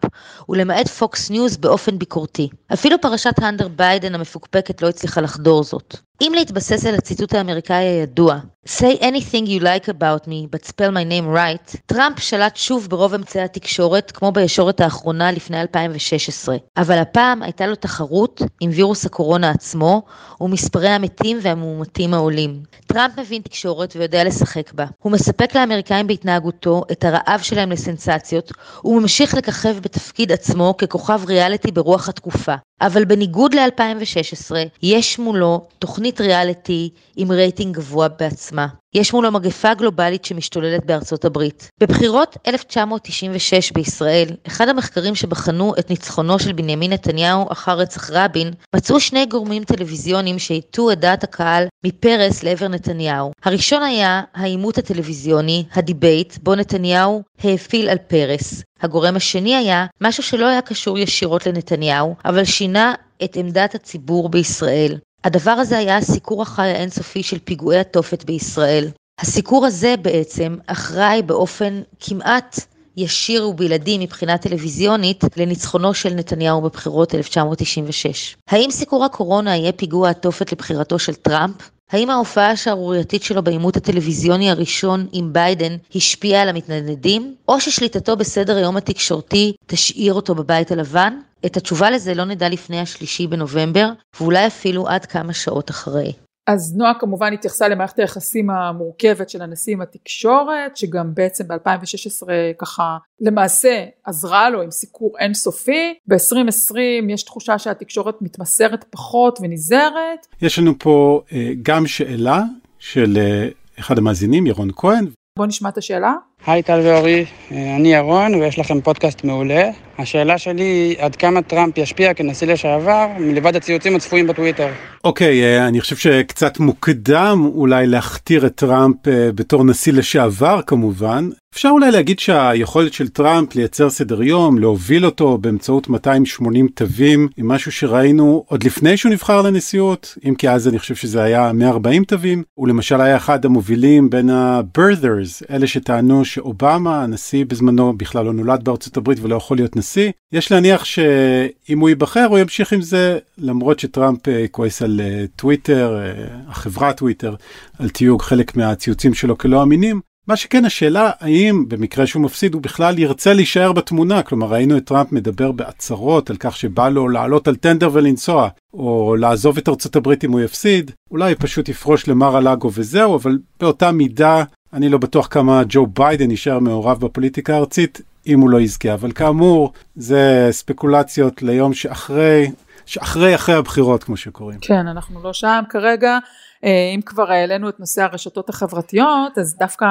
ולמעט 0.49 0.87
פוקס 0.87 1.29
ניוז 1.29 1.57
באופן 1.57 1.99
ביקורתי. 1.99 2.49
אפילו 2.73 3.01
פרשת 3.01 3.33
האנטר 3.37 3.67
ביידן 3.67 4.15
המפוקפקת 4.15 4.81
לא 4.81 4.89
הצליחה 4.89 5.21
לחדור 5.21 5.63
זאת. 5.63 5.95
אם 6.21 6.31
להתבסס 6.35 6.85
על 6.85 6.95
הציטוט 6.95 7.33
האמריקאי 7.33 7.85
הידוע, 7.85 8.39
Say 8.67 8.99
anything 9.01 9.47
you 9.47 9.59
like 9.59 9.87
about 9.87 10.27
me, 10.27 10.45
but 10.45 10.65
spell 10.65 10.91
my 10.91 11.03
name 11.03 11.27
right, 11.35 11.77
טראמפ 11.85 12.19
שלט 12.19 12.55
שוב 12.55 12.87
ברוב 12.89 13.13
אמצעי 13.13 13.43
התקשורת, 13.43 14.11
כמו 14.11 14.31
בישורת 14.31 14.81
האחרונה 14.81 15.31
לפני 15.31 15.61
2016. 15.61 16.57
אבל 16.77 16.97
הפעם 16.97 17.43
הייתה 17.43 17.67
לו 17.67 17.75
תחרות 17.75 18.41
עם 18.59 18.69
וירוס 18.73 19.05
הקורונה 19.05 19.49
עצמו, 19.49 20.01
ומספרי 20.41 20.89
המתים 20.89 21.37
והמאומתים 21.41 22.13
העולים. 22.13 22.63
טראמפ 22.87 23.19
מבין 23.19 23.41
תקשורת 23.41 23.93
ויודע 23.95 24.23
לשחק 24.23 24.73
בה. 24.73 24.85
הוא 24.99 25.11
מספק 25.11 25.55
לאמריקאים 25.55 26.07
בהתנהגותו 26.07 26.83
את 26.91 27.03
הרעב 27.03 27.39
שלהם 27.41 27.71
לסנסציות, 27.71 28.51
וממשיך 28.85 29.33
לככב 29.33 29.79
בתפקיד 29.79 30.31
עצמו 30.31 30.77
ככוכב 30.77 31.21
ריאליטי 31.27 31.71
ברוח 31.71 32.09
התקופה. 32.09 32.55
אבל 32.81 33.05
בניגוד 33.05 33.53
ל-2016, 33.53 34.51
יש 34.83 35.19
מולו 35.19 35.67
תוכנית 35.79 36.21
ריאליטי 36.21 36.89
עם 37.15 37.31
רייטינג 37.31 37.75
גבוה 37.75 38.07
בעצמה. 38.07 38.67
יש 38.93 39.13
מולו 39.13 39.31
מגפה 39.31 39.73
גלובלית 39.73 40.25
שמשתוללת 40.25 40.85
בארצות 40.85 41.25
הברית. 41.25 41.69
בבחירות 41.79 42.37
1996 42.47 43.71
בישראל, 43.71 44.27
אחד 44.47 44.69
המחקרים 44.69 45.15
שבחנו 45.15 45.73
את 45.79 45.89
ניצחונו 45.89 46.39
של 46.39 46.51
בנימין 46.51 46.93
נתניהו 46.93 47.51
אחר 47.51 47.77
רצח 47.77 48.09
רבין, 48.09 48.51
מצאו 48.75 48.99
שני 48.99 49.25
גורמים 49.25 49.63
טלוויזיוניים 49.63 50.39
שהטו 50.39 50.91
את 50.91 50.99
דעת 50.99 51.23
הקהל 51.23 51.67
מפרס 51.85 52.43
לעבר 52.43 52.67
נתניהו. 52.67 53.31
הראשון 53.43 53.83
היה 53.83 54.21
העימות 54.33 54.77
הטלוויזיוני, 54.77 55.65
ה 55.73 55.81
debate, 55.81 56.37
בו 56.43 56.55
נתניהו 56.55 57.23
האפיל 57.43 57.89
על 57.89 57.97
פרס. 57.97 58.63
הגורם 58.81 59.15
השני 59.15 59.55
היה 59.55 59.85
משהו 60.01 60.23
שלא 60.23 60.47
היה 60.47 60.61
קשור 60.61 60.97
ישירות 60.99 61.47
לנתניהו, 61.47 62.15
אבל 62.25 62.45
שינה 62.45 62.93
את 63.23 63.35
עמדת 63.35 63.75
הציבור 63.75 64.29
בישראל. 64.29 64.97
הדבר 65.23 65.51
הזה 65.51 65.77
היה 65.77 65.97
הסיקור 65.97 66.41
החי 66.41 66.67
האינסופי 66.67 67.23
של 67.23 67.39
פיגועי 67.39 67.79
התופת 67.79 68.23
בישראל. 68.23 68.87
הסיקור 69.19 69.65
הזה 69.65 69.95
בעצם 70.01 70.55
אחראי 70.67 71.21
באופן 71.21 71.81
כמעט 71.99 72.59
ישיר 72.97 73.47
ובלעדי 73.47 73.97
מבחינה 73.97 74.37
טלוויזיונית 74.37 75.23
לניצחונו 75.37 75.93
של 75.93 76.13
נתניהו 76.13 76.61
בבחירות 76.61 77.15
1996. 77.15 78.35
האם 78.49 78.71
סיקור 78.71 79.05
הקורונה 79.05 79.55
יהיה 79.55 79.71
פיגוע 79.71 80.09
התופת 80.09 80.51
לבחירתו 80.51 80.99
של 80.99 81.13
טראמפ? 81.13 81.69
האם 81.91 82.09
ההופעה 82.09 82.51
השערורייתית 82.51 83.23
שלו 83.23 83.43
בעימות 83.43 83.77
הטלוויזיוני 83.77 84.51
הראשון 84.51 85.07
עם 85.11 85.33
ביידן 85.33 85.75
השפיעה 85.95 86.41
על 86.41 86.49
המתנדנדים, 86.49 87.35
או 87.47 87.61
ששליטתו 87.61 88.15
בסדר 88.15 88.55
היום 88.55 88.77
התקשורתי 88.77 89.53
תשאיר 89.67 90.13
אותו 90.13 90.35
בבית 90.35 90.71
הלבן? 90.71 91.19
את 91.45 91.57
התשובה 91.57 91.89
לזה 91.89 92.13
לא 92.13 92.25
נדע 92.25 92.49
לפני 92.49 92.79
השלישי 92.79 93.27
בנובמבר, 93.27 93.89
ואולי 94.19 94.47
אפילו 94.47 94.87
עד 94.87 95.05
כמה 95.05 95.33
שעות 95.33 95.69
אחרי. 95.69 96.13
אז 96.47 96.75
נועה 96.77 96.93
כמובן 96.99 97.33
התייחסה 97.33 97.67
למערכת 97.67 97.99
היחסים 97.99 98.49
המורכבת 98.49 99.29
של 99.29 99.41
הנשיא 99.41 99.73
עם 99.73 99.81
התקשורת, 99.81 100.77
שגם 100.77 101.13
בעצם 101.13 101.47
ב-2016 101.47 102.27
ככה 102.59 102.97
למעשה 103.21 103.85
עזרה 104.03 104.49
לו 104.49 104.61
עם 104.61 104.71
סיקור 104.71 105.17
אינסופי. 105.19 105.93
ב-2020 106.07 106.77
יש 107.09 107.23
תחושה 107.23 107.59
שהתקשורת 107.59 108.21
מתמסרת 108.21 108.85
פחות 108.89 109.39
ונזהרת. 109.41 110.27
יש 110.41 110.59
לנו 110.59 110.79
פה 110.79 111.21
uh, 111.27 111.33
גם 111.61 111.87
שאלה 111.87 112.43
של 112.79 113.17
uh, 113.17 113.79
אחד 113.79 113.97
המאזינים, 113.97 114.47
ירון 114.47 114.69
כהן. 114.75 115.05
בוא 115.37 115.45
נשמע 115.45 115.69
את 115.69 115.77
השאלה. 115.77 116.13
היי 116.45 116.63
טל 116.63 116.79
ואורי, 116.83 117.25
אה, 117.51 117.75
אני 117.75 117.93
ירון 117.93 118.35
ויש 118.35 118.59
לכם 118.59 118.81
פודקאסט 118.81 119.23
מעולה. 119.23 119.69
השאלה 119.97 120.37
שלי 120.37 120.63
היא 120.63 120.95
עד 120.99 121.15
כמה 121.15 121.41
טראמפ 121.41 121.77
ישפיע 121.77 122.13
כנשיא 122.13 122.47
לשעבר 122.47 123.07
מלבד 123.19 123.55
הציוצים 123.55 123.95
הצפויים 123.95 124.27
בטוויטר. 124.27 124.67
אוקיי, 125.03 125.59
okay, 125.59 125.67
אני 125.67 125.81
חושב 125.81 125.95
שקצת 125.95 126.59
מוקדם 126.59 127.49
אולי 127.55 127.87
להכתיר 127.87 128.45
את 128.45 128.55
טראמפ 128.55 129.07
אה, 129.07 129.31
בתור 129.35 129.63
נשיא 129.63 129.93
לשעבר 129.93 130.61
כמובן. 130.67 131.29
אפשר 131.53 131.69
אולי 131.69 131.91
להגיד 131.91 132.19
שהיכולת 132.19 132.93
של 132.93 133.07
טראמפ 133.07 133.55
לייצר 133.55 133.89
סדר 133.89 134.23
יום, 134.23 134.59
להוביל 134.59 135.05
אותו 135.05 135.37
באמצעות 135.37 135.89
280 135.89 136.67
תווים, 136.67 137.27
עם 137.37 137.47
משהו 137.47 137.71
שראינו 137.71 138.43
עוד 138.47 138.63
לפני 138.63 138.97
שהוא 138.97 139.11
נבחר 139.11 139.41
לנשיאות, 139.41 140.17
אם 140.27 140.35
כי 140.35 140.49
אז 140.49 140.67
אני 140.67 140.79
חושב 140.79 140.95
שזה 140.95 141.23
היה 141.23 141.51
140 141.53 142.03
תווים, 142.03 142.43
הוא 142.53 142.67
למשל 142.67 143.01
היה 143.01 143.17
אחד 143.17 143.45
המובילים 143.45 144.09
בין 144.09 144.29
ה-birthers, 144.29 145.45
אלה 145.49 145.67
שטענו 145.67 146.25
שאובמה, 146.33 147.03
הנשיא 147.03 147.45
בזמנו 147.45 147.93
בכלל 147.97 148.25
לא 148.25 148.33
נולד 148.33 148.63
בארצות 148.63 148.97
הברית 148.97 149.19
ולא 149.21 149.35
יכול 149.35 149.57
להיות 149.57 149.75
נשיא. 149.75 150.11
יש 150.31 150.51
להניח 150.51 150.85
שאם 150.85 151.79
הוא 151.79 151.89
ייבחר 151.89 152.25
הוא 152.29 152.37
ימשיך 152.37 152.73
עם 152.73 152.81
זה, 152.81 153.19
למרות 153.37 153.79
שטראמפ 153.79 154.27
אה, 154.27 154.45
כועס 154.51 154.81
על 154.81 155.01
אה, 155.03 155.25
טוויטר, 155.35 155.99
אה, 155.99 156.25
החברה 156.47 156.93
טוויטר, 156.93 157.35
על 157.79 157.89
תיוג 157.89 158.21
חלק 158.21 158.55
מהציוצים 158.55 159.13
שלו 159.13 159.37
כלא 159.37 159.63
אמינים. 159.63 160.10
מה 160.31 160.37
שכן 160.37 160.65
השאלה 160.65 161.11
האם 161.19 161.65
במקרה 161.67 162.07
שהוא 162.07 162.23
מפסיד 162.23 162.53
הוא 162.53 162.61
בכלל 162.61 162.99
ירצה 162.99 163.33
להישאר 163.33 163.71
בתמונה 163.71 164.23
כלומר 164.23 164.47
ראינו 164.47 164.77
את 164.77 164.85
טראמפ 164.85 165.11
מדבר 165.11 165.51
בהצהרות 165.51 166.29
על 166.29 166.35
כך 166.39 166.57
שבא 166.57 166.89
לו 166.89 167.07
לעלות 167.07 167.47
על 167.47 167.55
טנדר 167.55 167.89
ולנסוע 167.93 168.49
או 168.73 169.15
לעזוב 169.19 169.57
את 169.57 169.69
ארצות 169.69 169.95
הברית 169.95 170.23
אם 170.23 170.31
הוא 170.31 170.41
יפסיד 170.41 170.91
אולי 171.11 171.35
פשוט 171.35 171.69
יפרוש 171.69 172.07
למר 172.07 172.37
הלאגו 172.37 172.71
וזהו 172.73 173.15
אבל 173.15 173.37
באותה 173.59 173.91
מידה 173.91 174.43
אני 174.73 174.89
לא 174.89 174.97
בטוח 174.97 175.27
כמה 175.31 175.61
ג'ו 175.69 175.87
ביידן 175.87 176.31
יישאר 176.31 176.59
מעורב 176.59 177.05
בפוליטיקה 177.05 177.55
הארצית 177.55 178.01
אם 178.27 178.39
הוא 178.39 178.49
לא 178.49 178.61
יזכה, 178.61 178.93
אבל 178.93 179.11
כאמור, 179.11 179.73
זה 179.95 180.47
ספקולציות 180.51 181.41
ליום 181.41 181.73
שאחרי, 181.73 182.51
שאחרי 182.85 183.35
אחרי 183.35 183.55
הבחירות 183.55 184.03
כמו 184.03 184.17
שקוראים. 184.17 184.59
כן, 184.61 184.87
אנחנו 184.87 185.23
לא 185.23 185.33
שם 185.33 185.63
כרגע. 185.69 186.17
אה, 186.63 186.91
אם 186.95 187.01
כבר 187.01 187.31
העלינו 187.31 187.69
את 187.69 187.79
נושא 187.79 188.03
הרשתות 188.03 188.49
החברתיות, 188.49 189.37
אז 189.37 189.57
דווקא 189.59 189.85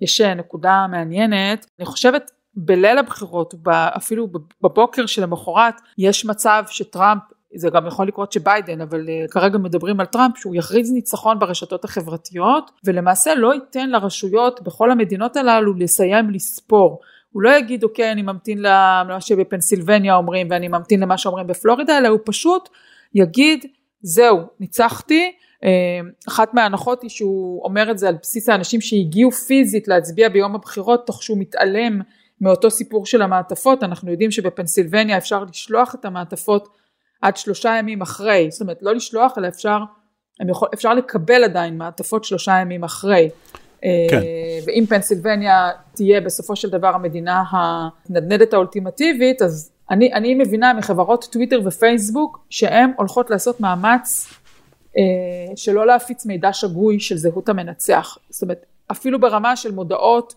יש 0.00 0.20
נקודה 0.20 0.86
מעניינת. 0.90 1.66
אני 1.78 1.86
חושבת 1.86 2.30
בליל 2.54 2.98
הבחירות, 2.98 3.54
אפילו 3.96 4.28
בבוקר 4.62 5.06
שלמחרת, 5.06 5.74
יש 5.98 6.24
מצב 6.24 6.64
שטראמפ 6.68 7.22
זה 7.54 7.70
גם 7.70 7.86
יכול 7.86 8.06
לקרות 8.08 8.32
שביידן, 8.32 8.80
אבל 8.80 9.06
uh, 9.06 9.30
כרגע 9.30 9.58
מדברים 9.58 10.00
על 10.00 10.06
טראמפ, 10.06 10.36
שהוא 10.38 10.54
יכריז 10.56 10.92
ניצחון 10.92 11.38
ברשתות 11.38 11.84
החברתיות, 11.84 12.70
ולמעשה 12.84 13.34
לא 13.34 13.54
ייתן 13.54 13.90
לרשויות 13.90 14.62
בכל 14.62 14.90
המדינות 14.90 15.36
הללו 15.36 15.74
לסיים 15.74 16.30
לספור. 16.30 17.00
הוא 17.30 17.42
לא 17.42 17.50
יגיד 17.50 17.84
אוקיי 17.84 18.12
אני 18.12 18.22
ממתין 18.22 18.58
למה 18.60 19.20
שבפנסילבניה 19.20 20.16
אומרים 20.16 20.46
ואני 20.50 20.68
ממתין 20.68 21.00
למה 21.00 21.18
שאומרים 21.18 21.46
בפלורידה, 21.46 21.98
אלא 21.98 22.08
הוא 22.08 22.18
פשוט 22.24 22.68
יגיד 23.14 23.66
זהו 24.02 24.40
ניצחתי. 24.60 25.32
אה, 25.64 25.70
אחת 26.28 26.54
מההנחות 26.54 27.02
היא 27.02 27.10
שהוא 27.10 27.64
אומר 27.64 27.90
את 27.90 27.98
זה 27.98 28.08
על 28.08 28.16
בסיס 28.22 28.48
האנשים 28.48 28.80
שהגיעו 28.80 29.30
פיזית 29.30 29.88
להצביע 29.88 30.28
ביום 30.28 30.54
הבחירות 30.54 31.06
תוך 31.06 31.22
שהוא 31.22 31.38
מתעלם 31.38 32.00
מאותו 32.40 32.70
סיפור 32.70 33.06
של 33.06 33.22
המעטפות, 33.22 33.82
אנחנו 33.82 34.10
יודעים 34.10 34.30
שבפנסילבניה 34.30 35.16
אפשר 35.16 35.44
לשלוח 35.44 35.94
את 35.94 36.04
המעטפות 36.04 36.68
עד 37.22 37.36
שלושה 37.36 37.76
ימים 37.78 38.02
אחרי, 38.02 38.48
זאת 38.50 38.60
אומרת 38.60 38.78
לא 38.82 38.94
לשלוח 38.94 39.38
אלא 39.38 39.48
אפשר, 39.48 39.78
יכול, 40.50 40.68
אפשר 40.74 40.94
לקבל 40.94 41.44
עדיין 41.44 41.78
מעטפות 41.78 42.24
שלושה 42.24 42.52
ימים 42.52 42.84
אחרי. 42.84 43.30
כן. 43.80 43.88
אה, 44.16 44.58
ואם 44.66 44.84
פנסילבניה 44.88 45.70
תהיה 45.94 46.20
בסופו 46.20 46.56
של 46.56 46.70
דבר 46.70 46.88
המדינה 46.88 47.42
הנדנדת 47.50 48.54
האולטימטיבית, 48.54 49.42
אז 49.42 49.72
אני, 49.90 50.12
אני 50.12 50.34
מבינה 50.34 50.72
מחברות 50.74 51.28
טוויטר 51.32 51.60
ופייסבוק 51.64 52.46
שהן 52.50 52.90
הולכות 52.96 53.30
לעשות 53.30 53.60
מאמץ 53.60 54.34
שלא 55.56 55.86
להפיץ 55.86 56.26
מידע 56.26 56.52
שגוי 56.52 57.00
של 57.00 57.16
זהות 57.16 57.48
המנצח. 57.48 58.18
זאת 58.30 58.42
אומרת, 58.42 58.66
אפילו 58.90 59.20
ברמה 59.20 59.56
של 59.56 59.72
מודעות 59.72 60.34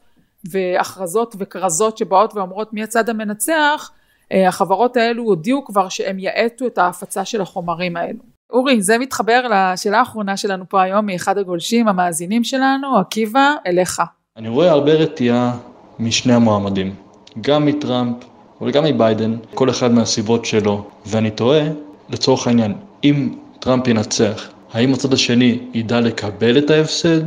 והכרזות 0.49 1.36
וכרזות 1.39 1.97
שבאות 1.97 2.36
ואומרות 2.36 2.74
מי 2.74 2.84
הצד 2.84 3.10
המנצח, 3.10 3.91
אה, 4.32 4.47
החברות 4.47 4.97
האלו 4.97 5.24
הודיעו 5.24 5.66
כבר 5.66 5.89
שהם 5.89 6.20
יאטו 6.20 6.68
את 6.68 6.78
ההפצה 6.78 7.26
של 7.26 7.41
החומרים 7.41 7.97
האלו. 7.97 8.20
אורי, 8.49 8.82
זה 8.82 8.97
מתחבר 8.97 9.47
לשאלה 9.49 9.99
האחרונה 9.99 10.38
שלנו 10.38 10.66
פה 10.70 10.82
היום 10.82 11.06
מאחד 11.06 11.38
הגולשים 11.38 11.88
המאזינים 11.88 12.43
שלנו, 12.43 12.97
עקיבא, 12.97 13.53
אליך. 13.68 14.01
אני 14.38 14.49
רואה 14.49 14.72
הרבה 14.72 14.93
רתיעה 14.93 15.58
משני 15.99 16.34
המועמדים, 16.34 16.95
גם 17.41 17.66
מטראמפ 17.66 18.18
אבל 18.62 18.72
גם 18.72 18.84
מביידן, 18.84 19.36
כל 19.53 19.70
אחד 19.70 19.91
מהסיבות 19.91 20.45
שלו, 20.45 20.84
ואני 21.06 21.32
תוהה, 21.32 21.68
לצורך 22.10 22.47
העניין, 22.47 22.74
אם 23.03 23.36
טראמפ 23.66 23.88
ינצח, 23.88 24.49
האם 24.74 24.93
הצד 24.93 25.13
השני 25.13 25.59
ידע 25.74 25.99
לקבל 26.01 26.57
את 26.57 26.70
ההפסד, 26.70 27.22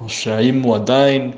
או 0.00 0.08
שהאם 0.08 0.62
הוא 0.62 0.74
עדיין 0.74 1.30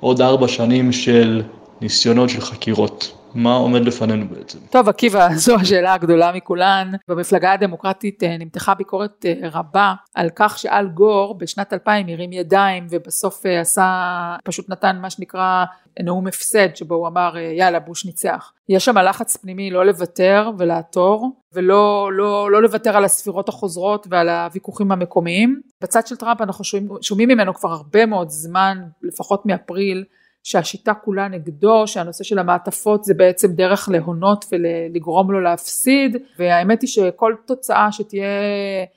עוד 0.00 0.20
ארבע 0.20 0.48
שנים 0.48 0.92
של 0.92 1.42
ניסיונות 1.80 2.30
של 2.30 2.40
חקירות? 2.40 3.12
מה 3.36 3.54
עומד 3.54 3.84
לפנינו 3.84 4.28
בעצם? 4.28 4.58
טוב 4.70 4.88
עקיבא 4.88 5.28
זו 5.44 5.54
השאלה 5.54 5.94
הגדולה 5.94 6.32
מכולן. 6.32 6.92
במפלגה 7.08 7.52
הדמוקרטית 7.52 8.22
אה, 8.22 8.38
נמתחה 8.38 8.74
ביקורת 8.74 9.26
אה, 9.26 9.48
רבה 9.52 9.94
על 10.14 10.28
כך 10.36 10.58
שאל 10.58 10.88
גור 10.88 11.38
בשנת 11.38 11.72
2000 11.72 12.06
הרים 12.08 12.32
ידיים 12.32 12.86
ובסוף 12.90 13.46
אה, 13.46 13.60
עשה 13.60 14.36
פשוט 14.44 14.70
נתן 14.70 14.98
מה 15.00 15.10
שנקרא 15.10 15.64
נאום 16.02 16.26
הפסד 16.26 16.76
שבו 16.76 16.94
הוא 16.94 17.08
אמר 17.08 17.38
יאללה 17.38 17.80
בוש 17.80 18.04
ניצח. 18.04 18.52
יש 18.68 18.84
שם 18.84 18.98
לחץ 18.98 19.36
פנימי 19.36 19.70
לא 19.70 19.86
לוותר 19.86 20.50
ולעתור 20.58 21.30
ולא 21.52 22.10
לא, 22.12 22.50
לא 22.50 22.62
לוותר 22.62 22.96
על 22.96 23.04
הספירות 23.04 23.48
החוזרות 23.48 24.06
ועל 24.10 24.28
הוויכוחים 24.28 24.92
המקומיים. 24.92 25.60
בצד 25.80 26.06
של 26.06 26.16
טראמפ 26.16 26.40
אנחנו 26.40 26.64
שומעים, 26.64 26.88
שומעים 27.02 27.28
ממנו 27.28 27.54
כבר 27.54 27.72
הרבה 27.72 28.06
מאוד 28.06 28.30
זמן 28.30 28.78
לפחות 29.02 29.46
מאפריל 29.46 30.04
שהשיטה 30.46 30.94
כולה 30.94 31.28
נגדו, 31.28 31.86
שהנושא 31.86 32.24
של 32.24 32.38
המעטפות 32.38 33.04
זה 33.04 33.14
בעצם 33.14 33.52
דרך 33.52 33.88
להונות 33.88 34.44
ולגרום 34.52 35.30
לו 35.32 35.40
להפסיד, 35.40 36.16
והאמת 36.38 36.82
היא 36.82 36.88
שכל 36.88 37.34
תוצאה 37.46 37.92
שתהיה 37.92 38.26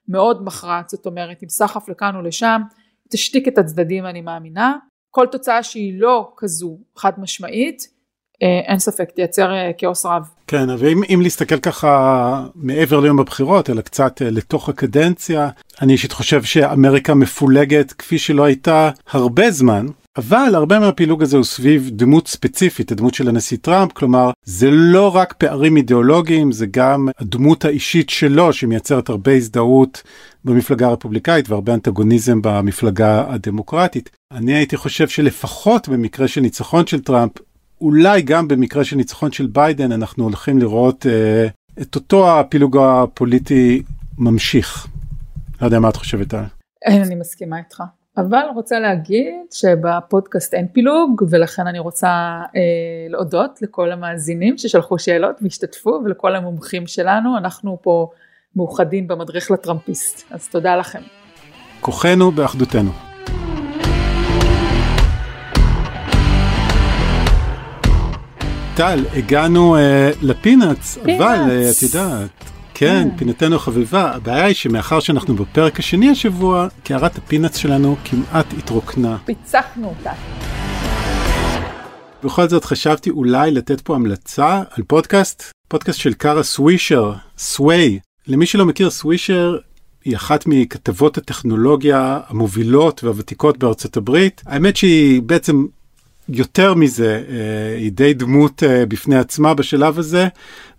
מאוד 0.08 0.46
מכרעת, 0.46 0.90
זאת 0.90 1.06
אומרת 1.06 1.42
עם 1.42 1.50
סחף 1.50 1.90
לכאן 1.90 2.16
או 2.16 2.22
לשם, 2.22 2.62
תשתיק 3.10 3.48
את 3.48 3.58
הצדדים 3.58 4.06
אני 4.06 4.22
מאמינה, 4.22 4.76
כל 5.12 5.26
תוצאה 5.32 5.64
שהיא 5.64 6.02
לא 6.02 6.32
כזו 6.38 6.78
חד 6.98 7.12
משמעית, 7.18 7.88
אה, 8.44 8.60
אין 8.72 8.80
ספק 8.80 9.12
תייצר 9.12 9.54
אה, 9.54 9.72
כאוס 9.78 10.06
רב. 10.06 10.30
כן, 10.48 10.70
ואם 10.78 11.22
להסתכל 11.22 11.60
ככה 11.60 12.46
מעבר 12.56 13.00
ליום 13.00 13.20
הבחירות, 13.20 13.70
אלא 13.70 13.82
קצת 13.82 14.22
אה, 14.22 14.30
לתוך 14.30 14.70
הקדנציה, 14.70 15.50
אני 15.82 15.94
אישית 15.94 16.12
חושב 16.12 16.44
שאמריקה 16.44 17.14
מפולגת 17.14 17.92
כפי 17.92 18.18
שלא 18.18 18.44
הייתה 18.44 18.90
הרבה 19.12 19.52
זמן, 19.52 19.86
אבל 20.20 20.56
הרבה 20.56 20.80
מהפילוג 20.80 21.24
הזה 21.24 21.38
הוא 21.38 21.46
סביב 21.46 21.90
דמות 21.94 22.28
ספציפית, 22.28 22.92
הדמות 22.92 23.14
של 23.14 23.30
הנשיא 23.30 23.58
טראמפ, 23.62 23.92
כלומר 23.94 24.32
זה 24.44 24.72
לא 24.72 25.16
רק 25.16 25.34
פערים 25.34 25.78
אידיאולוגיים, 25.78 26.52
זה 26.52 26.66
גם 26.72 27.08
הדמות 27.20 27.66
האישית 27.66 28.10
שלו 28.10 28.54
שמייצרת 28.54 29.10
הרבה 29.10 29.32
הזדהות 29.32 30.04
במפלגה 30.46 30.88
הרפובליקאית 30.88 31.50
והרבה 31.50 31.74
אנטגוניזם 31.74 32.42
במפלגה 32.42 33.26
הדמוקרטית. 33.30 34.10
אני 34.32 34.54
הייתי 34.54 34.78
חושב 34.78 35.08
שלפחות 35.08 35.90
במקרה 35.90 36.28
של 36.28 36.42
ניצחון 36.42 36.88
של 36.88 37.02
טראמפ, 37.02 37.32
אולי 37.82 38.22
גם 38.22 38.48
במקרה 38.48 38.84
של 38.84 38.96
ניצחון 38.96 39.32
של 39.32 39.48
ביידן 39.48 39.92
אנחנו 39.92 40.24
הולכים 40.24 40.60
לראות 40.60 41.06
אה, 41.06 41.48
את 41.82 41.96
אותו 41.96 42.40
הפילוג 42.40 42.78
הפוליטי 42.78 43.84
ממשיך. 44.18 44.88
לא 45.62 45.66
יודע 45.66 45.80
מה 45.80 45.90
את 45.90 45.96
חושבת 45.96 46.34
על. 46.34 46.44
אני 46.88 47.16
מסכימה 47.16 47.58
איתך. 47.58 47.84
אבל 48.20 48.46
רוצה 48.56 48.80
להגיד 48.80 49.34
שבפודקאסט 49.52 50.54
אין 50.54 50.68
פילוג 50.68 51.24
ולכן 51.30 51.68
אני 51.68 51.80
רוצה 51.80 52.08
אה, 52.56 52.62
להודות 53.10 53.62
לכל 53.62 53.92
המאזינים 53.92 54.58
ששלחו 54.58 55.00
שאלות 55.00 55.36
והשתתפו 55.42 56.02
ולכל 56.06 56.36
המומחים 56.36 56.88
שלנו 56.88 57.38
אנחנו 57.38 57.78
פה 57.82 58.10
מאוחדים 58.56 59.08
במדריך 59.08 59.52
לטראמפיסט 59.52 60.32
אז 60.32 60.48
תודה 60.48 60.76
לכם. 60.76 61.02
כוחנו 61.82 62.32
באחדותנו. 62.32 62.92
טל, 68.76 69.00
הגענו 69.14 69.76
uh, 69.76 69.80
לפינאץ, 70.22 70.98
אבל 70.98 71.38
uh, 71.38 71.78
את 71.78 71.84
יודעת, 71.84 72.49
כן, 72.80 73.10
כן, 73.10 73.18
פינתנו 73.18 73.60
חביבה. 73.60 74.12
הבעיה 74.16 74.46
היא 74.46 74.56
שמאחר 74.56 75.00
שאנחנו 75.00 75.36
בפרק 75.36 75.80
השני 75.80 76.10
השבוע, 76.10 76.68
קערת 76.84 77.18
הפינאץ 77.18 77.58
שלנו 77.58 77.96
כמעט 78.06 78.46
התרוקנה. 78.58 79.18
פיצחנו 79.26 79.88
אותה. 79.88 80.12
בכל 82.24 82.50
זאת 82.50 82.66
חשבתי 82.66 83.10
אולי 83.10 83.52
לתת 83.52 83.82
פה 83.82 83.96
המלצה 83.96 84.64
על 84.72 84.84
פודקאסט, 84.84 85.44
פודקאסט 85.68 86.00
של 86.00 86.14
קארה 86.14 86.44
סווישר, 86.44 87.14
סווי. 87.38 88.00
למי 88.28 88.46
שלא 88.46 88.66
מכיר, 88.66 88.90
סווישר 88.90 89.58
היא 90.06 90.16
אחת 90.16 90.44
מכתבות 90.48 91.18
הטכנולוגיה 91.18 92.20
המובילות 92.28 93.04
והוותיקות 93.04 93.58
בארצות 93.58 93.98
הברית. 93.98 94.42
האמת 94.46 94.76
שהיא 94.76 95.22
בעצם 95.22 95.66
יותר 96.34 96.74
מזה, 96.74 97.24
אה, 97.30 97.76
היא 97.78 97.92
די 97.92 98.14
דמות 98.14 98.64
אה, 98.64 98.86
בפני 98.86 99.18
עצמה 99.18 99.54
בשלב 99.54 100.00
הזה, 100.00 100.28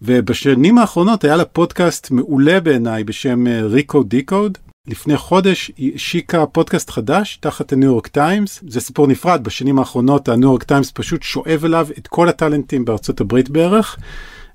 ובשנים 0.02 0.78
האחרונות 0.78 1.24
היה 1.24 1.36
לה 1.36 1.44
פודקאסט 1.44 2.10
מעולה 2.10 2.60
בעיניי 2.60 3.04
בשם 3.04 3.44
Recode 3.62 3.98
אה, 3.98 4.04
Decode. 4.04 4.58
לפני 4.86 5.16
חודש 5.16 5.70
היא 5.76 5.94
השיקה 5.94 6.46
פודקאסט 6.46 6.90
חדש 6.90 7.38
תחת 7.40 7.72
הניו 7.72 7.88
יורק 7.90 8.06
טיימס, 8.06 8.60
זה 8.68 8.80
סיפור 8.80 9.06
נפרד, 9.06 9.44
בשנים 9.44 9.78
האחרונות 9.78 10.28
הניו 10.28 10.48
יורק 10.48 10.62
טיימס 10.62 10.92
פשוט 10.94 11.22
שואב 11.22 11.64
אליו 11.64 11.88
את 11.98 12.06
כל 12.06 12.28
הטאלנטים 12.28 12.84
בארצות 12.84 13.20
הברית 13.20 13.50
בערך. 13.50 13.96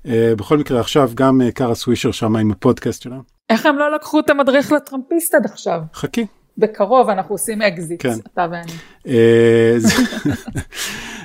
בכל 0.08 0.58
מקרה 0.58 0.80
עכשיו 0.80 1.10
גם 1.14 1.40
קארה 1.54 1.74
סווישר 1.74 2.10
שם 2.12 2.36
עם 2.36 2.50
הפודקאסט 2.50 3.02
שלה. 3.02 3.16
איך 3.50 3.66
הם 3.66 3.78
לא 3.78 3.94
לקחו 3.94 4.20
את 4.20 4.30
המדריך 4.30 4.72
לטראמפיסט 4.72 5.34
עד 5.34 5.44
עכשיו? 5.44 5.80
חכי. 5.94 6.26
בקרוב 6.58 7.10
אנחנו 7.10 7.34
עושים 7.34 7.62
אקזיט, 7.62 8.02
כן. 8.02 8.14
אתה 8.32 8.46
ואני. 8.50 8.72
אה, 9.08 9.76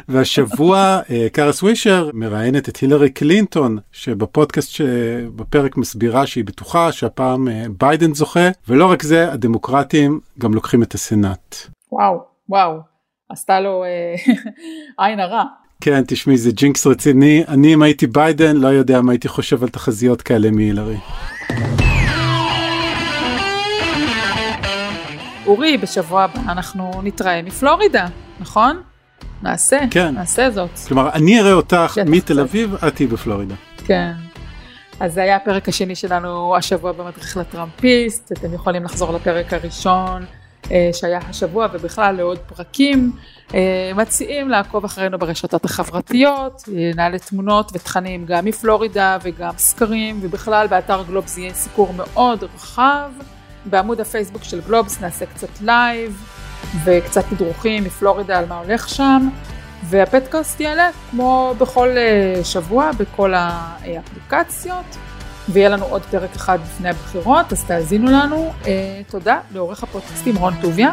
והשבוע 0.10 1.00
אה, 1.10 1.28
קארה 1.32 1.54
סווישר 1.54 2.10
מראיינת 2.14 2.70
את 2.70 2.78
הילרי 2.78 3.10
קלינטון 3.10 3.78
שבפודקאסט 3.92 4.72
שבפרק 4.72 5.78
מסבירה 5.78 6.28
שהיא 6.28 6.46
בטוחה 6.46 6.92
שהפעם 6.92 7.48
אה, 7.48 7.66
ביידן 7.78 8.14
זוכה 8.14 8.50
ולא 8.68 8.92
רק 8.92 9.04
זה 9.04 9.32
הדמוקרטים 9.32 10.20
גם 10.40 10.54
לוקחים 10.54 10.84
את 10.84 10.94
הסנאט. 10.94 11.56
וואו 11.92 12.20
וואו 12.50 12.80
עשתה 13.30 13.60
לו 13.60 13.84
עין 15.00 15.20
הרע. 15.20 15.44
כן 15.82 16.04
תשמעי 16.08 16.38
זה 16.38 16.52
jinx 16.52 16.88
רציני 16.88 17.44
אני 17.48 17.74
אם 17.74 17.82
הייתי 17.82 18.08
ביידן 18.08 18.58
לא 18.58 18.68
יודע 18.68 19.02
מה 19.02 19.12
הייתי 19.12 19.28
חושב 19.28 19.64
על 19.64 19.70
תחזיות 19.70 20.22
כאלה 20.22 20.52
מהילרי. 20.52 20.98
אורי, 25.52 25.78
בשבוע 25.78 26.24
הבא 26.24 26.40
אנחנו 26.52 26.92
נתראה 27.04 27.42
מפלורידה, 27.42 28.08
נכון? 28.40 28.82
נעשה, 29.42 29.80
כן. 29.92 30.16
נעשה 30.16 30.52
זאת. 30.52 30.70
כלומר, 30.88 31.10
אני 31.14 31.40
אראה 31.40 31.54
אותך 31.54 31.98
מתל 32.06 32.40
אביב, 32.40 32.76
את 32.88 32.96
תהיי 32.96 33.08
בפלורידה. 33.08 33.56
כן. 33.86 34.12
אז 35.00 35.14
זה 35.14 35.22
היה 35.22 35.36
הפרק 35.36 35.70
השני 35.70 35.96
שלנו 35.96 36.56
השבוע 36.58 36.92
במדריך 36.92 37.38
לטראמפיסט, 37.38 38.32
אתם 38.32 38.54
יכולים 38.54 38.84
לחזור 38.84 39.14
לפרק 39.14 39.54
הראשון 39.54 40.26
אה, 40.72 40.90
שהיה 40.94 41.20
השבוע 41.30 41.68
ובכלל 41.74 42.16
לעוד 42.16 42.38
פרקים. 42.38 43.12
אה, 43.54 43.92
מציעים 43.96 44.50
לעקוב 44.50 44.86
אחרינו 44.86 45.20
ברשתות 45.20 45.66
החברתיות, 45.66 46.64
אה, 46.76 46.92
נעלה 46.96 47.20
תמונות 47.20 47.72
ותכנים 47.74 48.26
גם 48.26 48.46
מפלורידה 48.46 49.18
וגם 49.24 49.54
סקרים 49.58 50.20
ובכלל 50.22 50.68
באתר 50.68 51.04
גלובס 51.08 51.38
יהיה 51.38 51.54
סיקור 51.54 51.94
מאוד 51.94 52.44
רחב. 52.56 53.12
בעמוד 53.66 54.02
הפייסבוק 54.02 54.44
של 54.44 54.62
גלובס 54.68 55.02
נעשה 55.02 55.26
קצת 55.26 55.62
לייב 55.62 56.24
וקצת 56.84 57.24
תדרוכים 57.30 57.84
מפלורידה 57.84 58.40
על 58.40 58.46
מה 58.46 58.60
הולך 58.60 58.90
שם 58.90 59.30
והפדקאסט 59.84 60.60
יעלה 60.60 60.90
כמו 61.12 61.54
בכל 61.58 61.90
אה, 61.98 62.44
שבוע 62.44 62.92
בכל 62.98 63.34
האפליקציות 63.36 64.98
ויהיה 65.50 65.70
לנו 65.70 65.86
עוד 65.86 66.02
פרק 66.02 66.36
אחד 66.36 66.60
לפני 66.64 66.90
הבחירות 66.90 67.54
אז 67.54 67.64
תאזינו 67.66 68.12
לנו. 68.12 68.54
אה, 68.68 69.02
תודה 69.10 69.40
לעורך 69.54 69.84
הפודקאסטים 69.84 70.38
רון 70.38 70.54
טוביה. 70.62 70.92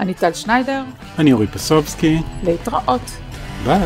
אני 0.00 0.14
טל 0.14 0.32
שניידר. 0.32 0.82
אני 1.18 1.32
אורי 1.32 1.46
פסובסקי. 1.46 2.18
להתראות. 2.42 3.10
ביי. 3.64 3.80